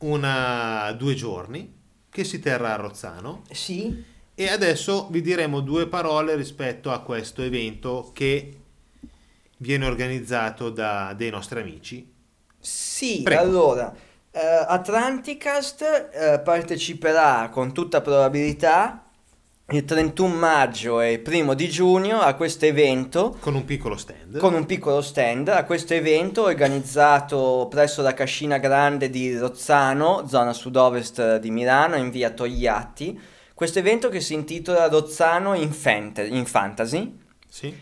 [0.00, 4.04] una due giorni che si terrà a Rozzano Sì,
[4.34, 8.56] e adesso vi diremo due parole rispetto a questo evento che
[9.58, 12.12] viene organizzato da dei nostri amici.
[12.58, 13.40] Sì, Prego.
[13.40, 13.94] allora,
[14.30, 19.06] eh, Atlanticast eh, parteciperà con tutta probabilità
[19.70, 24.36] il 31 maggio e il primo di giugno a questo evento Con un piccolo stand.
[24.38, 30.52] con un piccolo stand a questo evento organizzato presso la Cascina Grande di Rozzano, zona
[30.52, 33.18] sud-ovest di Milano, in via Togliatti.
[33.54, 37.16] Questo evento che si intitola Rozzano in, Fant- in Fantasy.
[37.48, 37.74] Sì.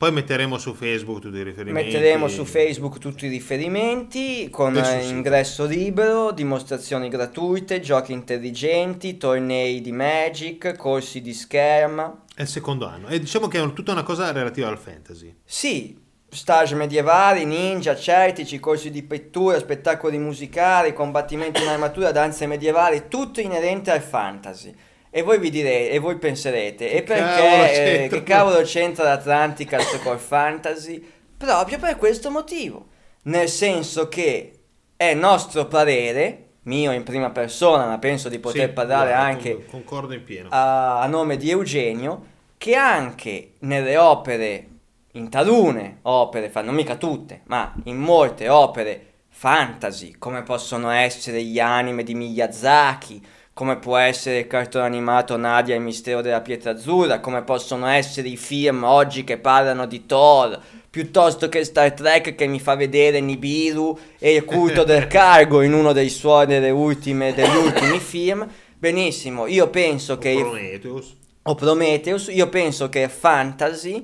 [0.00, 1.92] Poi metteremo su Facebook tutti i riferimenti.
[1.92, 9.92] Metteremo su Facebook tutti i riferimenti con ingresso libero, dimostrazioni gratuite, giochi intelligenti, tornei di
[9.92, 12.24] Magic, corsi di scherma.
[12.34, 13.08] È il secondo anno.
[13.08, 15.34] E diciamo che è tutta una cosa relativa al fantasy.
[15.44, 16.00] Sì,
[16.30, 23.42] stage medievali, ninja, celtici, corsi di pittura, spettacoli musicali, combattimenti in armatura, danze medievali, tutto
[23.42, 24.74] inerente al fantasy.
[25.12, 28.18] E voi vi direte, e voi penserete, e Che cavolo perché, eh, c'entra?
[28.18, 31.04] che cavolo c'entra l'Atlanticast col fantasy?
[31.36, 32.86] Proprio per questo motivo.
[33.22, 34.52] Nel senso che
[34.96, 39.54] è nostro parere, mio in prima persona, ma penso di poter Sì, parlare guarda, anche
[39.54, 40.48] con- Concordo in pieno.
[40.52, 42.26] a, a nome di Eugenio,
[42.56, 44.66] che anche nelle opere,
[45.12, 51.58] in talune opere, non mica tutte, ma in molte opere fantasy, come possono essere gli
[51.58, 53.26] anime di Miyazaki,
[53.60, 57.86] come può essere il cartone animato Nadia e il mistero della pietra azzurra, come possono
[57.88, 60.58] essere i film oggi che parlano di Thor,
[60.88, 65.74] piuttosto che Star Trek che mi fa vedere Nibiru e il culto del cargo in
[65.74, 68.48] uno dei suoi delle ultime, degli ultimi film.
[68.78, 71.16] Benissimo, io penso che il Prometheus.
[71.42, 74.02] o Prometheus, io penso che fantasy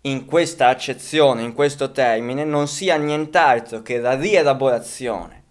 [0.00, 5.44] in questa accezione, in questo termine, non sia nient'altro che la rielaborazione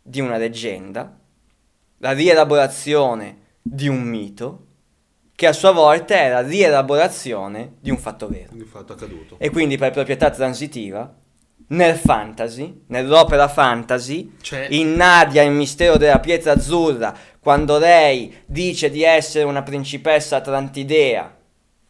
[0.00, 1.19] di una leggenda,
[2.02, 4.66] la rielaborazione di un mito,
[5.34, 8.50] che a sua volta è la rielaborazione di un fatto vero.
[8.52, 9.36] Di fatto accaduto.
[9.38, 11.14] E quindi per proprietà transitiva,
[11.68, 18.90] nel fantasy, nell'opera fantasy, C'è in Nadia, il mistero della pietra azzurra, quando lei dice
[18.90, 21.36] di essere una principessa atlantidea,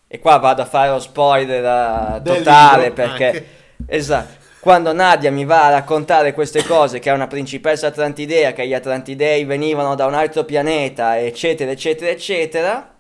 [0.06, 3.46] e qua vado a fare lo spoiler eh, totale perché, anche.
[3.86, 8.66] esatto, quando Nadia mi va a raccontare queste cose, che è una principessa atlantidea, che
[8.66, 12.94] gli atlantidei venivano da un altro pianeta, eccetera, eccetera, eccetera,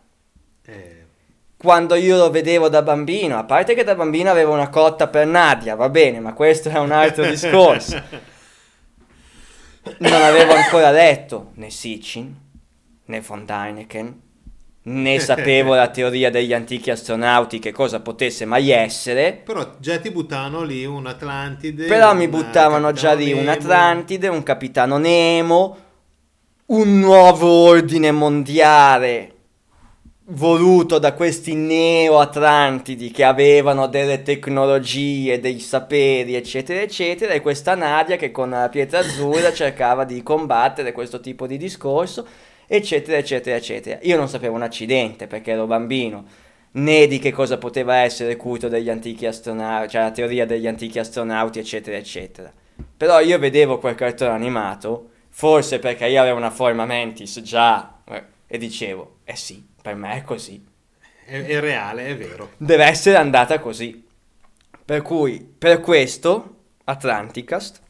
[0.64, 1.04] eh,
[1.58, 5.26] quando io lo vedevo da bambino, a parte che da bambino avevo una cotta per
[5.26, 8.02] Nadia, va bene, ma questo è un altro discorso.
[9.98, 12.34] Non avevo ancora letto né Sitchin,
[13.04, 14.20] né von Däniken,
[14.82, 19.42] né sapevo la teoria degli antichi astronauti che cosa potesse mai essere.
[19.44, 21.86] Però già ti buttavano lì un Atlantide.
[21.86, 23.50] Però mi un buttavano già lì un Nemo.
[23.50, 25.76] Atlantide, un Capitano Nemo,
[26.66, 29.34] un nuovo ordine mondiale
[30.30, 38.16] voluto da questi neo-atlantidi che avevano delle tecnologie, dei saperi, eccetera, eccetera, e questa Nadia
[38.16, 42.26] che con la pietra azzurra cercava di combattere questo tipo di discorso,
[42.72, 43.98] eccetera, eccetera, eccetera.
[44.02, 46.24] Io non sapevo un accidente perché ero bambino,
[46.72, 51.00] né di che cosa poteva essere culto degli antichi astronauti, cioè la teoria degli antichi
[51.00, 52.52] astronauti, eccetera, eccetera.
[52.96, 58.24] Però io vedevo quel cartone animato, forse perché io avevo una forma mentis già, eh,
[58.46, 60.64] e dicevo, eh sì, per me è così.
[61.26, 62.52] È, è reale, è vero.
[62.56, 64.06] Deve essere andata così.
[64.84, 67.80] Per cui, per questo, Atlanticast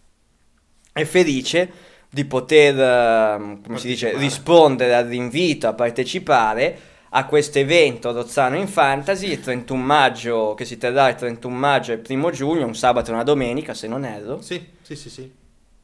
[0.90, 1.70] è felice
[2.10, 6.78] di poter, ehm, come si dice, rispondere all'invito a partecipare
[7.10, 11.92] a questo evento Rozzano in Fantasy il 31 maggio, che si terrà il 31 maggio
[11.92, 14.40] e il 1 giugno, un sabato e una domenica se non erro.
[14.42, 15.32] Sì, sì, sì, sì.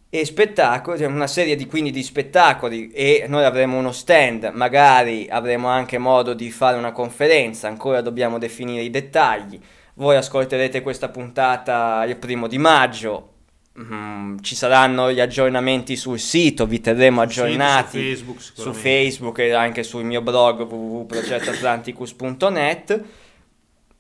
[0.08, 5.26] e spettacoli, cioè una serie di, quindi di spettacoli e noi avremo uno stand, magari
[5.28, 9.60] avremo anche modo di fare una conferenza, ancora dobbiamo definire i dettagli.
[9.94, 13.35] Voi ascolterete questa puntata il primo di maggio,
[13.78, 18.72] mm, ci saranno gli aggiornamenti sul sito, vi terremo aggiornati Su Facebook, su.
[18.72, 23.04] Facebook e anche sul mio blog www.progettoatlanticus.net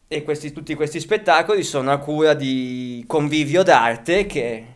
[0.08, 4.66] e questi, tutti questi spettacoli sono a cura di Convivio d'Arte che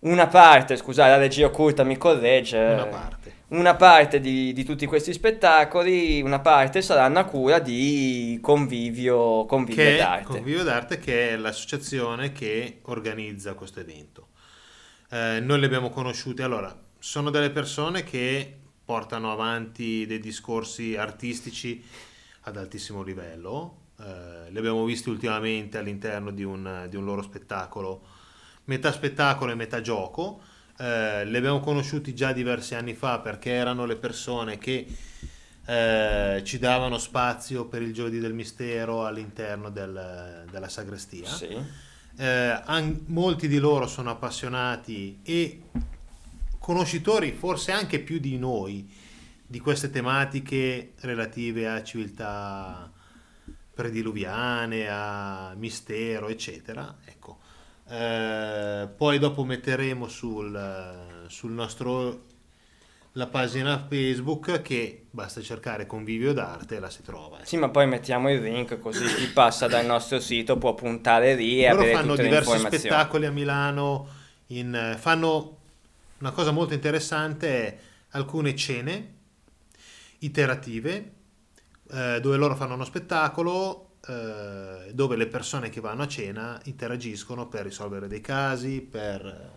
[0.00, 3.16] una parte, scusate la regia occulta mi corregge, Una parte.
[3.48, 9.82] Una parte di, di tutti questi spettacoli, una parte saranno a cura di Convivio, convivio
[9.84, 10.24] Che d'Arte.
[10.24, 14.28] Convivio d'Arte, che è l'associazione che organizza questo evento.
[15.10, 18.54] Eh, noi le abbiamo conosciute, allora, sono delle persone che
[18.84, 21.82] portano avanti dei discorsi artistici
[22.42, 23.86] ad altissimo livello.
[23.98, 28.02] Eh, li abbiamo visti ultimamente all'interno di un, di un loro spettacolo,
[28.64, 30.40] metà spettacolo e metà gioco.
[30.80, 34.86] Eh, li abbiamo conosciuti già diversi anni fa perché erano le persone che
[35.66, 41.26] eh, ci davano spazio per il giovedì del mistero all'interno del- della sagrestia.
[41.28, 41.48] Sì.
[42.16, 45.62] Eh, an- molti di loro sono appassionati e
[46.58, 48.88] conoscitori, forse anche più di noi,
[49.46, 52.90] di queste tematiche relative a civiltà
[53.74, 56.96] prediluviane, a mistero, eccetera.
[57.04, 57.37] Ecco.
[57.88, 62.26] Eh, poi dopo metteremo sul, sul nostro
[63.12, 67.38] la pagina Facebook che basta cercare Convivio d'arte e la si trova.
[67.42, 71.64] Sì, ma poi mettiamo il link così chi passa dal nostro sito può puntare lì
[71.64, 74.06] e loro avere fanno diversi spettacoli a Milano
[74.48, 75.56] in- fanno
[76.18, 77.78] una cosa molto interessante è
[78.10, 79.14] alcune cene
[80.18, 81.12] iterative
[81.90, 87.46] eh, dove loro fanno uno spettacolo eh, dove le persone che vanno a cena interagiscono
[87.46, 89.50] per risolvere dei casi per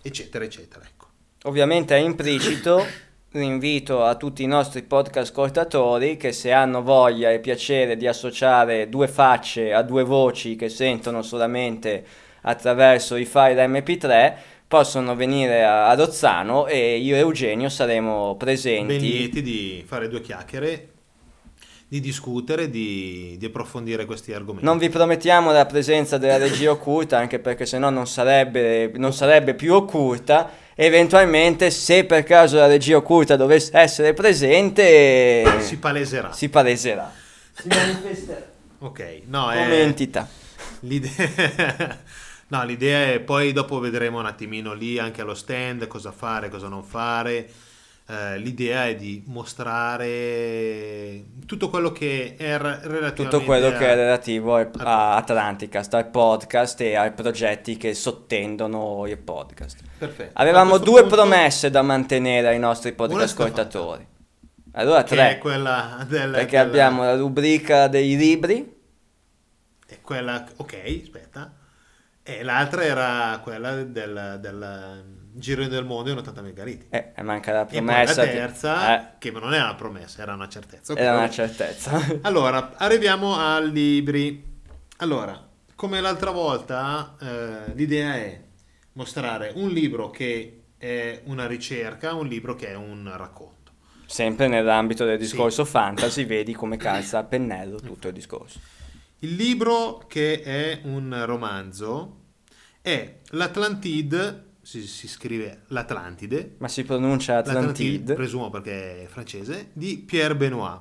[0.00, 1.06] eccetera eccetera ecco.
[1.42, 2.82] Ovviamente è implicito
[3.32, 8.88] l'invito a tutti i nostri podcast ascoltatori che se hanno voglia e piacere di associare
[8.88, 12.06] due facce a due voci che sentono solamente
[12.42, 14.34] attraverso i file MP3
[14.66, 18.96] possono venire a Rozzano e io e Eugenio saremo presenti.
[18.96, 20.96] ben lieti di fare due chiacchiere
[21.88, 27.16] di discutere di, di approfondire questi argomenti Non vi promettiamo la presenza della regia occulta,
[27.16, 30.50] anche perché sennò non sarebbe, non sarebbe più occulta.
[30.74, 37.12] Eventualmente, se per caso la regia occulta dovesse essere presente, si paleserà si paleserà.
[37.52, 40.28] Si manifesterà ok no come è, entità.
[40.80, 41.98] L'idea...
[42.48, 46.68] no, l'idea è poi dopo vedremo un attimino lì anche allo stand cosa fare, cosa
[46.68, 47.48] non fare.
[48.10, 53.90] Eh, l'idea è di mostrare tutto quello che è re- relativamente Tutto quello che è
[53.90, 59.80] a- relativo al- a Atlanticast, al podcast e ai progetti che sottendono il podcast.
[59.98, 60.30] Perfetto.
[60.38, 64.06] A Avevamo due punto, promesse da mantenere ai nostri podcast ascoltatori.
[64.72, 68.74] Allora tre, è quella del, perché del- abbiamo la rubrica dei libri.
[69.86, 71.52] è quella, ok, aspetta.
[72.22, 76.86] E l'altra era quella del, del Giro del Mondo in 80 megaliti.
[76.90, 78.22] Eh, e manca la E poi la promessa.
[78.24, 80.92] terza, Eh, che non era una promessa, era una certezza.
[80.92, 80.98] ok.
[80.98, 82.00] era una certezza.
[82.22, 84.44] Allora, arriviamo ai libri.
[84.98, 88.40] Allora, come l'altra volta, eh, l'idea è
[88.94, 93.56] mostrare un libro che è una ricerca, un libro che è un racconto.
[94.06, 98.58] Sempre nell'ambito del discorso fantasy, vedi come calza a pennello tutto il discorso.
[99.20, 102.16] Il libro che è un romanzo
[102.80, 108.14] è L'Atlantide, si, si scrive l'Atlantide, Ma si pronuncia l'Atlantide, Atlantide.
[108.14, 110.80] presumo perché è francese, di Pierre Benoit,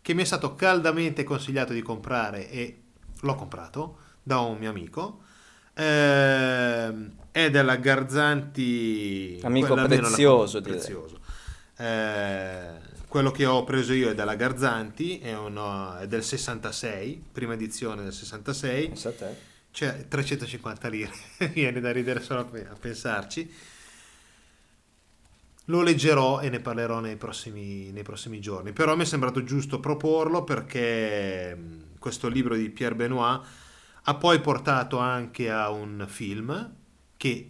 [0.00, 2.82] che mi è stato caldamente consigliato di comprare e
[3.22, 5.22] l'ho comprato da un mio amico.
[5.74, 10.76] Ehm, è della Garzanti, Amico la prezioso, direi.
[10.78, 11.18] prezioso.
[11.76, 12.68] Eh,
[13.08, 18.04] quello che ho preso io è della Garzanti, è, uno- è del 66, prima edizione
[18.04, 19.52] del 66, Pensa a te.
[19.74, 21.10] Cioè 350 lire,
[21.52, 23.52] viene da ridere solo a pe- a pensarci.
[25.68, 29.80] Lo leggerò e ne parlerò nei prossimi, nei prossimi giorni, però mi è sembrato giusto
[29.80, 31.58] proporlo perché
[31.98, 33.42] questo libro di Pierre Benoit
[34.02, 36.74] ha poi portato anche a un film
[37.16, 37.48] che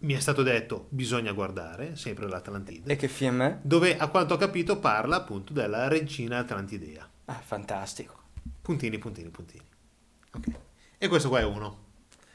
[0.00, 3.58] mi è stato detto bisogna guardare, sempre l'Atlantide, E che film è?
[3.62, 7.08] dove a quanto ho capito parla appunto della regina Atlantidea.
[7.26, 8.16] Ah, fantastico.
[8.60, 9.64] Puntini, puntini, puntini.
[10.32, 10.46] Ok.
[10.98, 11.86] E questo qua è uno.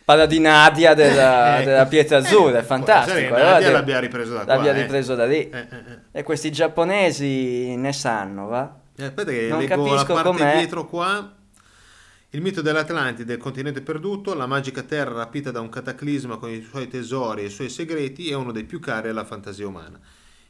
[0.06, 1.70] Parla di Nadia della, Ecco.
[1.70, 3.34] della pietra azzurra, Eh, è fantastico.
[3.36, 4.56] allora Nadia de- l'abbia ripreso da qua.
[4.56, 4.82] l'abbia eh.
[4.82, 5.50] ripreso da lì.
[5.50, 6.00] Eh, eh, eh.
[6.20, 8.80] E questi giapponesi ne sanno, va?
[8.98, 10.58] Eh, Aspetta che Non leggo la capisco parte com'è.
[10.58, 11.36] dietro qua.
[12.32, 16.62] Il mito dell'Atlantide, del continente perduto, la magica terra rapita da un cataclisma con i
[16.68, 20.00] suoi tesori e i suoi segreti, è uno dei più cari alla fantasia umana.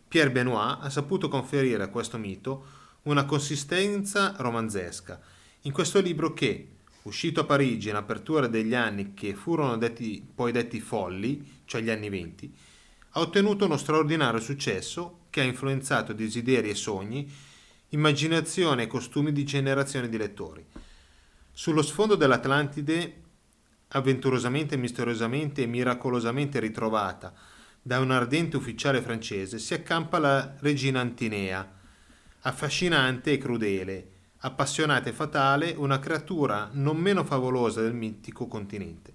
[0.07, 2.65] Pierre Benoit ha saputo conferire a questo mito
[3.03, 5.19] una consistenza romanzesca.
[5.61, 6.72] In questo libro che,
[7.03, 11.89] uscito a Parigi in apertura degli anni che furono detti, poi detti folli, cioè gli
[11.89, 12.53] anni venti,
[13.11, 17.31] ha ottenuto uno straordinario successo che ha influenzato desideri e sogni,
[17.89, 20.65] immaginazione e costumi di generazioni di lettori.
[21.51, 23.21] Sullo sfondo dell'Atlantide,
[23.89, 27.33] avventurosamente, misteriosamente e miracolosamente ritrovata
[27.81, 31.69] da un ardente ufficiale francese, si accampa la regina Antinea,
[32.41, 34.07] affascinante e crudele,
[34.45, 39.13] appassionata e fatale, una creatura non meno favolosa del mitico continente.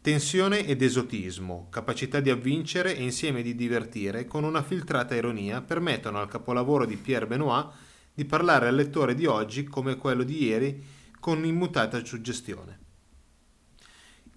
[0.00, 6.20] Tensione ed esotismo, capacità di avvincere e insieme di divertire, con una filtrata ironia, permettono
[6.20, 7.68] al capolavoro di Pierre Benoit
[8.12, 10.84] di parlare al lettore di oggi come quello di ieri
[11.20, 12.78] con immutata suggestione.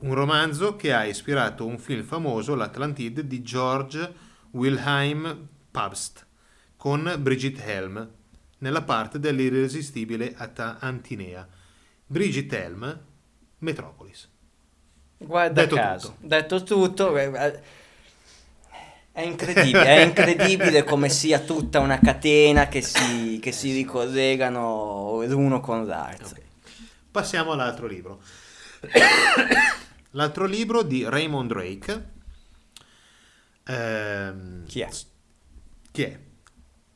[0.02, 4.14] Un romanzo che ha ispirato un film famoso, L'Atlantide, di George
[4.52, 6.26] Wilhelm Pabst,
[6.76, 8.20] con Brigitte Helm,
[8.62, 10.36] nella parte dell'irresistibile
[10.80, 11.48] Antinea.
[12.06, 13.00] Brigitte Helm,
[13.60, 14.30] Metropolis.
[15.18, 16.28] Guarda detto caso, tutto.
[16.28, 17.60] detto tutto, eh, eh,
[19.12, 25.60] è incredibile, è incredibile come sia tutta una catena che si, che si ricollegano l'uno
[25.60, 26.28] con l'altro.
[26.28, 26.44] Okay.
[27.12, 28.22] Passiamo all'altro libro.
[30.12, 32.10] L'altro libro di Raymond Drake.
[33.66, 34.90] Ehm, chi è?
[35.92, 36.20] Chi è?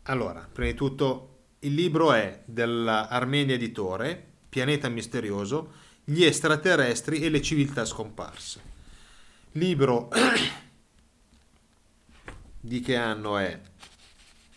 [0.04, 1.35] Allora, prima di tutto,
[1.66, 8.74] il libro è dell'Armenia Editore, Pianeta Misterioso, gli extraterrestri e le civiltà scomparse.
[9.54, 10.10] Libro
[12.60, 13.60] di che anno è?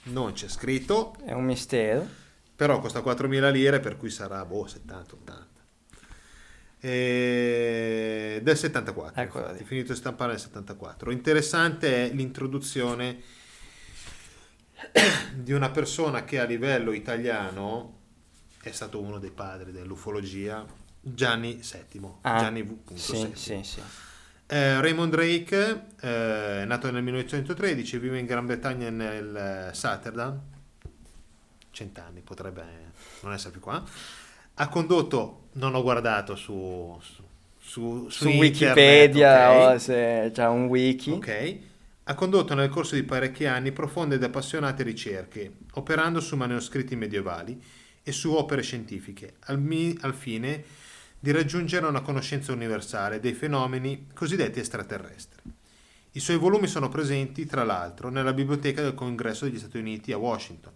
[0.05, 1.14] Non c'è scritto.
[1.24, 2.26] È un mistero
[2.59, 5.47] però costa 4.000 lire per cui sarà boh 70 80
[6.80, 8.40] e...
[8.43, 13.20] del 74 ecco infatti, finito di stampare nel 74 interessante è l'introduzione
[15.35, 17.97] di una persona che a livello italiano
[18.62, 20.65] è stato uno dei padri dell'ufologia
[21.01, 22.94] Gianni VII ah, Gianni V.
[22.94, 23.81] Sì, sì, sì.
[24.47, 30.32] Eh, Raymond Drake eh, nato nel 1913 vive in Gran Bretagna nel Saturday
[31.70, 32.65] cent'anni, potrebbe
[33.20, 33.82] non essere più qua.
[34.55, 37.23] Ha condotto, non ho guardato su, su,
[37.59, 39.74] su, su, su Wikipedia okay.
[39.74, 41.10] o se c'è un wiki.
[41.12, 41.59] Ok.
[42.09, 47.62] Ha condotto nel corso di parecchi anni profonde ed appassionate ricerche, operando su manoscritti medievali
[48.02, 50.64] e su opere scientifiche, al, mi, al fine
[51.18, 55.43] di raggiungere una conoscenza universale dei fenomeni cosiddetti extraterrestri.
[56.12, 60.16] I suoi volumi sono presenti, tra l'altro, nella biblioteca del Congresso degli Stati Uniti a
[60.16, 60.72] Washington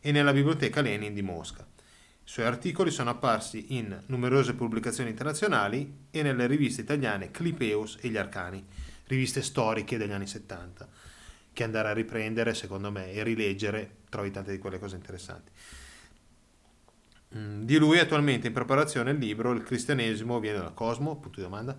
[0.00, 1.60] e nella Biblioteca Lenin di Mosca.
[1.60, 1.76] I
[2.24, 8.16] suoi articoli sono apparsi in numerose pubblicazioni internazionali e nelle riviste italiane Clipeus e Gli
[8.16, 8.64] Arcani,
[9.10, 10.88] riviste storiche degli anni 70,
[11.52, 15.50] che andare a riprendere, secondo me, e rileggere, trovi tante di quelle cose interessanti.
[17.36, 21.42] Mm, di lui attualmente in preparazione il libro Il cristianesimo viene dal cosmo, punto di
[21.42, 21.76] domanda.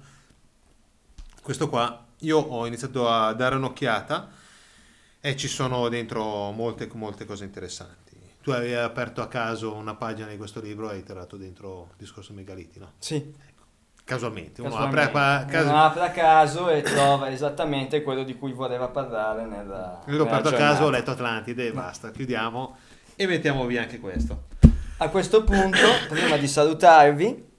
[1.42, 4.32] Questo qua io ho iniziato a dare un'occhiata
[5.20, 10.28] e ci sono dentro molte, molte cose interessanti tu avevi aperto a caso una pagina
[10.28, 12.94] di questo libro e hai tirato dentro il discorso megaliti, no?
[12.98, 13.34] Sì.
[14.12, 15.70] Casualmente, uno apre, a caso...
[15.70, 20.24] uno apre a caso e trova esattamente quello di cui voleva parlare nella Io l'ho
[20.24, 22.76] aperto a caso, ho letto Atlantide e basta, chiudiamo
[23.16, 24.48] e mettiamo via anche questo.
[24.98, 25.78] A questo punto,
[26.10, 27.50] prima di salutarvi,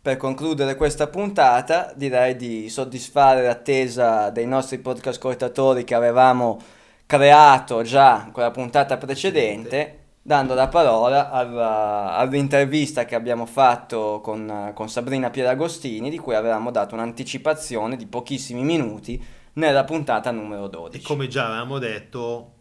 [0.00, 6.60] per concludere questa puntata, direi di soddisfare l'attesa dei nostri podcast ascoltatori che avevamo
[7.04, 14.72] creato già con la puntata precedente dando la parola alla, all'intervista che abbiamo fatto con,
[14.74, 20.98] con Sabrina Pieragostini, di cui avevamo dato un'anticipazione di pochissimi minuti nella puntata numero 12.
[20.98, 22.54] E come già avevamo detto,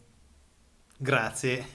[0.96, 1.66] grazie.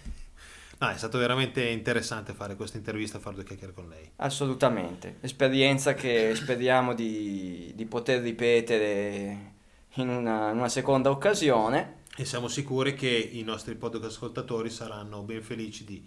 [0.78, 4.12] No, è stato veramente interessante fare questa intervista, fare due chiacchiere con lei.
[4.16, 9.54] Assolutamente, esperienza che speriamo di, di poter ripetere
[9.94, 15.22] in una, in una seconda occasione e siamo sicuri che i nostri podcast ascoltatori saranno
[15.22, 16.06] ben felici di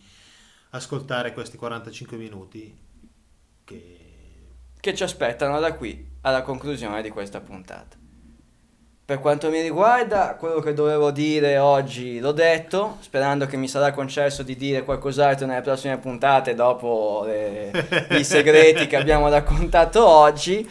[0.70, 2.72] ascoltare questi 45 minuti
[3.64, 3.98] che...
[4.80, 7.98] che ci aspettano da qui alla conclusione di questa puntata.
[9.04, 13.92] Per quanto mi riguarda, quello che dovevo dire oggi l'ho detto, sperando che mi sarà
[13.92, 17.72] concesso di dire qualcos'altro nelle prossime puntate dopo le,
[18.12, 20.70] i segreti che abbiamo raccontato oggi.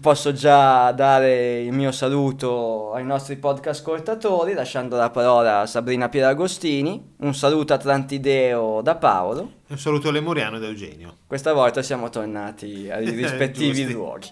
[0.00, 6.08] Posso già dare il mio saluto ai nostri podcast ascoltatori, lasciando la parola a Sabrina
[6.08, 7.14] Pieragostini.
[7.18, 9.52] Un saluto Atlantideo da Paolo.
[9.68, 11.16] Un saluto Lemuriano da Eugenio.
[11.26, 14.30] Questa volta siamo tornati ai rispettivi luoghi.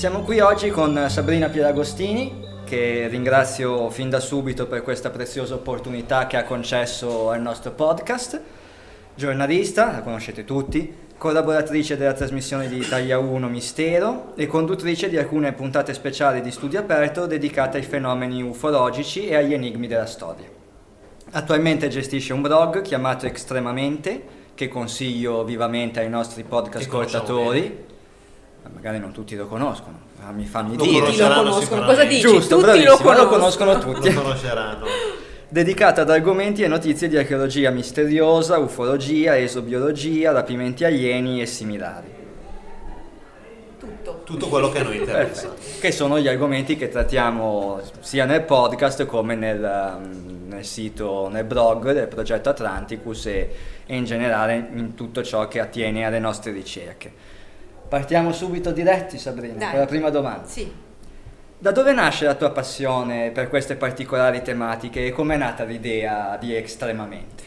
[0.00, 6.26] Siamo qui oggi con Sabrina Pieragostini, che ringrazio fin da subito per questa preziosa opportunità
[6.26, 8.40] che ha concesso al nostro podcast.
[9.14, 15.52] Giornalista, la conoscete tutti, collaboratrice della trasmissione di Italia 1 Mistero e conduttrice di alcune
[15.52, 20.46] puntate speciali di Studio Aperto dedicate ai fenomeni ufologici e agli enigmi della storia.
[21.32, 27.89] Attualmente gestisce un blog chiamato Estremamente, che consiglio vivamente ai nostri podcast ascoltatori.
[28.62, 31.06] Ma Magari non tutti lo conoscono, ma mi fammi Lo dire.
[31.06, 31.84] Tutti lo conoscono.
[31.84, 32.20] Cosa dici?
[32.20, 33.72] Giusto, Tutti bravissimo, lo lo conoscono.
[33.72, 34.12] conoscono tutti.
[34.12, 34.86] Lo conosceranno.
[35.48, 42.18] dedicata ad argomenti e notizie di archeologia misteriosa, ufologia, esobiologia, rapimenti alieni e similari.
[43.78, 44.20] Tutto.
[44.24, 45.48] Tutto quello che a noi interessa.
[45.48, 45.80] Perfetto.
[45.80, 51.44] Che sono gli argomenti che trattiamo sia nel podcast come nel, um, nel sito, nel
[51.44, 53.54] blog del progetto Atlanticus e,
[53.86, 57.38] e in generale in tutto ciò che attiene alle nostre ricerche.
[57.90, 59.70] Partiamo subito diretti, Sabrina, Dai.
[59.70, 60.46] con la prima domanda.
[60.46, 60.72] Sì.
[61.58, 66.54] Da dove nasce la tua passione per queste particolari tematiche e com'è nata l'idea di
[66.54, 67.42] Estremamente?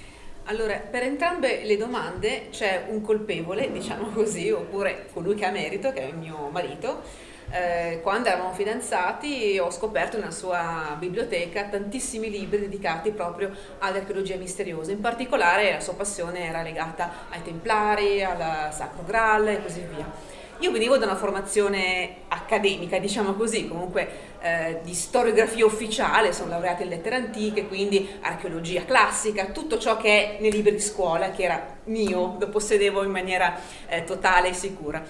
[0.48, 5.94] Allora, per entrambe le domande c'è un colpevole, diciamo così, oppure colui che ha merito,
[5.94, 7.03] che è mio marito.
[7.49, 13.49] Eh, quando eravamo fidanzati ho scoperto nella sua biblioteca tantissimi libri dedicati proprio
[13.80, 19.61] all'archeologia misteriosa, in particolare la sua passione era legata ai Templari, al Sacro Graal e
[19.61, 20.32] così via.
[20.64, 24.07] Io venivo da una formazione accademica, diciamo così, comunque
[24.41, 30.38] eh, di storiografia ufficiale, sono laureata in lettere antiche, quindi archeologia classica, tutto ciò che
[30.38, 33.60] è nei libri di scuola, che era mio, lo possedevo in maniera
[33.90, 35.03] eh, totale e sicura.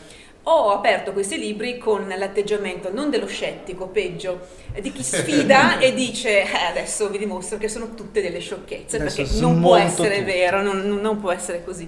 [0.45, 4.47] Ho aperto questi libri con l'atteggiamento non dello scettico, peggio,
[4.81, 9.21] di chi sfida e dice eh, adesso vi dimostro che sono tutte delle sciocchezze, Adesso
[9.21, 10.25] perché non può essere tutto.
[10.25, 11.88] vero, non- non può essere così.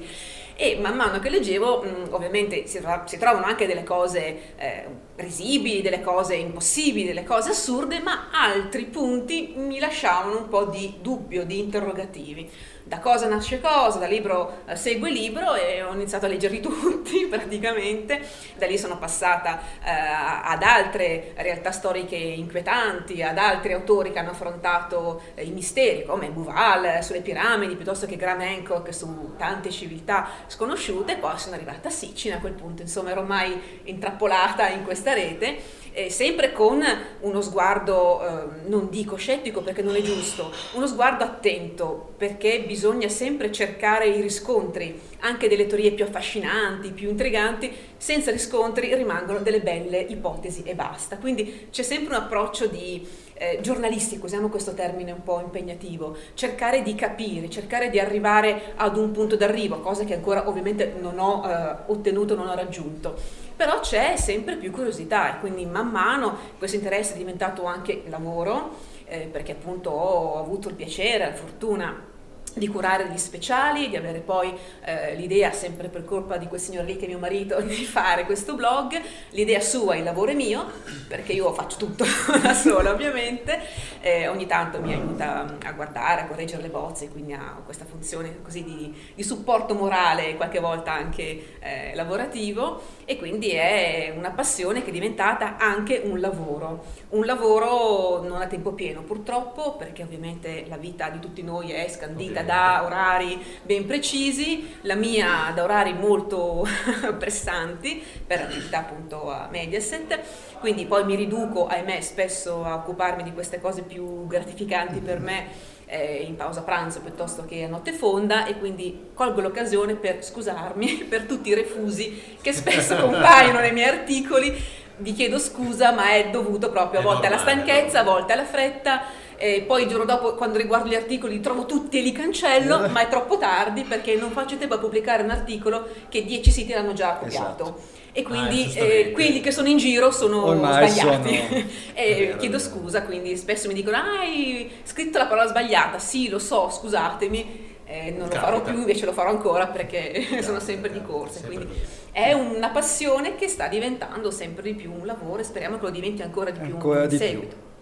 [0.57, 4.85] E man mano che leggevo, mh, ovviamente si, trova- si trovano anche delle cose eh,
[5.17, 10.95] risibili, delle cose impossibili, delle cose assurde, ma altri punti mi lasciavano un po' di
[11.01, 12.49] dubbio, di interrogativi.
[12.87, 17.25] Da cosa nasce cosa, da libro eh, segue libro e ho iniziato a leggerli tutti
[17.25, 18.21] praticamente.
[18.57, 24.29] Da lì sono passata eh, ad altre realtà storiche inquietanti, ad altri autori che hanno
[24.29, 29.71] affrontato eh, i misteri come Buval eh, sulle piramidi piuttosto che Graham Hancock su tante
[29.71, 34.83] civiltà sconosciute poi sono arrivata a Sitchin a quel punto, insomma ero ormai intrappolata in
[34.83, 35.57] questa rete
[35.95, 36.83] eh, sempre con
[37.21, 43.07] uno sguardo, eh, non dico scettico perché non è giusto, uno sguardo attento perché bisogna
[43.07, 49.61] sempre cercare i riscontri anche delle teorie più affascinanti, più intriganti, senza riscontri rimangono delle
[49.61, 51.17] belle ipotesi e basta.
[51.17, 53.07] Quindi c'è sempre un approccio di
[53.37, 58.97] eh, giornalistico, usiamo questo termine un po' impegnativo, cercare di capire, cercare di arrivare ad
[58.97, 63.43] un punto d'arrivo, cosa che ancora ovviamente non ho eh, ottenuto, non ho raggiunto.
[63.55, 68.75] Però c'è sempre più curiosità e quindi man mano questo interesse è diventato anche lavoro,
[69.05, 72.13] eh, perché appunto ho avuto il piacere, la fortuna
[72.55, 74.53] di curare degli speciali, di avere poi
[74.83, 78.25] eh, l'idea, sempre per colpa di quel signor lì che è mio marito, di fare
[78.25, 78.99] questo blog,
[79.31, 80.65] l'idea sua, il lavoro è mio,
[81.07, 82.05] perché io faccio tutto
[82.41, 83.59] da sola ovviamente,
[83.99, 88.41] eh, ogni tanto mi aiuta a guardare, a correggere le bozze, quindi ha questa funzione
[88.41, 92.93] così di, di supporto morale e qualche volta anche eh, lavorativo.
[93.05, 98.47] E quindi è una passione che è diventata anche un lavoro, un lavoro non a
[98.47, 103.85] tempo pieno purtroppo perché ovviamente la vita di tutti noi è scandita da orari ben
[103.85, 106.67] precisi, la mia da orari molto
[107.17, 110.19] pressanti per attività appunto a Mediaset,
[110.59, 115.73] quindi poi mi riduco ahimè spesso a occuparmi di queste cose più gratificanti per me
[115.87, 121.05] eh, in pausa pranzo piuttosto che a notte fonda e quindi colgo l'occasione per scusarmi
[121.09, 124.83] per tutti i refusi che spesso compaiono nei miei articoli.
[124.97, 129.01] Vi chiedo scusa, ma è dovuto proprio a volte alla stanchezza, a volte alla fretta.
[129.37, 132.87] E poi il giorno dopo, quando riguardo gli articoli, li trovo tutti e li cancello,
[132.89, 136.71] ma è troppo tardi perché non faccio tempo a pubblicare un articolo che 10 siti
[136.73, 137.63] l'hanno già copiato.
[137.63, 137.79] Esatto.
[138.17, 141.35] E quindi Ah, eh, quelli che sono in giro sono Ormai sbagliati.
[141.35, 141.63] sono-
[141.93, 145.99] e vero, chiedo scusa, quindi spesso mi dicono: "Ah, hai scritto la parola sbagliata.
[145.99, 147.73] Sì, lo so, scusatemi.
[147.87, 151.45] eh, non lo farò più, invece lo farò ancora perché sono sempre di corsa.
[151.45, 151.67] Quindi
[152.11, 155.91] è una passione che sta diventando sempre di più un lavoro e speriamo che lo
[155.91, 157.47] diventi ancora di più ancora in di seguito.
[157.55, 157.73] Più.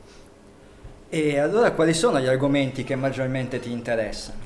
[1.16, 4.40] E allora quali sono gli argomenti che maggiormente ti interessano?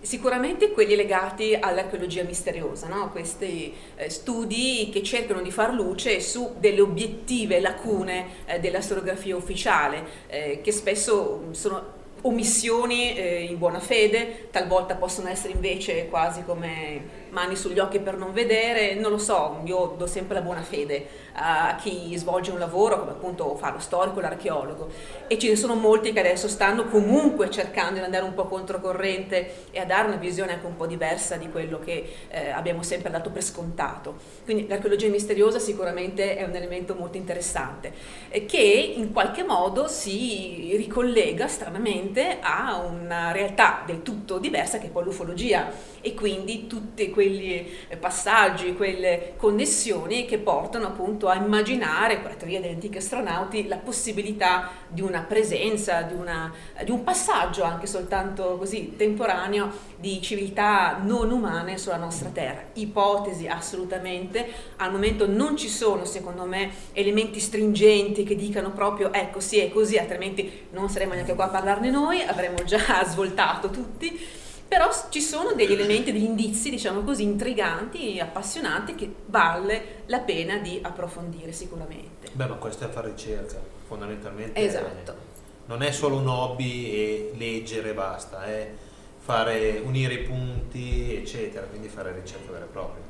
[0.00, 3.12] Sicuramente quelli legati all'archeologia misteriosa, no?
[3.12, 9.36] questi eh, studi che cercano di far luce su delle obiettive lacune eh, della storiografia
[9.36, 11.92] ufficiale, eh, che spesso sono
[12.22, 18.16] omissioni eh, in buona fede, talvolta possono essere invece quasi come mani sugli occhi per
[18.16, 22.58] non vedere, non lo so, io do sempre la buona fede a chi svolge un
[22.58, 24.88] lavoro come appunto fa lo storico, l'archeologo
[25.26, 29.66] e ce ne sono molti che adesso stanno comunque cercando di andare un po' controcorrente
[29.70, 33.10] e a dare una visione anche un po' diversa di quello che eh, abbiamo sempre
[33.10, 34.16] dato per scontato.
[34.44, 37.92] Quindi l'archeologia misteriosa sicuramente è un elemento molto interessante
[38.28, 38.58] eh, che
[38.96, 45.04] in qualche modo si ricollega stranamente a una realtà del tutto diversa che è poi
[45.04, 47.66] l'ufologia e quindi tutti quegli
[47.98, 53.78] passaggi, quelle connessioni che portano appunto a immaginare, con la teoria degli antichi astronauti, la
[53.78, 56.52] possibilità di una presenza, di, una,
[56.84, 62.62] di un passaggio anche soltanto così temporaneo di civiltà non umane sulla nostra Terra.
[62.74, 64.46] Ipotesi assolutamente,
[64.76, 69.70] al momento non ci sono secondo me elementi stringenti che dicano proprio ecco sì è
[69.70, 75.22] così, altrimenti non saremmo neanche qua a parlarne noi, avremmo già svoltato tutti però ci
[75.22, 81.52] sono degli elementi, degli indizi, diciamo così, intriganti, appassionanti che vale la pena di approfondire
[81.52, 82.28] sicuramente.
[82.32, 84.60] Beh, ma questo è fare ricerca, fondamentalmente.
[84.60, 85.10] Esatto.
[85.10, 85.14] È,
[85.66, 88.70] non è solo un hobby e leggere e basta, è
[89.18, 93.02] fare, unire i punti, eccetera, quindi fare ricerca vera e propria.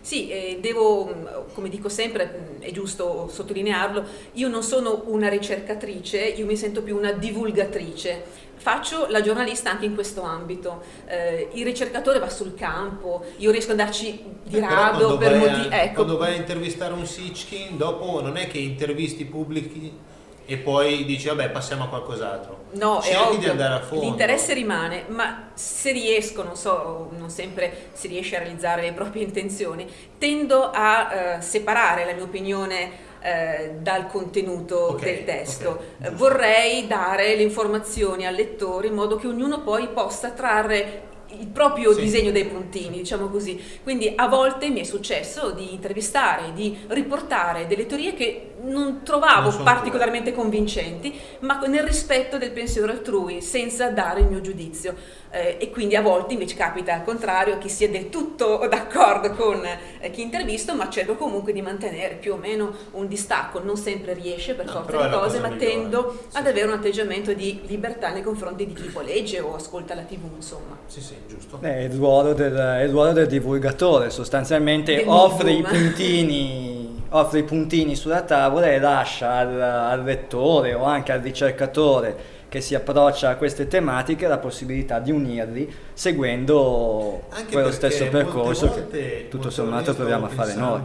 [0.00, 6.46] Sì, eh, devo, come dico sempre, è giusto sottolinearlo, io non sono una ricercatrice, io
[6.46, 10.82] mi sento più una divulgatrice faccio la giornalista anche in questo ambito.
[11.06, 15.68] Eh, il ricercatore va sul campo, io riesco ad andarci di eh, rado per motivi.
[15.70, 15.94] Ecco.
[15.94, 20.08] Quando vai a intervistare un Sitchkin, dopo non è che intervisti pubblici
[20.44, 22.64] e poi dici vabbè passiamo a qualcos'altro.
[22.72, 24.04] No, Cerchi è ovvio, di andare a fondo.
[24.04, 29.22] L'interesse rimane, ma se riesco, non so, non sempre si riesce a realizzare le proprie
[29.22, 29.88] intenzioni,
[30.18, 35.82] tendo a eh, separare la mia opinione eh, dal contenuto okay, del testo.
[35.98, 41.46] Okay, Vorrei dare le informazioni al lettore in modo che ognuno poi possa trarre il
[41.46, 42.00] proprio sì.
[42.00, 43.60] disegno dei puntini, diciamo così.
[43.82, 49.50] Quindi a volte mi è successo di intervistare, di riportare delle teorie che non trovavo
[49.50, 50.40] non particolarmente tue.
[50.40, 55.18] convincenti, ma nel rispetto del pensiero altrui, senza dare il mio giudizio.
[55.32, 59.64] Eh, e quindi a volte invece capita al contrario che sia del tutto d'accordo con
[59.64, 63.62] eh, chi intervisto, ma cerco comunque di mantenere più o meno un distacco.
[63.62, 65.66] Non sempre riesce per no, forza di cose, ma migliore.
[65.66, 66.36] tendo sì.
[66.36, 70.24] ad avere un atteggiamento di libertà nei confronti di chi legge o ascolta la TV,
[70.34, 70.76] insomma.
[70.86, 71.58] Sì, sì, giusto.
[71.60, 76.78] È il ruolo del, il ruolo del divulgatore, sostanzialmente del offre i puntini
[77.10, 82.60] offre i puntini sulla tavola e lascia al, al lettore o anche al ricercatore che
[82.60, 88.90] si approccia a queste tematiche la possibilità di unirli seguendo Anche quello stesso percorso volte,
[88.90, 90.82] che tutto sommato proviamo a fare noi.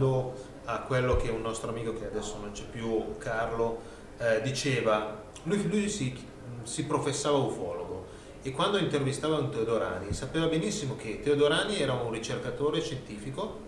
[0.68, 3.78] A quello che un nostro amico che adesso non c'è più, Carlo,
[4.18, 6.16] eh, diceva, lui, lui si,
[6.62, 8.06] si, professava ufologo
[8.42, 13.60] e quando intervistava un Teodorani sapeva benissimo che Teodorani era un ricercatore scientifico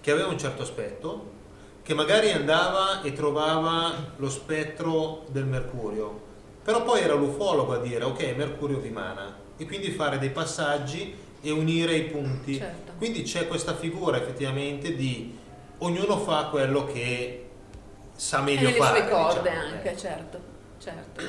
[0.00, 1.33] che aveva un certo aspetto,
[1.84, 6.32] che magari andava e trovava lo spettro del mercurio
[6.64, 11.14] però poi era l'ufologo a dire ok, Mercurio vi mana e quindi fare dei passaggi
[11.42, 12.56] e unire i punti.
[12.56, 12.92] Certo.
[12.96, 15.38] Quindi c'è questa figura effettivamente di
[15.78, 17.48] ognuno fa quello che
[18.16, 19.00] sa meglio e fare.
[19.00, 19.66] le sue corde diciamo.
[19.66, 19.98] anche, ecco.
[19.98, 20.40] certo,
[20.78, 21.22] certo.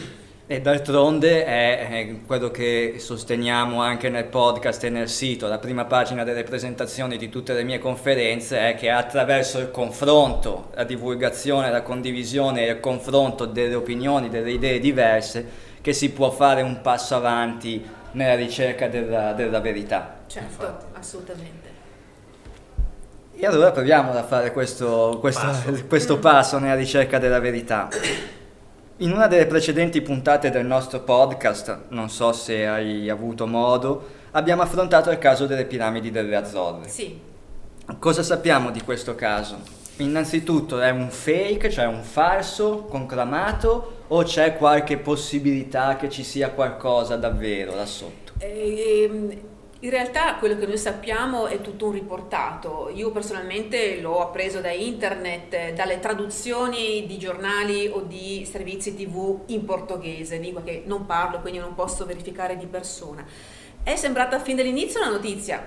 [0.48, 5.48] E d'altronde è, è, quello che sosteniamo anche nel podcast e nel sito.
[5.48, 10.70] La prima pagina delle presentazioni di tutte le mie conferenze è che attraverso il confronto,
[10.76, 15.44] la divulgazione, la condivisione e il confronto delle opinioni, delle idee diverse,
[15.82, 20.18] che si può fare un passo avanti nella ricerca della, della verità.
[20.28, 20.86] Certo, Infatti.
[20.94, 21.70] assolutamente.
[23.34, 25.86] E allora proviamo a fare questo, questo, passo.
[25.88, 27.90] questo passo nella ricerca della verità.
[29.00, 34.62] In una delle precedenti puntate del nostro podcast, non so se hai avuto modo, abbiamo
[34.62, 36.88] affrontato il caso delle piramidi delle Azzorre.
[36.88, 37.20] Sì.
[38.00, 39.60] Cosa sappiamo di questo caso?
[39.98, 46.52] Innanzitutto è un fake, cioè un falso conclamato o c'è qualche possibilità che ci sia
[46.52, 48.32] qualcosa davvero là sotto?
[48.38, 49.42] Eh,
[49.86, 52.90] in realtà quello che noi sappiamo è tutto un riportato.
[52.92, 59.64] Io personalmente l'ho appreso da internet, dalle traduzioni di giornali o di servizi tv in
[59.64, 63.24] portoghese, lingua che non parlo, quindi non posso verificare di persona.
[63.84, 65.64] È sembrata fin dall'inizio una notizia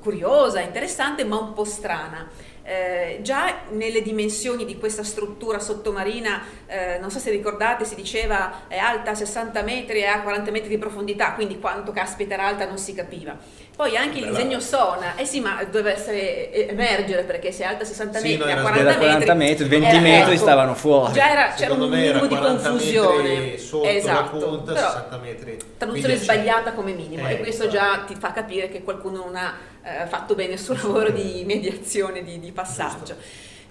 [0.00, 2.28] curiosa, interessante, ma un po' strana.
[2.68, 8.66] Eh, già nelle dimensioni di questa struttura sottomarina, eh, non so se ricordate, si diceva
[8.68, 12.66] è alta 60 metri e ha 40 metri di profondità, quindi quanto caspita era alta
[12.66, 13.34] non si capiva.
[13.74, 17.84] Poi anche il disegno Sona, eh sì, ma doveva essere, emergere perché se è alta
[17.86, 21.12] 60 Sì, metri a era 40 40 metri, metri, 20 era- metri ecco, stavano fuori.
[21.14, 23.54] Già era, c'era un minimo di 40 confusione.
[23.54, 25.56] esatto, punta, però 60 metri.
[25.78, 29.54] traduzione sbagliata come minimo Eh, e questo già ti fa capire che qualcuno non ha
[30.02, 33.16] eh, fatto bene il suo lavoro di mediazione, di, di passaggio.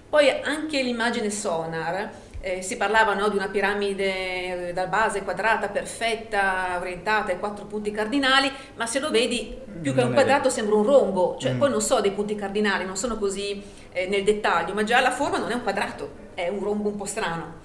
[0.08, 5.68] Poi anche l'immagine sonar, eh, si parlava no, di una piramide eh, da base quadrata,
[5.68, 10.76] perfetta, orientata ai quattro punti cardinali, ma se lo vedi più che un quadrato sembra
[10.76, 11.58] un rombo, cioè Mm.
[11.58, 13.62] poi non so dei punti cardinali, non sono così
[13.92, 16.96] eh, nel dettaglio, ma già la forma non è un quadrato, è un rombo un
[16.96, 17.56] po' strano.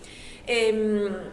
[0.45, 1.31] Ehm,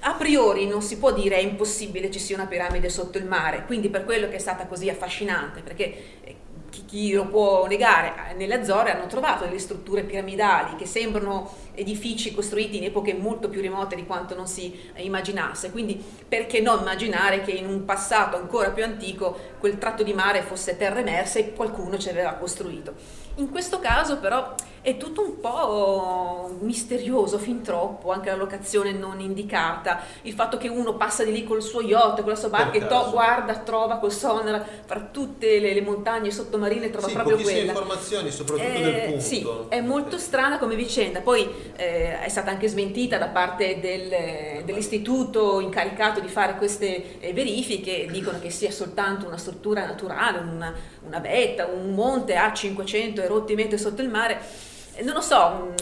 [0.00, 3.64] a priori non si può dire è impossibile ci sia una piramide sotto il mare,
[3.66, 6.36] quindi per quello che è stata così affascinante, perché eh,
[6.70, 11.52] chi, chi lo può negare, eh, nelle Azzorre hanno trovato delle strutture piramidali che sembrano
[11.74, 16.60] edifici costruiti in epoche molto più remote di quanto non si eh, immaginasse, quindi perché
[16.60, 21.00] no immaginare che in un passato ancora più antico quel tratto di mare fosse terra
[21.00, 22.94] emersa e qualcuno ci aveva costruito.
[23.36, 24.54] In questo caso però
[24.86, 30.68] è tutto un po' misterioso, fin troppo, anche la locazione non indicata, il fatto che
[30.68, 33.96] uno passa di lì col suo yacht, con la sua barca e to- guarda, trova
[33.96, 37.72] col sonar fra tutte le, le montagne sottomarine, trova Sì, proprio quella.
[37.72, 39.20] informazioni, soprattutto Eh, del punto.
[39.24, 41.20] Sì, è molto strana come vicenda.
[41.20, 47.32] Poi eh, è stata anche smentita da parte del- dell'istituto incaricato di fare queste eh,
[47.32, 50.72] verifiche, dicono che sia soltanto una struttura naturale, una,
[51.04, 54.74] una vetta, un monte a 500 e rotti metri sotto il mare.
[54.96, 55.74] Eh, Non lo so,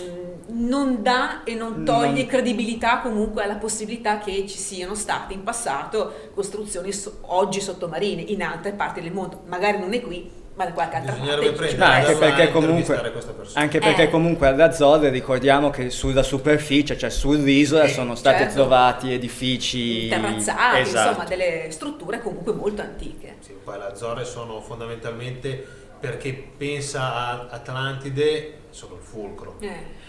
[0.49, 5.33] mh, non dà e non toglie Non- credibilità comunque alla possibilità che ci siano state
[5.35, 9.43] in passato costruzioni so- oggi sottomarine in altre parti del mondo.
[9.47, 11.57] Magari non è qui, ma da qualche altra Bisognerebbe parte.
[11.75, 13.13] prendere No, anche perché comunque,
[13.55, 14.11] anche perché Eh.
[14.11, 18.55] comunque alle Azzorre ricordiamo che sulla superficie, cioè sull'isola, Sì, sono stati certo.
[18.55, 21.09] trovati edifici terrazzati, Esatto.
[21.11, 23.37] insomma, delle strutture comunque molto antiche.
[23.41, 25.67] Sì, poi le Azzorre sono fondamentalmente
[25.99, 29.57] perché pensa a Atlantide, sono il fulcro.
[29.61, 30.03] Eh.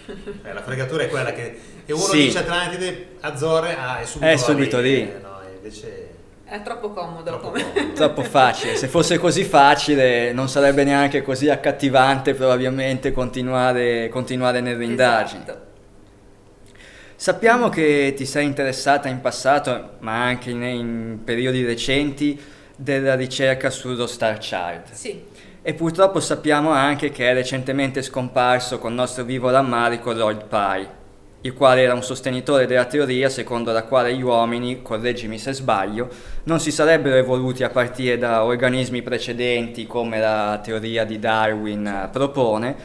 [0.43, 2.17] Eh, la fregatura è quella che e uno Sì.
[2.25, 5.01] dice Atlantide, Azzorre, ah, è subito, È subito lì.
[5.01, 6.09] Eh, no, invece
[6.43, 7.63] È troppo comodo troppo come...
[7.73, 7.93] comodo.
[7.93, 14.83] Troppo facile, se fosse così facile non sarebbe neanche così accattivante probabilmente continuare, continuare nelle
[14.83, 15.43] indagini.
[15.43, 15.63] Esatto.
[17.15, 22.39] Sappiamo che ti sei interessata in passato, ma anche in, in periodi recenti,
[22.75, 24.91] della ricerca sullo Star Child.
[24.91, 25.23] Sì,
[25.67, 30.87] E purtroppo sappiamo anche che è recentemente scomparso con nostro vivo rammarico Lloyd Pye,
[31.41, 36.07] il quale era un sostenitore della teoria secondo la quale gli uomini, correggimi se sbaglio,
[36.43, 42.09] non si sarebbero evoluti a partire da organismi precedenti come la teoria di Darwin eh,
[42.11, 42.75] propone,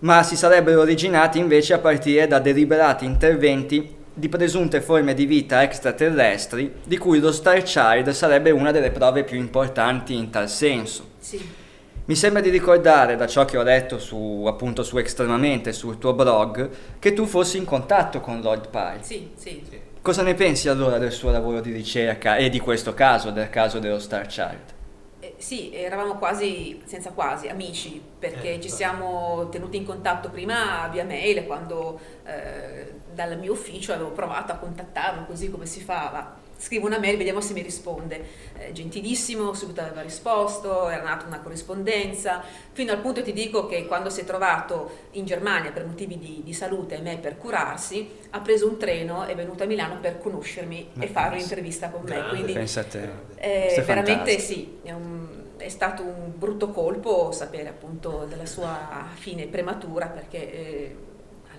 [0.00, 5.62] ma si sarebbero originati invece a partire da deliberati interventi di presunte forme di vita
[5.62, 11.10] extraterrestri, di cui lo Star Child sarebbe una delle prove più importanti in tal senso.
[11.20, 11.64] sì.
[12.08, 16.12] Mi sembra di ricordare, da ciò che ho letto su, appunto su Estremamente, sul tuo
[16.14, 16.70] blog,
[17.00, 18.98] che tu fossi in contatto con Lloyd Pye.
[19.00, 19.60] Sì, sì.
[20.00, 23.80] Cosa ne pensi allora del suo lavoro di ricerca e di questo caso, del caso
[23.80, 24.74] dello Star Child?
[25.18, 30.88] Eh, sì, eravamo quasi, senza quasi, amici, perché Eh, ci siamo tenuti in contatto prima
[30.92, 36.36] via mail, quando eh, dal mio ufficio avevo provato a contattarlo, così come si fa,
[36.58, 38.24] scrivo una mail, vediamo se mi risponde.
[38.58, 42.42] Eh, gentilissimo, subito aveva risposto, era nata una corrispondenza,
[42.72, 46.40] fino al punto ti dico che quando si è trovato in Germania per motivi di,
[46.44, 50.18] di salute e me per curarsi, ha preso un treno, è venuto a Milano per
[50.18, 52.24] conoscermi Ma e fare un'intervista con me.
[52.24, 52.28] Grande.
[52.28, 53.08] Quindi Pensa a te.
[53.36, 59.46] eh, veramente sì, è, un- è stato un brutto colpo sapere appunto della sua fine
[59.46, 60.96] prematura perché eh,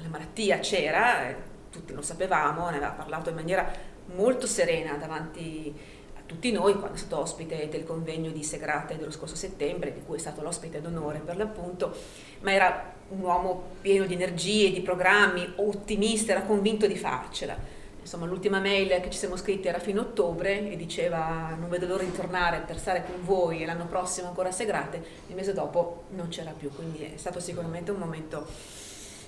[0.01, 1.35] la malattia c'era, eh,
[1.71, 3.69] tutti lo sapevamo, ne aveva parlato in maniera
[4.15, 5.73] molto serena davanti
[6.15, 10.01] a tutti noi quando è stato ospite del convegno di Segrate dello scorso settembre, di
[10.05, 11.95] cui è stato l'ospite d'onore per l'appunto,
[12.41, 17.75] ma era un uomo pieno di energie, di programmi, ottimista, era convinto di farcela.
[18.07, 21.87] Insomma, l'ultima mail che ci siamo scritti era fino a ottobre e diceva non vedo
[21.87, 25.51] l'ora di tornare per stare con voi e l'anno prossimo ancora a Segrate, il mese
[25.51, 28.47] dopo non c'era più, quindi è stato sicuramente un momento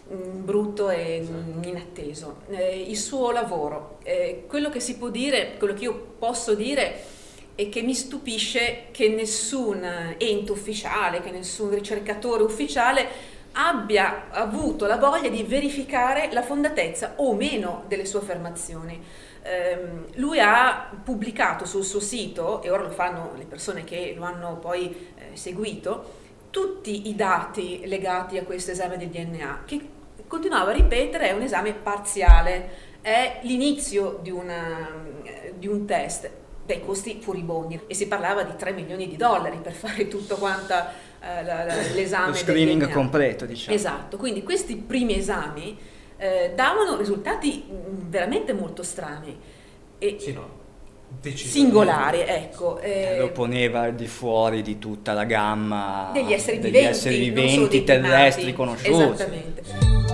[0.10, 2.42] brutto e mm, inatteso.
[2.50, 7.18] Eh, il suo lavoro, eh, quello che si può dire, quello che io posso dire
[7.56, 9.84] è che mi stupisce che nessun
[10.18, 17.34] ente ufficiale, che nessun ricercatore ufficiale abbia avuto la voglia di verificare la fondatezza o
[17.34, 19.02] meno delle sue affermazioni.
[19.42, 24.24] ehm, lui ha pubblicato sul suo sito, e ora lo fanno le persone che lo
[24.24, 26.18] hanno poi eh, seguito,
[26.50, 29.98] tutti i dati legati a questo esame del DNA, che
[30.30, 32.70] continuava a ripetere è un esame parziale,
[33.02, 34.88] è l'inizio di, una,
[35.58, 36.30] di un test
[36.66, 40.74] dai costi furibondi e si parlava di 3 milioni di dollari per fare tutto quanto
[40.76, 42.28] eh, la, la, l'esame.
[42.28, 43.76] Lo screening completo, diciamo.
[43.76, 45.76] Esatto, quindi questi primi esami
[46.18, 49.36] eh, davano risultati mm, veramente molto strani.
[49.98, 50.48] E Sì, no.
[51.24, 52.78] singolari, ecco.
[52.80, 57.18] eh, Lo poneva al di fuori di tutta la gamma degli esseri degli viventi, esseri
[57.18, 58.92] viventi dei terrestri conosciuti.
[58.92, 60.09] Esattamente.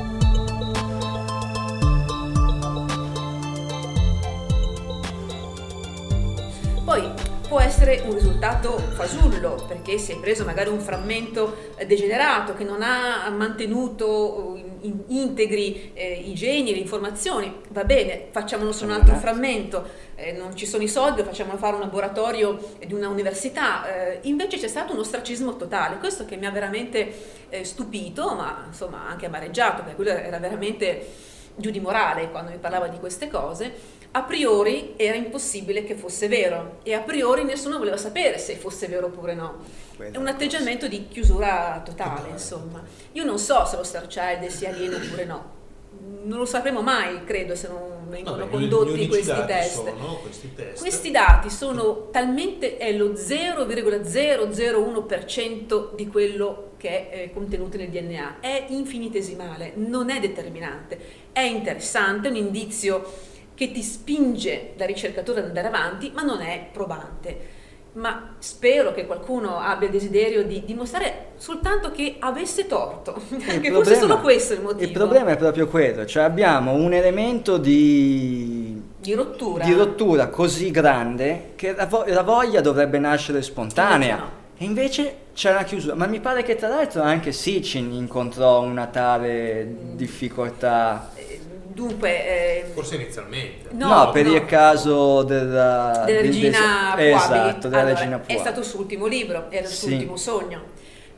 [7.55, 12.65] Può essere un risultato fasullo perché si è preso magari un frammento eh, degenerato che
[12.65, 17.61] non ha mantenuto in- integri eh, i geni, le informazioni.
[17.69, 19.19] Va bene, facciamolo su un altro Esatto.
[19.21, 23.85] frammento, eh, non ci sono i soldi, facciamolo fare un laboratorio di una università.
[23.87, 27.09] Eh, invece c'è stato un ostracismo totale, questo che mi ha veramente
[27.47, 31.07] eh, stupito, ma insomma anche amareggiato, perché quello era veramente
[31.55, 34.03] giù di morale quando mi parlava di queste cose.
[34.15, 38.87] A priori era impossibile che fosse vero e a priori nessuno voleva sapere se fosse
[38.87, 39.55] vero oppure no.
[39.97, 42.81] È un atteggiamento di chiusura totale, insomma.
[43.11, 45.51] Io non so se lo Star Child sia alieno oppure no.
[46.23, 49.83] Non lo sapremo mai, credo, se non vengono Vabbè, condotti questi dati test.
[49.83, 50.79] sono questi test.
[50.79, 58.39] Questi dati sono talmente, è lo 0,001% di quello che è eh, contenuto nel DNA,
[58.39, 60.97] è infinitesimale, non è determinante,
[61.33, 66.41] è interessante, è un indizio che ti spinge da ricercatore ad andare avanti, ma non
[66.41, 67.53] è probante.
[67.93, 73.15] Ma spero che qualcuno abbia il desiderio di dimostrare soltanto che avesse torto,
[73.61, 77.57] che fosse solo questo il motivo Il problema è proprio quello, cioè abbiamo un elemento
[77.57, 79.63] di, di rottura.
[79.63, 84.17] di rottura così grande che la, vo- la voglia dovrebbe nascere spontanea.
[84.17, 84.43] No.
[84.57, 85.95] E invece c'è una chiusura.
[85.95, 91.11] Ma mi pare che tra l'altro anche Sitchin incontrò una tale difficoltà.
[91.75, 93.67] Dunque, eh, Forse inizialmente.
[93.73, 94.33] No, per no.
[94.35, 97.33] il caso della, della del- regina del- Puabi.
[97.33, 98.39] Esatto, della Allora, regina È Puabi.
[98.39, 99.93] stato il suo ultimo libro, era il suo Sì.
[99.95, 100.63] ultimo sogno.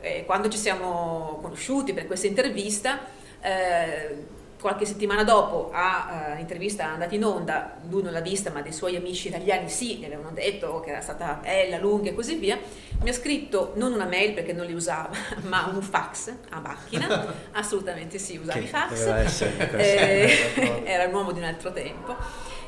[0.00, 2.98] Eh, quando ci siamo conosciuti per questa intervista,
[3.40, 4.16] eh,
[4.60, 8.72] qualche settimana dopo, a eh, intervista andata in onda, lui non l'ha vista, ma dei
[8.72, 12.58] suoi amici italiani sì, gli avevano detto che era stata bella, lunga e così via,
[13.00, 15.10] mi ha scritto non una mail perché non li usava,
[15.46, 19.40] ma un fax a macchina, assolutamente sì, usava i fax.
[19.72, 22.16] Eh, era un uomo di un altro tempo,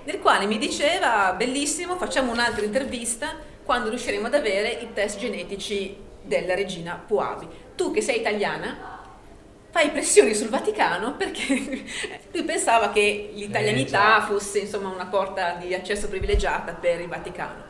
[0.05, 3.35] nel quale mi diceva, bellissimo, facciamo un'altra intervista
[3.65, 7.49] quando riusciremo ad avere i test genetici della regina Puabi.
[7.75, 9.00] Tu che sei italiana,
[9.71, 11.55] fai pressioni sul Vaticano perché
[12.33, 17.65] lui pensava che l'italianità fosse insomma una porta di accesso privilegiata per il Vaticano.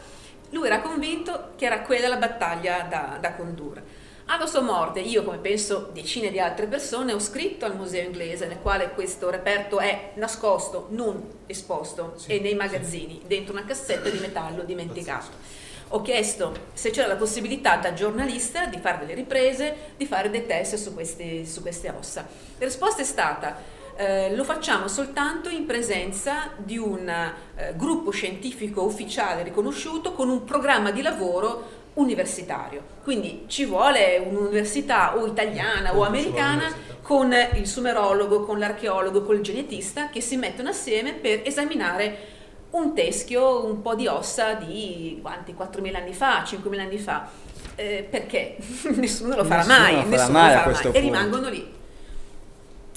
[0.50, 3.98] Lui era convinto che era quella la battaglia da, da condurre.
[4.26, 8.46] Alla sua morte, io come penso decine di altre persone, ho scritto al museo inglese
[8.46, 12.56] nel quale questo reperto è nascosto, non esposto, Sì, e nei sì.
[12.56, 15.58] magazzini, dentro una cassetta di metallo dimenticato.
[15.92, 20.46] Ho chiesto se c'era la possibilità da giornalista di fare delle riprese, di fare dei
[20.46, 22.26] test su queste, su queste ossa.
[22.58, 28.82] La risposta è stata eh, lo facciamo soltanto in presenza di un eh, gruppo scientifico
[28.82, 32.82] ufficiale riconosciuto con un programma di lavoro universitario.
[33.02, 36.72] Quindi ci vuole un'università o italiana o americana
[37.02, 42.38] con il sumerologo, con l'archeologo, con il genetista che si mettono assieme per esaminare
[42.70, 45.54] un teschio, un po' di ossa di quanti?
[45.58, 47.28] 4.000 anni fa, 5.000 anni fa.
[47.74, 48.56] Eh, perché
[48.96, 50.96] nessuno lo farà Nessuno mai, lo farà nessuno mai lo a farà questo mai.
[50.96, 51.16] E punto.
[51.18, 51.78] rimangono lì.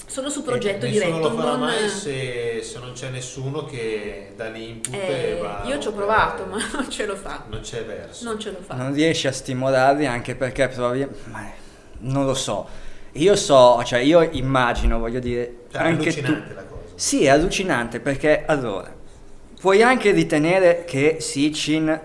[0.06, 1.28] Sono su progetto E nessuno diretto.
[1.30, 5.62] lo farà non- mai se, se non c'è nessuno che dà l'input Eh, e va
[5.66, 7.44] io ci ho provato, ma non ce lo fa.
[7.48, 8.24] Non c'è verso.
[8.24, 8.74] Non ce lo fa.
[8.74, 11.50] non riesci a stimolarli anche perché provi ma
[12.00, 12.68] non lo so
[13.12, 16.82] io so cioè io immagino voglio dire Cioè, è anche tu allucinante la cosa.
[16.96, 18.93] sì è allucinante perché allora
[19.64, 21.98] puoi anche ritenere che Sitchin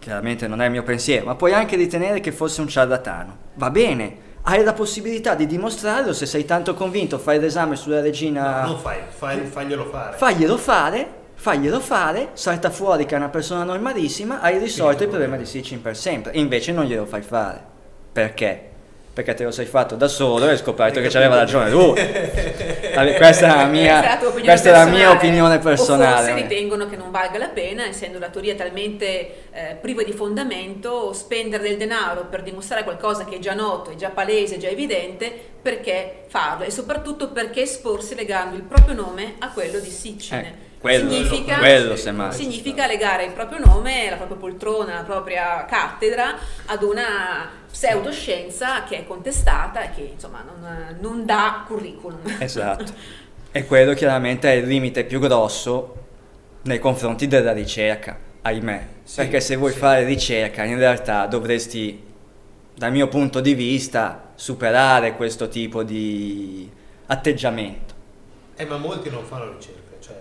[0.00, 3.70] chiaramente non è il mio pensiero ma puoi anche ritenere che fosse un ciarlatano va
[3.70, 8.70] bene hai la possibilità di dimostrarlo se sei tanto convinto fai l'esame sulla regina No,
[8.70, 10.16] non fai, fai, faglielo fare.
[10.16, 15.36] faglielo fare, faglielo fare, salta fuori che è una persona normalissima, hai risolto il problema
[15.36, 16.32] di Sitchin per sempre.
[16.34, 17.62] Invece non glielo fai fare.
[18.10, 18.70] Perché?
[19.14, 21.92] Perché te lo sei fatto da solo e hai scoperto che c'aveva ragione lui.
[22.92, 26.12] Questa è la mia, Questa è la tua opinione mia personale.
[26.12, 30.12] O forse ritengono che non valga la pena, essendo la teoria talmente eh, priva di
[30.12, 34.58] fondamento, spendere del denaro per dimostrare qualcosa che è già noto, è già palese, è
[34.58, 35.30] già evidente,
[35.60, 36.64] perché farlo?
[36.64, 40.38] E soprattutto perché esporsi legando il proprio nome a quello di Sitchin.
[40.38, 40.70] Eh.
[40.82, 42.32] Quello, significa, quello semmai.
[42.32, 46.36] significa legare il proprio nome, la propria poltrona, la propria cattedra
[46.66, 52.20] ad una pseudoscienza che è contestata e che insomma non, non dà curriculum.
[52.38, 52.92] Esatto.
[53.50, 55.96] E quello chiaramente è il limite più grosso
[56.62, 58.86] nei confronti della ricerca, ahimè.
[59.02, 59.78] Sì, Perché se vuoi sì.
[59.78, 62.02] fare ricerca, in realtà dovresti,
[62.74, 66.70] dal mio punto di vista, superare questo tipo di
[67.06, 67.94] atteggiamento.
[68.56, 70.20] Eh, ma molti non fanno ricerca, cioè...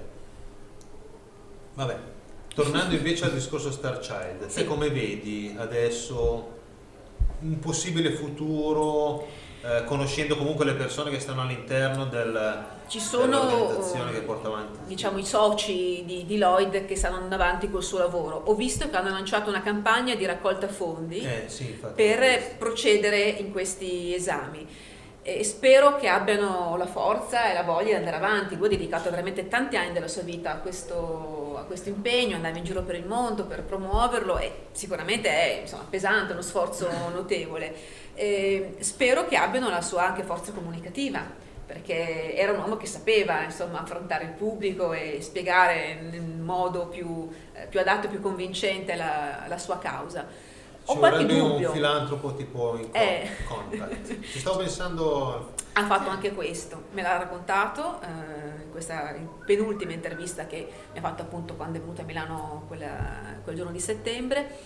[1.74, 1.96] Vabbè,
[2.56, 4.62] tornando invece al discorso Star Child, Sì.
[4.62, 6.60] te come vedi adesso
[7.42, 9.28] un possibile futuro,
[9.64, 13.70] eh, conoscendo comunque le persone che stanno all'interno del, Ci sono
[14.12, 14.80] che porta avanti?
[14.86, 18.42] diciamo i soci di, di Lloyd che stanno andando avanti col suo lavoro.
[18.46, 23.52] Ho visto che hanno lanciato una campagna di raccolta fondi Eh, sì, per procedere in
[23.52, 24.68] questi esami.
[25.24, 28.56] E spero che abbiano la forza e la voglia di andare avanti.
[28.56, 32.58] Lui ha dedicato veramente tanti anni della sua vita a questo, a questo impegno, andava
[32.58, 37.74] in giro per il mondo per promuoverlo e sicuramente è insomma, pesante, uno sforzo notevole.
[38.16, 43.44] E spero che abbiano la sua anche forza comunicativa perché era un uomo che sapeva
[43.44, 48.96] insomma, affrontare il pubblico e spiegare nel modo più, eh, più adatto e più convincente
[48.96, 50.26] la, la sua causa.
[50.92, 51.68] Ho qualche dubbio.
[51.70, 53.30] un filantropo tipo in Eh.
[53.48, 54.20] contact.
[54.22, 55.54] Ci stavo pensando...
[55.74, 59.16] Ha fatto anche questo, me l'ha raccontato eh, in questa
[59.46, 63.72] penultima intervista che mi ha fatto appunto quando è venuto a Milano quella- quel giorno
[63.72, 64.58] di settembre.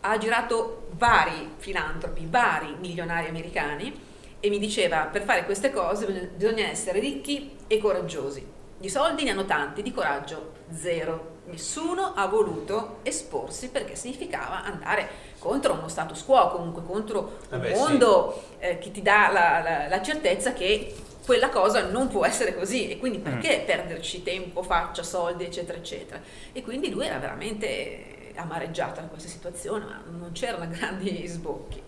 [0.00, 3.98] Ha girato vari filantropi, vari milionari americani
[4.40, 8.44] e mi diceva per fare queste cose bisogna essere ricchi e coraggiosi.
[8.76, 11.31] Di soldi ne hanno tanti, di coraggio zero.
[11.44, 15.08] Nessuno ha voluto esporsi perché significava andare
[15.40, 17.80] contro uno status quo, comunque contro Eh un beh, sì.
[17.80, 20.94] mondo eh, che ti dà la, la- la certezza che
[21.26, 26.20] quella cosa non può essere così e quindi perché perderci tempo, faccia, soldi, eccetera, eccetera.
[26.52, 31.82] E quindi lui era veramente amareggiato da questa situazione, ma non c'erano grandi sbocchi.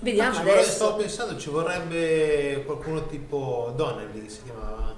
[0.00, 0.70] Vediamo vorrebbe- adesso.
[0.72, 4.94] stavo pensando, ci vorrebbe qualcuno tipo Donnelly, che si chiamava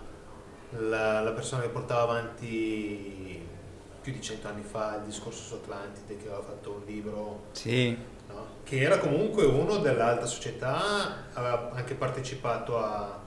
[0.78, 3.39] la, la persona che portava avanti
[4.00, 7.96] più di cento anni fa il discorso su Atlantide, che aveva fatto un libro, Sì.
[8.28, 8.46] no?
[8.64, 13.18] che era comunque uno dell'alta società, aveva anche partecipato a,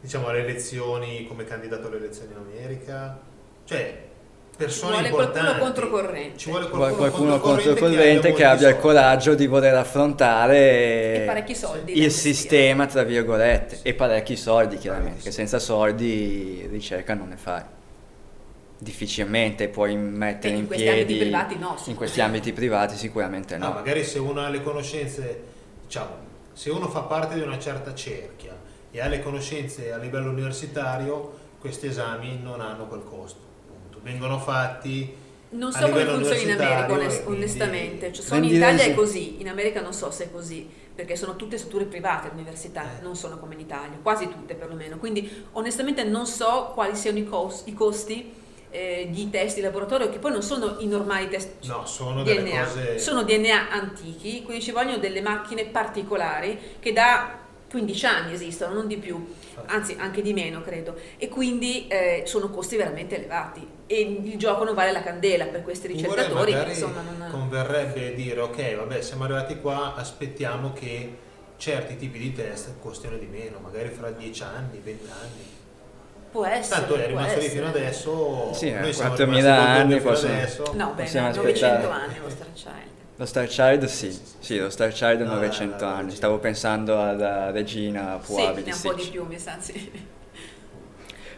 [0.00, 3.18] diciamo, alle elezioni come candidato alle elezioni in America,
[3.64, 4.10] cioè
[4.56, 6.38] persone Ci vuole qualcuno controcorrente.
[6.38, 11.56] Ci vuole Qualcuno, qualcuno, controcorrente che, abbia il coraggio di voler affrontare E parecchi
[11.86, 17.62] il sistema, tra virgolette, e parecchi soldi chiaramente, che senza soldi ricerca non ne fai.
[18.82, 21.00] Difficilmente puoi mettere E in in questi piedi...
[21.02, 23.74] ambiti privati no, In questi ambiti privati sicuramente No, no.
[23.74, 25.42] magari se uno ha le conoscenze,
[25.84, 26.10] diciamo,
[26.52, 28.56] se uno fa parte di una certa cerchia
[28.90, 33.38] e ha le conoscenze a livello universitario, questi esami non hanno quel costo.
[33.68, 34.00] punto.
[34.02, 35.14] Vengono fatti
[35.50, 38.12] Non a so come funziona in America, onest- quindi- onestamente.
[38.12, 41.36] Cioè, solo in Italia è così, in America non so se è così, perché sono
[41.36, 43.02] tutte strutture private le università, Eh.
[43.02, 44.96] non sono come in Italia, quasi tutte perlomeno.
[44.96, 47.24] Quindi onestamente non so quali siano i
[47.72, 48.40] costi
[48.72, 52.42] eh, di test di laboratorio, che poi non sono i normali test No, sono delle
[52.42, 52.98] DNA, cose...
[52.98, 57.38] sono DNA antichi, quindi ci vogliono delle macchine particolari che da
[57.68, 59.34] 15 anni esistono, non di più,
[59.66, 63.66] anzi anche di meno credo, e quindi eh, sono costi veramente elevati.
[63.86, 67.30] E il gioco non vale la candela per questi ricercatori che insomma non...
[67.30, 71.16] converrebbe dire ok, vabbè, siamo arrivati qua, aspettiamo che
[71.56, 75.60] certi tipi di test costino di meno, magari fra 10 anni, 20 anni.
[76.32, 76.80] Può essere.
[76.80, 78.50] Tanto è rimasto lì fino adesso.
[78.54, 80.72] Sì, eh, noi siamo 4.000 rimasti col anni possono- adesso.
[80.74, 82.02] No, beh, Possiamo 900 aspettare.
[82.02, 82.90] anni lo Star Child.
[83.16, 86.16] Lo Star Child sì, sì, lo Star Child No, 900 la- la anni, regina.
[86.16, 89.90] stavo pensando alla regina Sì, di ha un po' di più, mi sa, sì.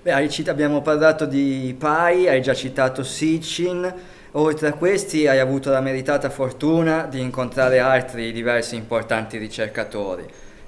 [0.02, 3.92] Beh, hai cit- abbiamo parlato di Pai, hai già citato Sitchin,
[4.32, 10.24] oltre a questi hai avuto la meritata fortuna di incontrare altri diversi importanti ricercatori.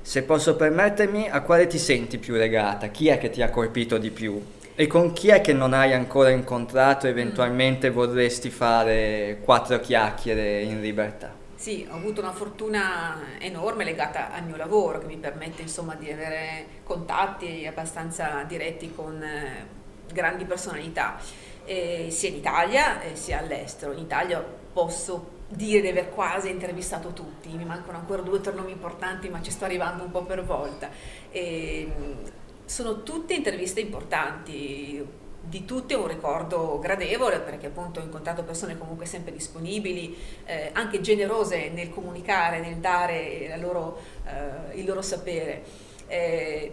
[0.06, 2.86] Se posso permettermi, a quale ti senti più legata?
[2.86, 4.40] Chi è che ti ha colpito di più?
[4.76, 10.62] E con chi è che non hai ancora incontrato e eventualmente vorresti fare quattro chiacchiere
[10.62, 11.34] in libertà?
[11.56, 16.08] Sì, ho avuto una fortuna enorme legata al mio lavoro che mi permette insomma di
[16.08, 19.66] avere contatti abbastanza diretti con eh,
[20.12, 21.18] grandi personalità,
[21.64, 23.90] eh, sia in Italia eh, sia all'estero.
[23.90, 24.40] In Italia
[24.72, 29.28] posso dire di aver quasi intervistato tutti, mi mancano ancora due o tre nomi importanti
[29.28, 30.90] ma ci sto arrivando un po' per volta.
[31.30, 32.30] E, mh,
[32.64, 39.06] sono tutte interviste importanti, di tutte un ricordo gradevole perché appunto ho incontrato persone comunque
[39.06, 45.62] sempre disponibili, eh, anche generose nel comunicare, nel dare loro, eh, il loro sapere.
[46.08, 46.72] Eh,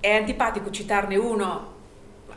[0.00, 1.78] è antipatico citarne uno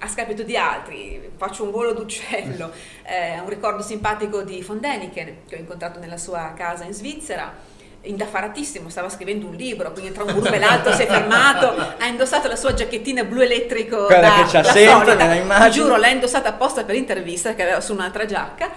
[0.03, 2.71] a scapito di altri, faccio un volo d'uccello,
[3.03, 7.71] eh, un ricordo simpatico di von Däniken che ho incontrato nella sua casa in Svizzera
[8.05, 12.05] indaffaratissimo, stava scrivendo un libro, quindi tra un burro e l'altro si è fermato, ha
[12.05, 15.25] indossato la sua giacchettina blu elettrico Quella da, che c'ha sempre solita.
[15.25, 18.71] nella giuro, l'ha indossata apposta per l'intervista che aveva su un'altra giacca.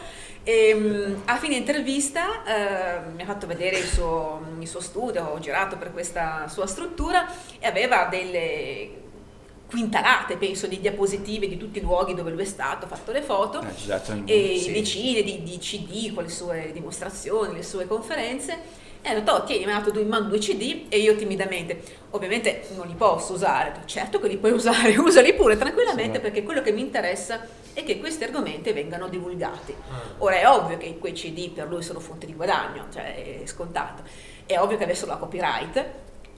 [0.45, 5.25] E, mh, a fine intervista eh, mi ha fatto vedere il suo, il suo studio,
[5.25, 7.27] ho girato per questa sua struttura
[7.59, 9.06] e aveva delle
[9.69, 13.23] quintalate, penso, di diapositive di tutti i luoghi dove lui è stato, ha fatto le
[13.23, 14.73] foto Eh, il- e sì.
[14.73, 18.85] decine di, di CD con le sue dimostrazioni, le sue conferenze.
[19.03, 21.15] E ha detto, oh, tieni, mi ha dato due, in mano due CD e io
[21.15, 21.81] timidamente,
[22.11, 23.83] ovviamente non li posso usare.
[23.85, 26.21] Certo che li puoi usare, usali pure tranquillamente Sì.
[26.21, 29.75] perché quello che mi interessa è che questi argomenti vengano divulgati.
[29.91, 30.01] Ah.
[30.19, 34.03] Ora è ovvio che quei CD per lui sono fonte di guadagno, cioè è scontato.
[34.45, 35.85] È ovvio che adesso la copyright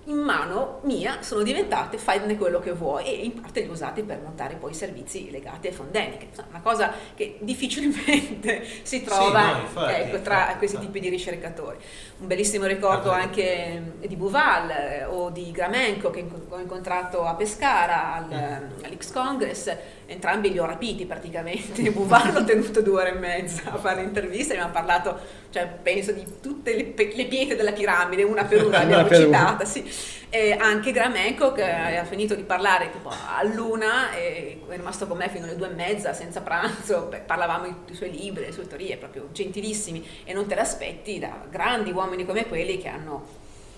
[0.08, 4.02] in mano mia sono diventate faine quello che vuoi e in parte li ho usati
[4.02, 6.28] per montare poi servizi legati ai fondeniche.
[6.48, 10.92] Una cosa che difficilmente si trova no, infatti, ecco, tra infatti, questi infatti.
[10.92, 11.76] tipi di ricercatori.
[12.20, 17.34] Un bellissimo ricordo Ah, anche di Buval eh, o di Gramenco che ho incontrato a
[17.34, 18.84] Pescara al, Mm.
[18.84, 19.72] all'X Congress,
[20.06, 21.80] entrambi li ho rapiti praticamente.
[21.92, 25.16] Buval l'ho tenuto due ore e mezza a fare l'intervista e mi ha parlato,
[25.50, 29.88] cioè, penso, di tutte le, le pietre della piramide, una per una, l'abbiamo citata, sì.
[30.30, 35.30] E anche Gramenco che ha finito di parlare tipo all'una e è rimasto con me
[35.30, 38.66] fino alle due e mezza senza pranzo, Beh, parlavamo di- dei suoi libri, delle sue
[38.66, 43.26] teorie, proprio gentilissimi e non te l'aspetti da grandi uomini come quelli che hanno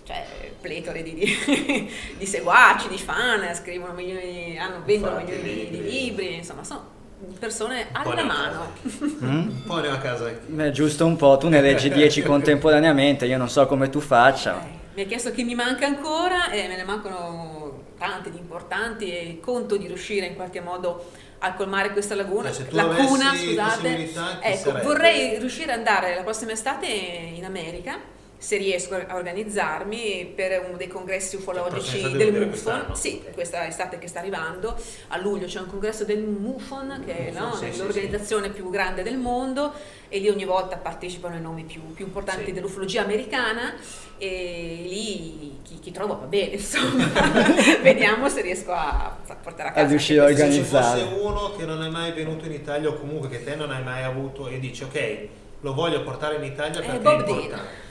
[0.05, 0.25] cioè,
[0.61, 5.83] pletore di, di, di seguaci, di fan, scrivono milioni, hanno, vendono Infatti, milioni di, di
[5.83, 5.91] libri.
[6.01, 6.99] libri, insomma sono
[7.39, 8.73] persone alla mano.
[9.21, 9.49] Mm?
[9.49, 10.33] Un po' ne ho a casa.
[10.47, 14.59] Beh, giusto un po', tu ne leggi 10 contemporaneamente, io non so come tu faccia.
[14.63, 19.11] Eh, Mi ha chiesto chi mi manca ancora e me ne mancano tanti di importanti
[19.11, 22.53] e conto di riuscire in qualche modo a colmare questa laguna.
[22.53, 24.13] Cioè, lacuna, scusate.
[24.41, 28.19] Ecco, vorrei riuscire ad andare la prossima estate in America.
[28.43, 33.99] Se riesco a organizzarmi per uno dei congressi ufologici estate del MUFON, sì, questa estate
[33.99, 34.75] che sta arrivando,
[35.09, 38.71] a luglio c'è un congresso del MUFON, che è MUFON, no, sì, sì, l'organizzazione più
[38.71, 39.75] grande del mondo,
[40.09, 42.53] e lì ogni volta partecipano i nomi più, più importanti Sì.
[42.53, 43.75] dell'ufologia americana
[44.17, 47.05] e lì chi, chi trova va bene, insomma.
[47.83, 49.87] Vediamo se riesco a a portare a casa.
[49.87, 50.45] A riuscire a questo.
[50.47, 51.01] Se ci organizzare.
[51.03, 53.83] fosse uno che non è mai venuto in Italia o comunque che te non hai
[53.83, 55.19] mai avuto e dici ok,
[55.61, 57.55] lo voglio portare in Italia Eh, perché Bob è importante.
[57.65, 57.89] Ok.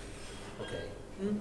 [1.21, 1.37] Mm.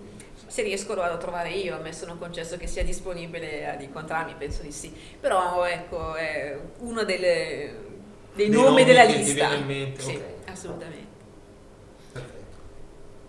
[0.47, 3.83] Se riesco lo vado a trovare io, a me sono concesso che sia disponibile ad
[3.83, 4.93] incontrarmi, penso di sì.
[5.21, 7.87] Però ecco, è uno delle-
[8.35, 9.49] dei, Dei nomi nomi della lista.
[9.67, 10.51] mente, Sì, ok.
[10.51, 11.07] assolutamente.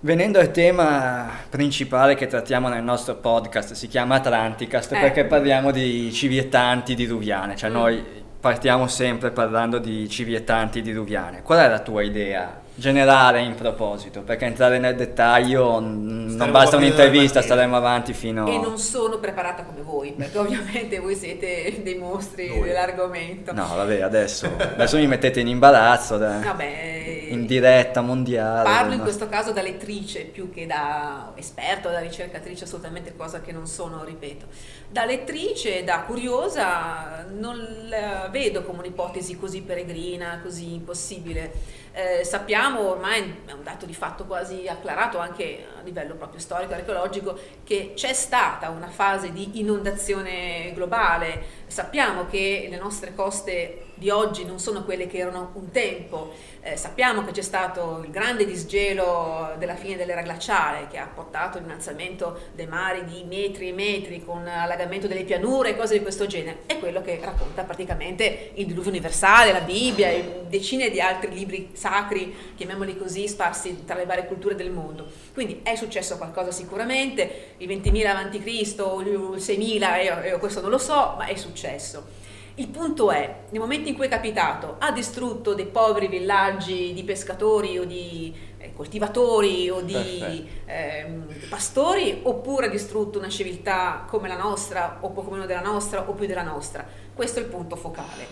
[0.01, 4.99] Venendo al tema principale che trattiamo nel nostro podcast, si chiama Atlanticast Eh.
[4.99, 7.73] perché parliamo di civietanti diluviane, cioè Mm.
[7.73, 8.05] noi
[8.39, 11.41] partiamo sempre parlando di civietanti diluviane.
[11.41, 14.21] Qual è la tua idea generale in proposito?
[14.21, 18.77] Perché entrare nel dettaglio mm, non Staremo basta a un'intervista, staremo avanti fino E non
[18.77, 22.67] sono preparata come voi, perché ovviamente voi siete dei mostri Noi.
[22.67, 23.53] dell'argomento.
[23.53, 28.63] No, vabbè, adesso, adesso mi mettete in imbarazzo da- Vabbè, in diretta mondiale.
[28.63, 33.41] Parlo in questo caso da lettrice più che da esperta o da ricercatrice, assolutamente cosa
[33.41, 34.45] che non sono, ripeto.
[34.89, 37.57] Da lettrice, da curiosa, non
[37.89, 41.51] la vedo come un'ipotesi così peregrina, così impossibile.
[41.99, 46.73] Eh, sappiamo ormai, è un dato di fatto quasi acclarato anche a livello proprio storico,
[46.73, 51.43] archeologico, che c'è stata una fase di inondazione globale.
[51.67, 56.33] Sappiamo che le nostre coste di oggi non sono quelle che erano un tempo.
[56.61, 61.57] Eh, sappiamo che c'è stato il grande disgelo della fine dell'era glaciale che ha portato
[61.57, 66.25] l'innalzamento dei mari di metri e metri con allagamento delle pianure e cose di questo
[66.25, 66.63] genere.
[66.65, 71.69] È quello che racconta praticamente il diluvio universale, la Bibbia e decine di altri libri
[71.73, 75.07] sacri, chiamiamoli così, sparsi tra le varie culture del mondo.
[75.33, 80.71] Quindi è successo qualcosa sicuramente, il 20.000 avanti Cristo, il 6.000, io, io questo non
[80.71, 82.18] lo so, ma è successo.
[82.59, 87.05] Il punto è, nel momento in cui è capitato, ha distrutto dei poveri villaggi di
[87.05, 94.27] pescatori o di eh, coltivatori o di ehm, pastori, oppure ha distrutto una civiltà come
[94.27, 96.85] la nostra, o poco meno della nostra, o più della nostra.
[97.13, 98.27] Questo è il punto focale.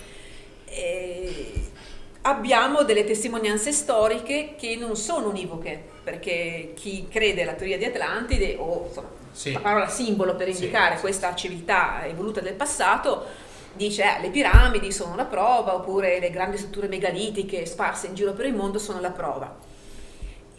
[0.65, 1.53] E
[2.23, 8.57] abbiamo delle testimonianze storiche che non sono univoche, perché chi crede alla teoria di Atlantide,
[8.59, 9.53] o insomma, Sì.
[9.53, 13.45] la parola simbolo per indicare sì, questa civiltà evoluta del passato,
[13.77, 18.33] dice eh, le piramidi sono la prova, oppure le grandi strutture megalitiche sparse in giro
[18.33, 19.57] per il mondo sono la prova.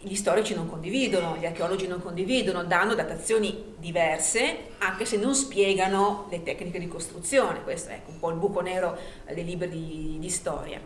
[0.01, 6.27] gli storici non condividono, gli archeologi non condividono, danno datazioni diverse, anche se non spiegano
[6.29, 7.61] le tecniche di costruzione.
[7.63, 10.79] Questo è un po' il buco nero dei libri di, di storia.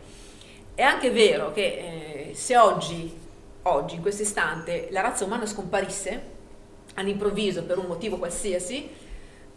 [0.76, 1.61] È anche vero che
[2.31, 3.15] eh, se oggi,
[3.64, 6.31] oggi, in questo istante, la razza umana scomparisse,
[6.95, 8.89] all'improvviso per un motivo qualsiasi,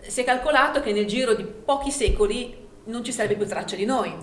[0.00, 3.84] si è calcolato che nel giro di pochi secoli non ci sarebbe più traccia di
[3.84, 4.14] noi.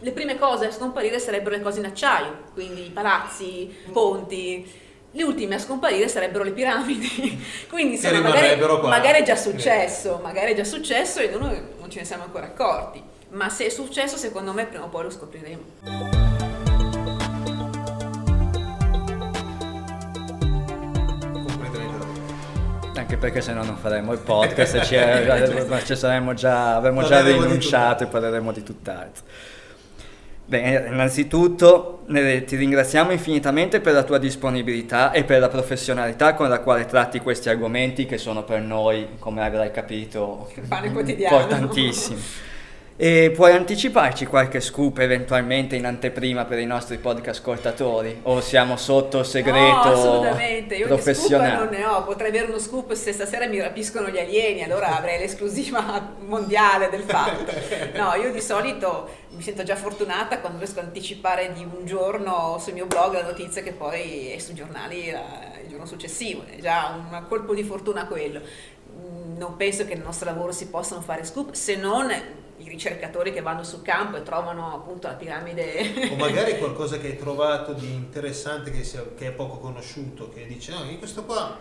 [0.00, 4.84] Le prime cose a scomparire sarebbero le cose in acciaio, quindi i palazzi, i ponti.
[5.12, 7.42] Le ultime a scomparire sarebbero le piramidi.
[7.70, 12.00] quindi insomma, magari, magari, è già successo, magari è già successo e noi non ce
[12.00, 13.02] ne siamo ancora accorti.
[13.30, 16.25] Ma se è successo, secondo me prima o poi lo scopriremo.
[23.06, 24.96] Anche perché se no non faremmo il podcast e ci,
[25.86, 29.22] ci saremmo già, avremmo già rinunciato e parleremo di tutt'altro.
[30.44, 36.58] Bene, innanzitutto ti ringraziamo infinitamente per la tua disponibilità e per la professionalità con la
[36.58, 42.20] quale tratti questi argomenti che sono per noi, come avrai capito, importantissimi.
[42.98, 48.20] E puoi anticiparci qualche scoop eventualmente in anteprima per i nostri podcast ascoltatori?
[48.22, 50.76] O siamo sotto segreto no, assolutamente.
[50.76, 51.56] Io professionale?
[51.56, 55.18] non ne ho, potrei avere uno scoop se stasera mi rapiscono gli alieni, allora avrei
[55.18, 57.52] l'esclusiva mondiale del fatto.
[57.96, 62.56] No, io di solito mi sento già fortunata quando riesco a anticipare di un giorno
[62.58, 66.94] sul mio blog la notizia che poi è sui giornali il giorno successivo, è già
[66.96, 68.40] un colpo di fortuna quello.
[69.36, 72.10] Non penso che nel nostro lavoro si possano fare scoop se non
[72.58, 76.10] i ricercatori che vanno sul campo e trovano appunto la piramide.
[76.10, 80.46] O magari qualcosa che hai trovato di interessante che, sia, che è poco conosciuto, che
[80.46, 81.56] dice no, questo qua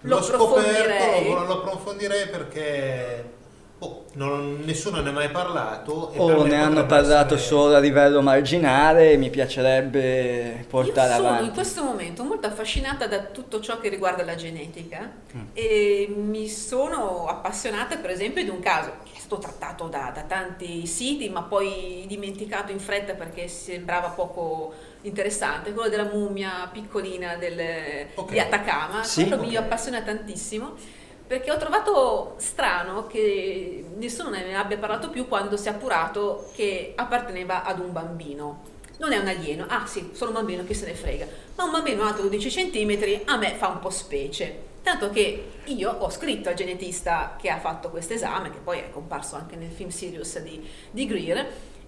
[0.00, 3.32] l'ho scoperto, lo, lo approfondirei perché
[3.80, 5.92] Oh, non, nessuno ne ha mai parlato.
[5.92, 7.48] o oh, ne hanno parlato essere...
[7.48, 11.46] solo a livello marginale e mi piacerebbe portare Io sono avanti.
[11.46, 15.40] in questo momento molto affascinata da tutto ciò che riguarda la genetica mm.
[15.52, 20.22] e mi sono appassionata per esempio di un caso che è stato trattato da, da
[20.22, 24.72] tanti siti ma poi dimenticato in fretta perché sembrava poco
[25.02, 28.32] interessante, quello della mummia piccolina del, okay.
[28.32, 29.22] di Atacama, sì?
[29.22, 29.48] quello okay.
[29.48, 35.68] mi appassiona tantissimo perché ho trovato strano che nessuno ne abbia parlato più quando si
[35.68, 38.72] è appurato che apparteneva ad un bambino.
[38.98, 41.26] Non è un alieno, ah sì, sono un bambino, che se ne frega,
[41.56, 44.72] ma un bambino alto 12 cm a me fa un po' specie.
[44.82, 48.90] Tanto che io ho scritto al genetista che ha fatto questo esame, che poi è
[48.90, 51.38] comparso anche nel film Sirius di, di Greer,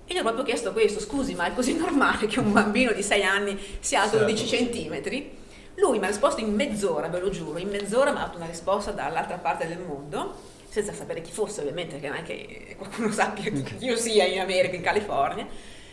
[0.06, 3.02] e gli ho proprio chiesto questo, scusi, ma è così normale che un bambino di
[3.02, 5.44] 6 anni sia alto 12 centimetri?
[5.76, 8.46] Lui mi ha risposto in mezz'ora, ve lo giuro, in mezz'ora mi ha dato una
[8.46, 10.34] risposta dall'altra parte del mondo,
[10.68, 14.40] senza sapere chi fosse ovviamente, che non è che qualcuno sappia chi io sia in
[14.40, 15.46] America, in California.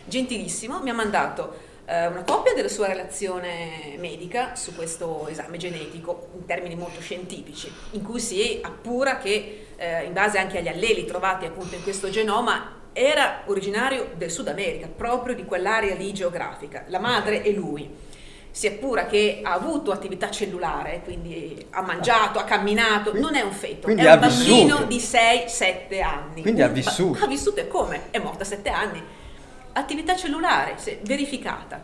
[0.05, 6.29] Gentilissimo, mi ha mandato eh, una copia della sua relazione medica su questo esame genetico
[6.35, 11.03] in termini molto scientifici, in cui si appura che eh, in base anche agli alleli
[11.05, 16.85] trovati appunto in questo genoma era originario del Sud America, proprio di quell'area lì geografica,
[16.87, 18.11] la madre e lui
[18.53, 23.51] si appura che ha avuto attività cellulare, quindi ha mangiato, ha camminato, non è un
[23.51, 24.83] feto, quindi è un bambino vissuto.
[24.83, 26.41] di 6-7 anni.
[26.43, 27.23] Quindi ha vissuto.
[27.23, 28.11] Ha vissuto e come?
[28.11, 29.01] È morta a 7 anni.
[29.71, 31.83] Attività cellulare verificata.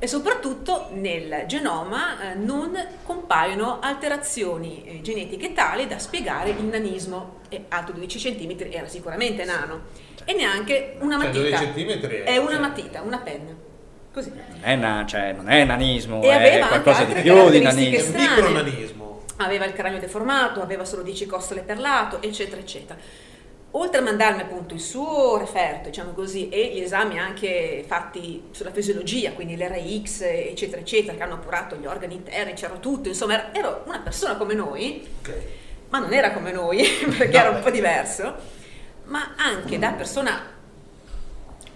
[0.00, 7.38] E soprattutto nel genoma eh, non compaiono alterazioni eh, genetiche tali da spiegare il nanismo.
[7.48, 9.82] E alto 12 cm era sicuramente nano.
[10.24, 11.58] E neanche una cioè, matita.
[12.00, 13.68] Cioè, è una matita, una penna.
[14.12, 14.32] Così.
[14.60, 18.16] È na, cioè, non è nanismo, e è qualcosa di più di nanismo.
[18.16, 19.22] È un piccolo nanismo.
[19.36, 22.98] Aveva il cranio deformato, aveva solo 10 costole per lato, eccetera, eccetera.
[23.74, 28.72] Oltre a mandarmi appunto il suo referto, diciamo così, e gli esami anche fatti sulla
[28.72, 33.84] fisiologia, quindi l'RX, eccetera, eccetera, che hanno appurato gli organi interni, c'era tutto, insomma, ero
[33.86, 35.46] una persona come noi, okay.
[35.88, 36.84] ma non era come noi,
[37.16, 37.62] perché no, era un beh.
[37.62, 38.34] po' diverso,
[39.04, 40.58] ma anche da persona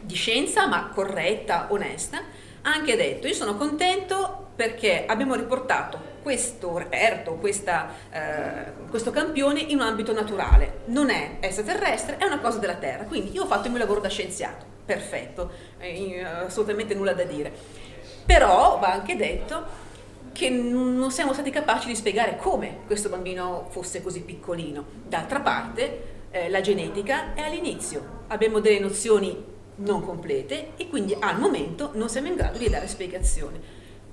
[0.05, 2.18] di scienza, ma corretta, onesta,
[2.62, 9.60] ha anche detto io sono contento perché abbiamo riportato questo reperto, questa, eh, questo campione
[9.60, 13.47] in un ambito naturale, non è extraterrestre, è una cosa della Terra, quindi io ho
[13.47, 17.52] fatto il mio lavoro da scienziato, perfetto, eh, assolutamente nulla da dire.
[18.24, 19.82] Però va anche detto
[20.32, 24.85] che non siamo stati capaci di spiegare come questo bambino fosse così piccolino.
[25.06, 31.38] D'altra parte, eh, la genetica è all'inizio, abbiamo delle nozioni non complete e quindi al
[31.38, 33.60] momento non siamo in grado di dare spiegazioni.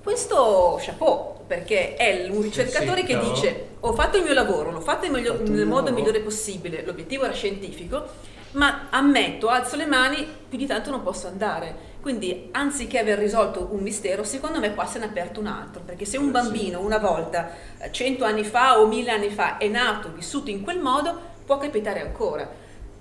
[0.02, 5.08] Questo chapeau, perché è un ricercatore che dice ho fatto il mio lavoro, l'ho fatto
[5.08, 8.04] nel, il nel modo migliore possibile, l'obiettivo era scientifico,
[8.52, 11.90] ma ammetto, alzo le mani, più di tanto non posso andare.
[12.02, 15.82] Quindi anziché aver risolto un mistero, secondo me qua se ne è aperto un altro,
[15.84, 19.68] perché se un bambino una volta, eh, cento anni fa o mille anni fa, è
[19.68, 21.16] nato, vissuto in quel modo,
[21.46, 22.48] può capitare ancora.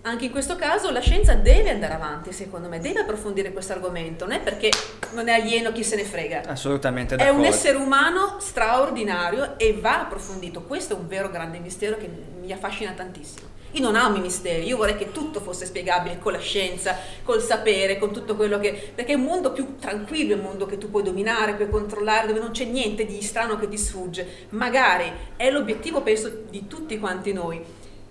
[0.03, 4.25] Anche in questo caso la scienza deve andare avanti, secondo me, deve approfondire questo argomento,
[4.25, 4.71] non è perché
[5.13, 6.41] non è alieno chi se ne frega.
[6.47, 7.39] Assolutamente È d'accordo.
[7.39, 10.63] un essere umano straordinario e va approfondito.
[10.63, 12.09] Questo è un vero grande mistero che
[12.41, 13.59] mi affascina tantissimo.
[13.73, 17.41] Io non amo i misteri, io vorrei che tutto fosse spiegabile con la scienza, col
[17.41, 18.91] sapere, con tutto quello che...
[18.93, 22.25] perché è un mondo più tranquillo, è un mondo che tu puoi dominare, puoi controllare,
[22.25, 24.47] dove non c'è niente di strano che ti sfugge.
[24.49, 27.63] Magari è l'obiettivo, penso, di tutti quanti noi,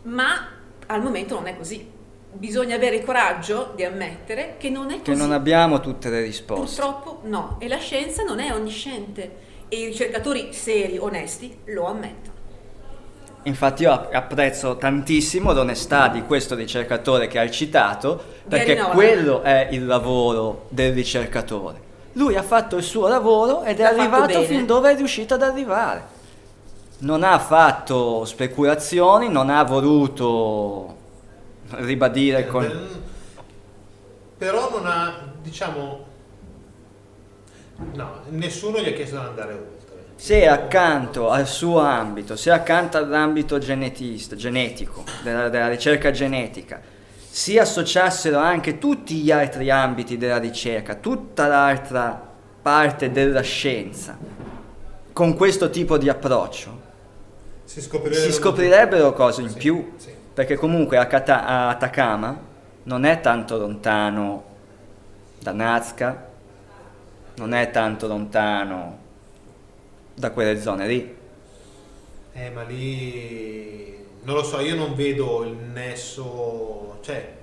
[0.03, 0.60] ma
[0.91, 1.89] al momento non è così.
[2.33, 5.19] Bisogna avere il coraggio di ammettere che non è Che così.
[5.19, 6.81] non abbiamo tutte le risposte.
[6.81, 12.39] Purtroppo no, e la scienza non è onnisciente e i ricercatori seri, onesti, lo ammettono.
[13.45, 19.69] Infatti io app- apprezzo tantissimo l'onestà di questo ricercatore che hai citato, perché quello è
[19.71, 21.89] il lavoro del ricercatore.
[22.15, 25.43] Lui ha fatto il suo lavoro ed è L'ha arrivato fin dove è riuscito ad
[25.43, 26.19] arrivare.
[27.01, 30.97] Non ha fatto speculazioni, non ha voluto
[31.71, 32.65] ribadire con...
[32.65, 33.09] Eh,
[34.37, 36.05] Però non ha, diciamo,
[37.95, 39.79] no, nessuno gli ha chiesto di andare oltre.
[40.17, 46.81] Se accanto al suo ambito, se accanto all'ambito genetista, genetico, della, della ricerca genetica,
[47.17, 52.29] si associassero anche tutti gli altri ambiti della ricerca, tutta l'altra
[52.61, 54.19] parte della scienza,
[55.13, 56.80] con questo tipo di approccio,
[57.71, 60.13] Si scoprirebbero, si scoprirebbero cose in Sì, più, sì.
[60.35, 62.37] perché comunque a Kata- a Atacama
[62.83, 64.45] non è tanto lontano
[65.39, 66.29] da Nazca,
[67.37, 68.99] non è tanto lontano
[70.15, 71.17] da quelle zone lì.
[72.33, 77.37] Eh, ma lì non lo so, io non vedo il nesso, cioè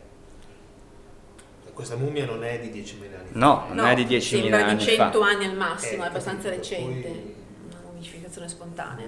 [1.74, 3.38] questa mummia non è di 10.000 anni fa.
[3.40, 5.30] No, non No, è di 10.000 sembra anni di 100 fa.
[5.30, 7.36] anni al massimo, Eh, è abbastanza capito, recente, poi-
[7.70, 9.08] una mummificazione spontanea.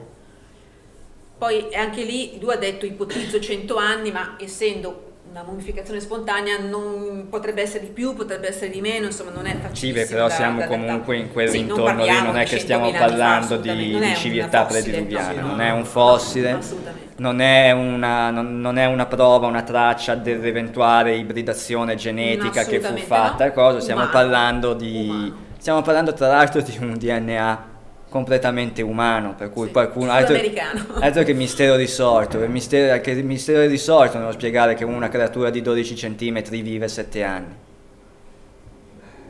[1.40, 7.28] Poi anche lì lui ha detto ipotizzo 100 anni, ma essendo una mummificazione spontanea non
[7.30, 10.02] potrebbe essere di più, potrebbe essere di meno, insomma non è Sì, facilissimo.
[10.03, 12.60] beh, però da- siamo da comunque in Sì, quell'intorno lì, parliamo non è di che
[12.60, 15.72] stiamo 100.000 anni fa, parlando di, non di una civiltà prediluviana, no, non no, è
[15.72, 17.14] un no, fossile, assolutamente.
[17.22, 22.95] non è una, non- non è una prova, una traccia dell'eventuale ibridazione genetica che fu
[22.98, 23.52] fatta, no.
[23.53, 24.18] cosa, stiamo Umano.
[24.18, 25.07] parlando di...
[25.10, 25.48] Umano.
[25.57, 27.64] Stiamo parlando tra l'altro di un DNA
[28.10, 30.11] completamente umano, per cui Sì, qualcuno...
[30.11, 30.36] Altro,
[30.99, 35.49] altro che mistero risorto, il mistero, che il mistero risorto nello spiegare che una creatura
[35.49, 37.56] di 12 cm vive 7 anni.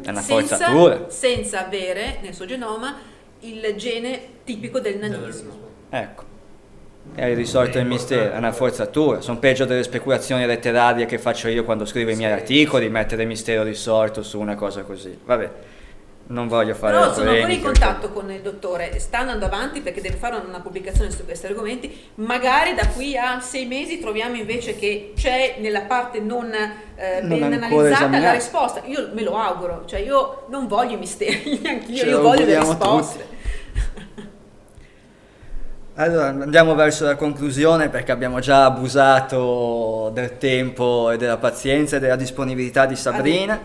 [0.02, 1.10] È una senza, forzatura.
[1.10, 2.96] senza avere nel suo genoma
[3.42, 5.52] il gene tipico del nanismo.
[5.90, 6.28] Ecco.
[7.16, 9.20] È il risolto È del mistero, è una forzatura.
[9.20, 12.40] Sono peggio delle speculazioni letterarie che faccio io quando scrivo i miei Sì.
[12.40, 15.18] articoli, mettere mistero risorto su una cosa così.
[15.26, 15.52] Vabbè,
[16.30, 20.02] non voglio fare Però sono ancora in contatto con il dottore, sta andando avanti perché
[20.02, 22.12] deve fare una pubblicazione su questi argomenti.
[22.16, 27.40] Magari da qui a sei mesi troviamo invece che c'è nella parte non, eh, Non
[27.40, 28.24] ben analizzata esaminata.
[28.26, 28.82] la risposta.
[28.86, 32.60] Io me lo auguro, cioè io non voglio i misteri, anch'io, Ce io voglio le
[32.60, 33.38] risposte.
[36.00, 42.00] Allora, andiamo verso la conclusione perché abbiamo già abusato del tempo e della pazienza e
[42.00, 43.60] della disponibilità di Sabrina,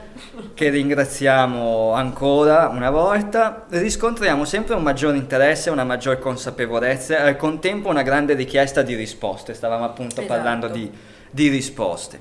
[0.53, 3.67] che ringraziamo ancora una volta.
[3.69, 8.97] Riscontriamo sempre un maggior interesse, una maggior consapevolezza e al contempo una grande richiesta di
[8.97, 9.55] risposte.
[9.55, 10.27] Stavamo appunto Esatto.
[10.27, 10.91] parlando di,
[11.31, 12.19] di risposte.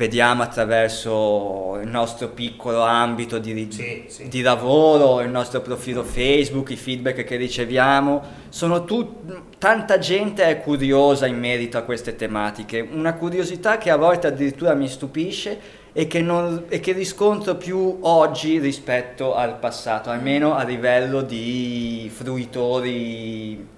[0.00, 4.28] Vediamo attraverso il nostro piccolo ambito di, Sì, sì.
[4.28, 10.62] di lavoro, il nostro profilo Facebook, i feedback che riceviamo, sono tut- tanta gente è
[10.62, 15.60] curiosa in merito a queste tematiche, una curiosità che a volte addirittura mi stupisce
[15.92, 22.10] e che, non- e che riscontro più oggi rispetto al passato, almeno a livello di
[22.10, 23.68] fruitori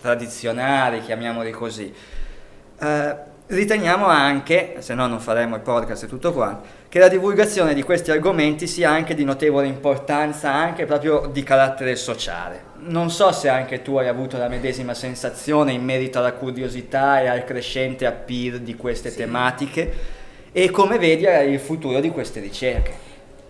[0.00, 1.92] tradizionali, chiamiamoli così.
[2.78, 7.74] Eh, riteniamo anche, se no non faremo il podcast e tutto qua, che la divulgazione
[7.74, 12.74] di questi argomenti sia anche di notevole importanza, anche proprio di carattere sociale.
[12.78, 17.26] Non so se anche tu hai avuto la medesima sensazione in merito alla curiosità e
[17.28, 19.16] al crescente appeal di queste Sì.
[19.18, 19.92] tematiche
[20.52, 23.04] e come vedi il futuro di queste ricerche.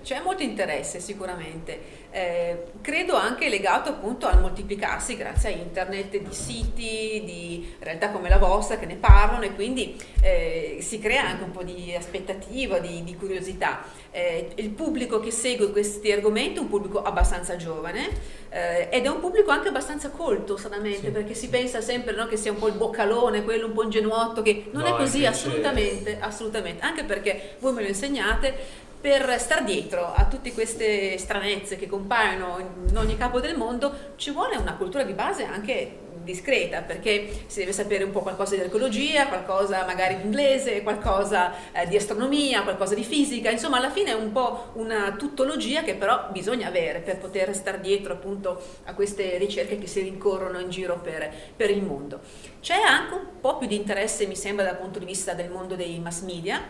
[0.06, 2.04] C'è molto interesse sicuramente.
[2.12, 8.28] Eh, credo anche legato appunto al moltiplicarsi grazie a internet di siti, di realtà come
[8.28, 12.78] la vostra che ne parlano e quindi eh, si crea anche un po' di aspettativa,
[12.78, 13.82] di, di curiosità.
[14.12, 18.08] Eh, il pubblico che segue questi argomenti è un pubblico abbastanza giovane
[18.48, 21.10] eh, ed è un pubblico anche abbastanza colto, sanamente, sì.
[21.10, 24.40] perché si pensa sempre no, che sia un po' il boccalone, quello un po' ingenuotto,
[24.40, 29.62] che non no, è così assolutamente, assolutamente, anche perché voi me lo insegnate, per star
[29.62, 32.58] dietro a tutte queste stranezze che compaiono
[32.88, 37.60] in ogni capo del mondo ci vuole una cultura di base anche discreta perché si
[37.60, 42.64] deve sapere un po' qualcosa di ecologia, qualcosa magari di inglese, qualcosa eh, di astronomia,
[42.64, 46.98] qualcosa di fisica, insomma alla fine è un po' una tuttologia che però bisogna avere
[46.98, 51.70] per poter star dietro appunto a queste ricerche che si rincorrono in giro per, per
[51.70, 52.18] il mondo.
[52.60, 55.76] C'è anche un po' più di interesse mi sembra dal punto di vista del mondo
[55.76, 56.60] dei mass media.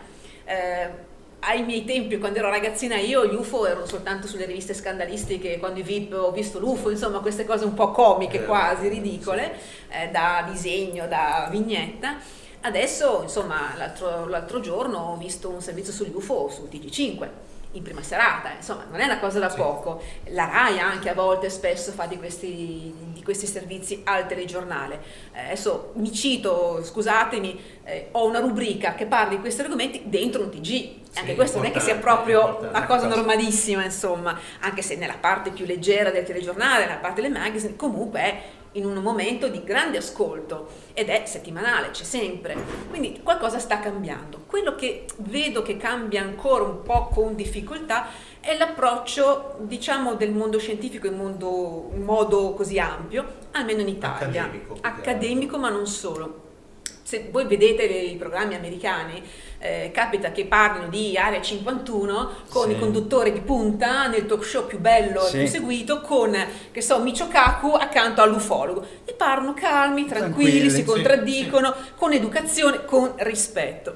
[0.45, 5.59] Eh, ai miei tempi, quando ero ragazzina io, gli UFO erano soltanto sulle riviste scandalistiche,
[5.59, 9.53] quando i VIP ho visto l'UFO, insomma queste cose un po' comiche, eh, quasi ridicole,
[9.89, 12.17] eh, da disegno, da vignetta.
[12.61, 17.29] Adesso, insomma, l'altro, l'altro giorno ho visto un servizio sugli UFO su TG5
[17.71, 19.57] in prima serata, insomma non è una cosa da sì.
[19.57, 20.01] poco.
[20.29, 25.01] La RAI anche a volte spesso fa di questi, di questi servizi al telegiornale.
[25.33, 30.43] Eh, adesso mi cito, scusatemi, eh, ho una rubrica che parla di questi argomenti dentro
[30.43, 31.05] un TG.
[31.17, 35.49] Anche questo non è che sia proprio una cosa normalissima, insomma, anche se nella parte
[35.49, 38.41] più leggera del telegiornale, nella parte del magazine, comunque è
[38.77, 42.55] in un momento di grande ascolto ed è settimanale, c'è sempre.
[42.89, 44.43] Quindi qualcosa sta cambiando.
[44.45, 48.07] Quello che vedo che cambia ancora un po' con difficoltà
[48.39, 54.43] è l'approccio, diciamo, del mondo scientifico in, mondo, in modo così ampio, almeno in Italia.
[54.43, 56.45] Accademico, Accademico ma non solo
[57.07, 59.23] se voi vedete i programmi americani,
[59.59, 62.71] eh, capita che parlino di Area 51 con sì.
[62.71, 65.37] i conduttori di punta nel talk show più bello e sì.
[65.39, 66.35] più seguito con,
[66.71, 68.85] che so, Michio Kaku accanto all'ufologo.
[69.05, 71.91] E parlano calmi, tranquilli, tranquilli si contraddicono, sì.
[71.95, 73.95] con educazione, con rispetto.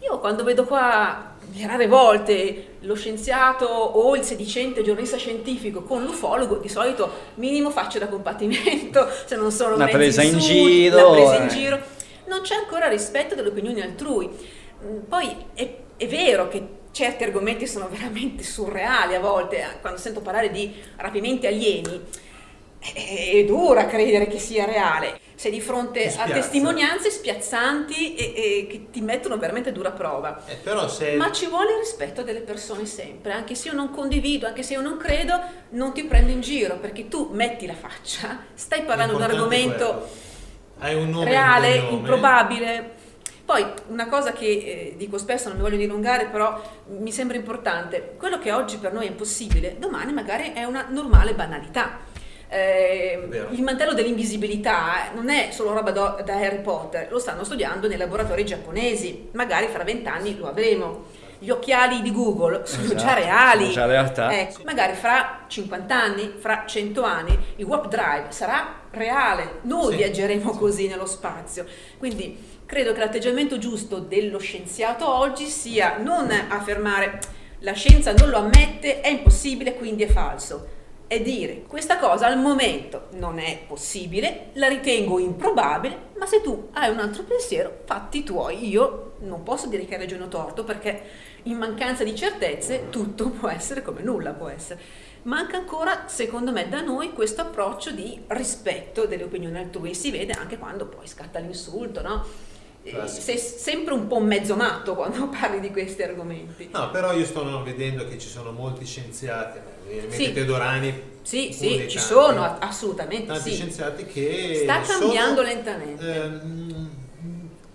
[0.00, 6.04] Io quando vedo qua le rare volte lo scienziato o il sedicente giornalista scientifico con
[6.04, 10.96] l'ufologo, di solito minimo faccio da combattimento, se non sono una presa in, in giro.
[10.96, 14.30] Una presa in giro non c'è ancora rispetto delle opinioni altrui.
[14.84, 19.98] Mm, poi è, è vero che certi argomenti sono veramente surreali a volte, eh, quando
[19.98, 22.00] sento parlare di rapimenti alieni,
[22.78, 25.20] è, è dura credere che sia reale.
[25.38, 30.42] Sei di fronte a testimonianze spiazzanti e, e, che ti mettono veramente dura prova.
[30.46, 31.14] Eh, se...
[31.14, 34.72] Ma ci vuole il rispetto delle persone sempre, anche se io non condivido, anche se
[34.72, 35.40] io non credo,
[35.70, 40.08] non ti prendo in giro, perché tu metti la faccia, stai parlando di un argomento
[40.80, 42.96] reale, improbabile.
[43.48, 46.60] Poi una cosa che eh, dico spesso, non mi voglio dilungare, però
[46.98, 51.32] mi sembra importante, quello che oggi per noi è impossibile, domani magari è una normale
[51.32, 51.96] banalità.
[52.46, 57.88] Eh, il mantello dell'invisibilità non è solo roba do, da Harry Potter, lo stanno studiando
[57.88, 61.04] nei laboratori giapponesi, magari fra vent'anni lo avremo.
[61.38, 63.62] Gli occhiali di Google sono esatto, già reali.
[63.62, 64.40] Sono già realtà.
[64.40, 69.96] Ecco, magari fra 50 anni, fra 100 anni, il Warp Drive sarà reale, noi sì,
[69.98, 70.58] viaggeremo sì.
[70.58, 71.64] così nello spazio.
[71.96, 77.18] Quindi credo che l'atteggiamento giusto dello scienziato oggi sia non affermare
[77.60, 80.76] la scienza non lo ammette, è impossibile, quindi è falso.
[81.06, 86.68] È dire questa cosa al momento non è possibile, la ritengo improbabile, ma se tu
[86.74, 88.68] hai un altro pensiero, fatti tuoi.
[88.68, 91.02] Io non posso dire che hai ragione o torto perché
[91.44, 96.68] in mancanza di certezze tutto può essere come nulla può essere manca ancora, secondo me,
[96.68, 99.94] da noi questo approccio di rispetto delle opinioni altrui.
[99.94, 102.24] Si vede anche quando poi scatta l'insulto, no?
[103.06, 106.68] Sei sempre un po' mezzo matto quando parli di questi argomenti.
[106.72, 109.58] No, però io sto vedendo che ci sono molti scienziati,
[110.08, 110.32] sì.
[110.32, 111.16] Teodorani.
[111.22, 113.26] Sì, sì, ci tanti, sono assolutamente.
[113.26, 113.54] Tanti sì.
[113.56, 114.60] scienziati che.
[114.62, 116.14] Sta cambiando sono, lentamente.
[116.14, 116.90] Ehm,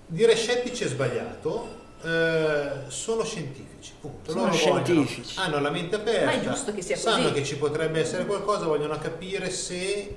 [0.07, 4.31] dire scettici è sbagliato, eh, sono scientifici, punto.
[4.31, 5.35] Sono Loro scientifici.
[5.35, 7.33] Vogliono, hanno la mente aperta, Ma è giusto che sia sanno così.
[7.33, 10.15] che ci potrebbe essere qualcosa, vogliono capire se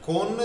[0.00, 0.36] con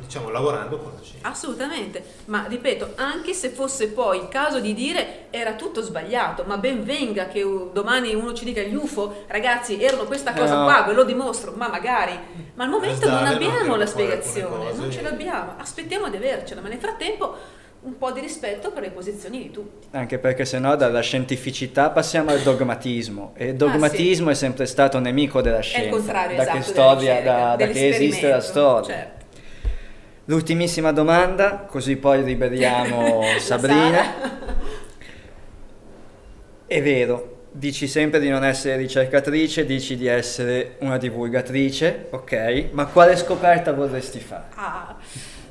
[0.00, 1.28] diciamo lavorando con la scienza.
[1.28, 6.58] Assolutamente, ma ripeto, anche se fosse poi il caso di dire era tutto sbagliato, ma
[6.58, 10.64] ben venga che domani uno ci dica gli UFO, ragazzi, erano questa cosa no.
[10.64, 12.18] qua, ve lo dimostro, ma magari,
[12.54, 16.78] ma al momento non abbiamo la spiegazione, non ce l'abbiamo, aspettiamo di avercela, ma nel
[16.78, 19.88] frattempo un po' di rispetto per le posizioni di tutti.
[19.90, 24.44] Anche perché sennò dalla scientificità passiamo al dogmatismo e il dogmatismo ah, sì.
[24.44, 25.82] è sempre stato nemico della scienza.
[25.82, 28.94] È il contrario, da esatto, che, storia, da, da che esiste la storia.
[28.94, 29.13] Certo.
[30.26, 34.32] L'ultimissima domanda, così poi liberiamo Sabrina.
[36.66, 42.68] È vero, dici sempre di non essere ricercatrice, dici di essere una divulgatrice, ok?
[42.70, 44.44] Ma quale scoperta vorresti fare?
[44.54, 44.96] Ah,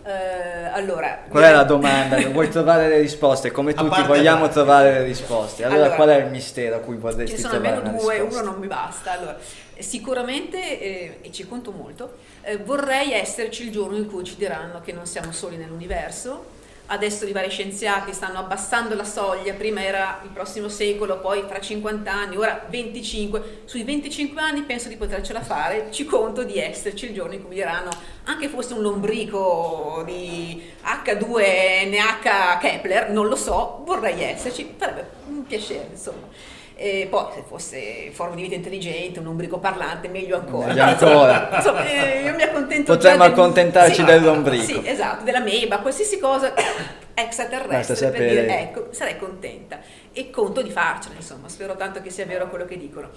[0.05, 1.23] eh, allora...
[1.27, 2.17] Qual è la domanda?
[2.29, 3.51] Vuoi trovare le risposte?
[3.51, 5.63] Come tutti parte vogliamo la- trovare le risposte.
[5.63, 8.01] Allora, Allora, qual è il mistero a cui Ce vorresti ne sono trovare almeno una
[8.01, 8.41] due, risposta?
[8.41, 9.11] uno non mi basta.
[9.11, 9.37] Allora,
[9.79, 14.81] sicuramente, eh, e ci conto molto, eh, vorrei esserci il giorno in cui ci diranno
[14.81, 16.52] che non siamo soli nell'universo.
[16.85, 21.59] Adesso i vari scienziati stanno abbassando la soglia, prima era il prossimo secolo, poi fra
[21.59, 23.61] 50 anni, ora 25.
[23.63, 27.55] Sui 25 anni penso di potercela fare, ci conto di esserci il giorno in cui
[27.55, 27.89] diranno,
[28.25, 35.87] anche fosse un lombrico di H2NH Kepler, non lo so, vorrei esserci, farebbe un piacere,
[35.91, 36.27] insomma.
[36.75, 40.67] E poi se fosse forma di vita intelligente, un ombrico parlante, meglio ancora.
[40.67, 41.49] Meglio ancora.
[41.57, 44.63] Insomma, eh, io mi accontento Potremmo già del- accontentarci sì, dell'ombrico.
[44.63, 46.53] Sì, esatto, della meba, qualsiasi cosa
[47.13, 49.79] extraterrestre per dire ecco, sarei contenta
[50.11, 53.09] e conto di farcela, insomma, spero tanto che sia vero quello che dicono.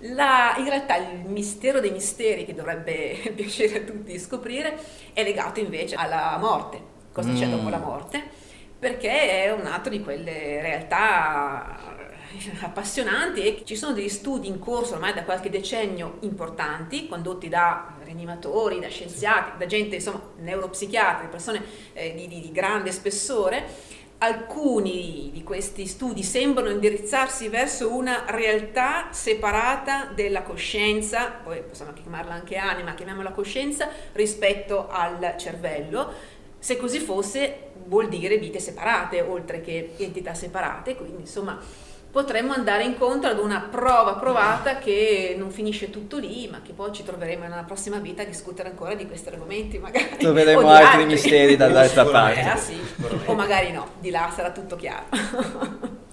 [0.00, 4.76] La- in realtà il mistero dei misteri che dovrebbe piacere a tutti scoprire
[5.14, 6.78] è legato invece alla morte,
[7.12, 7.50] cosa c'è Mm.
[7.50, 8.22] dopo la morte,
[8.78, 11.96] perché è un altro di quelle realtà
[12.60, 17.94] appassionanti e ci sono degli studi in corso ormai da qualche decennio importanti, condotti da
[18.02, 23.96] rianimatori, da scienziati, da gente, insomma, neuropsichiatri, persone eh, di, di- di grande spessore.
[24.20, 32.34] Alcuni di questi studi sembrano indirizzarsi verso una realtà separata della coscienza, poi possiamo chiamarla
[32.34, 36.12] anche anima, chiamiamola coscienza, rispetto al cervello.
[36.58, 41.56] Se così fosse, vuol dire vite separate, oltre che entità separate, quindi insomma
[42.10, 46.92] potremmo andare incontro ad una prova provata che non finisce tutto lì, ma che poi
[46.92, 50.16] ci troveremo una prossima vita a discutere ancora di questi argomenti, magari.
[50.18, 52.02] Troveremo di altri misteri dall'altra.
[52.02, 52.40] Eh, parte.
[52.40, 52.80] ah, sì.
[53.26, 55.04] O magari no, di là sarà tutto chiaro.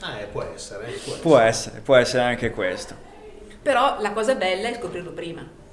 [0.01, 1.22] Ah, eh, può essere, può essere.
[1.22, 2.95] Può essere, può essere anche questo.
[3.61, 5.64] Però la cosa bella è scoprirlo prima.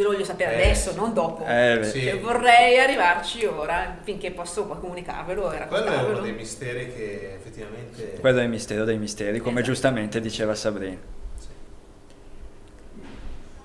[0.00, 0.96] Io lo voglio sapere Eh, adesso, sì.
[0.96, 1.44] non dopo.
[1.44, 1.84] Eh, beh.
[1.84, 2.02] Sì.
[2.04, 8.16] Cioè, vorrei arrivarci ora, finché posso comunicarvelo e Quello è uno dei misteri che effettivamente...
[8.18, 9.66] Quello è il mistero dei misteri, come Esatto.
[9.72, 10.96] giustamente diceva Sabrina.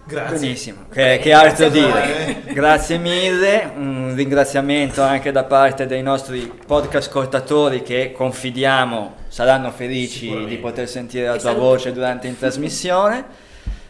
[0.07, 0.37] Grazie.
[0.37, 2.41] Benissimo, che, Prego, che altro dire?
[2.43, 2.53] voi.
[2.53, 10.45] Grazie mille, un ringraziamento anche da parte dei nostri podcast ascoltatori che confidiamo saranno felici
[10.45, 11.65] di poter sentire la E tua saluto.
[11.65, 13.25] voce durante, in trasmissione,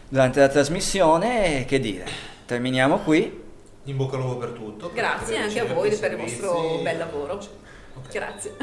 [0.08, 1.60] durante la trasmissione.
[1.60, 2.04] E che dire,
[2.46, 3.44] terminiamo qui.
[3.84, 4.88] In bocca al lupo per tutto.
[4.88, 7.34] per Grazie poter anche a voi per il vostro bel lavoro.
[7.34, 8.12] Ok.
[8.12, 8.56] Grazie.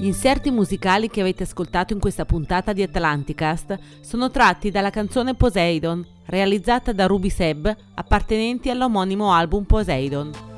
[0.00, 5.34] Gli inserti musicali che avete ascoltato in questa puntata di Atlanticast sono tratti dalla canzone
[5.34, 10.57] Poseidon, realizzata da Ruby Seb, appartenenti all'omonimo album Poseidon.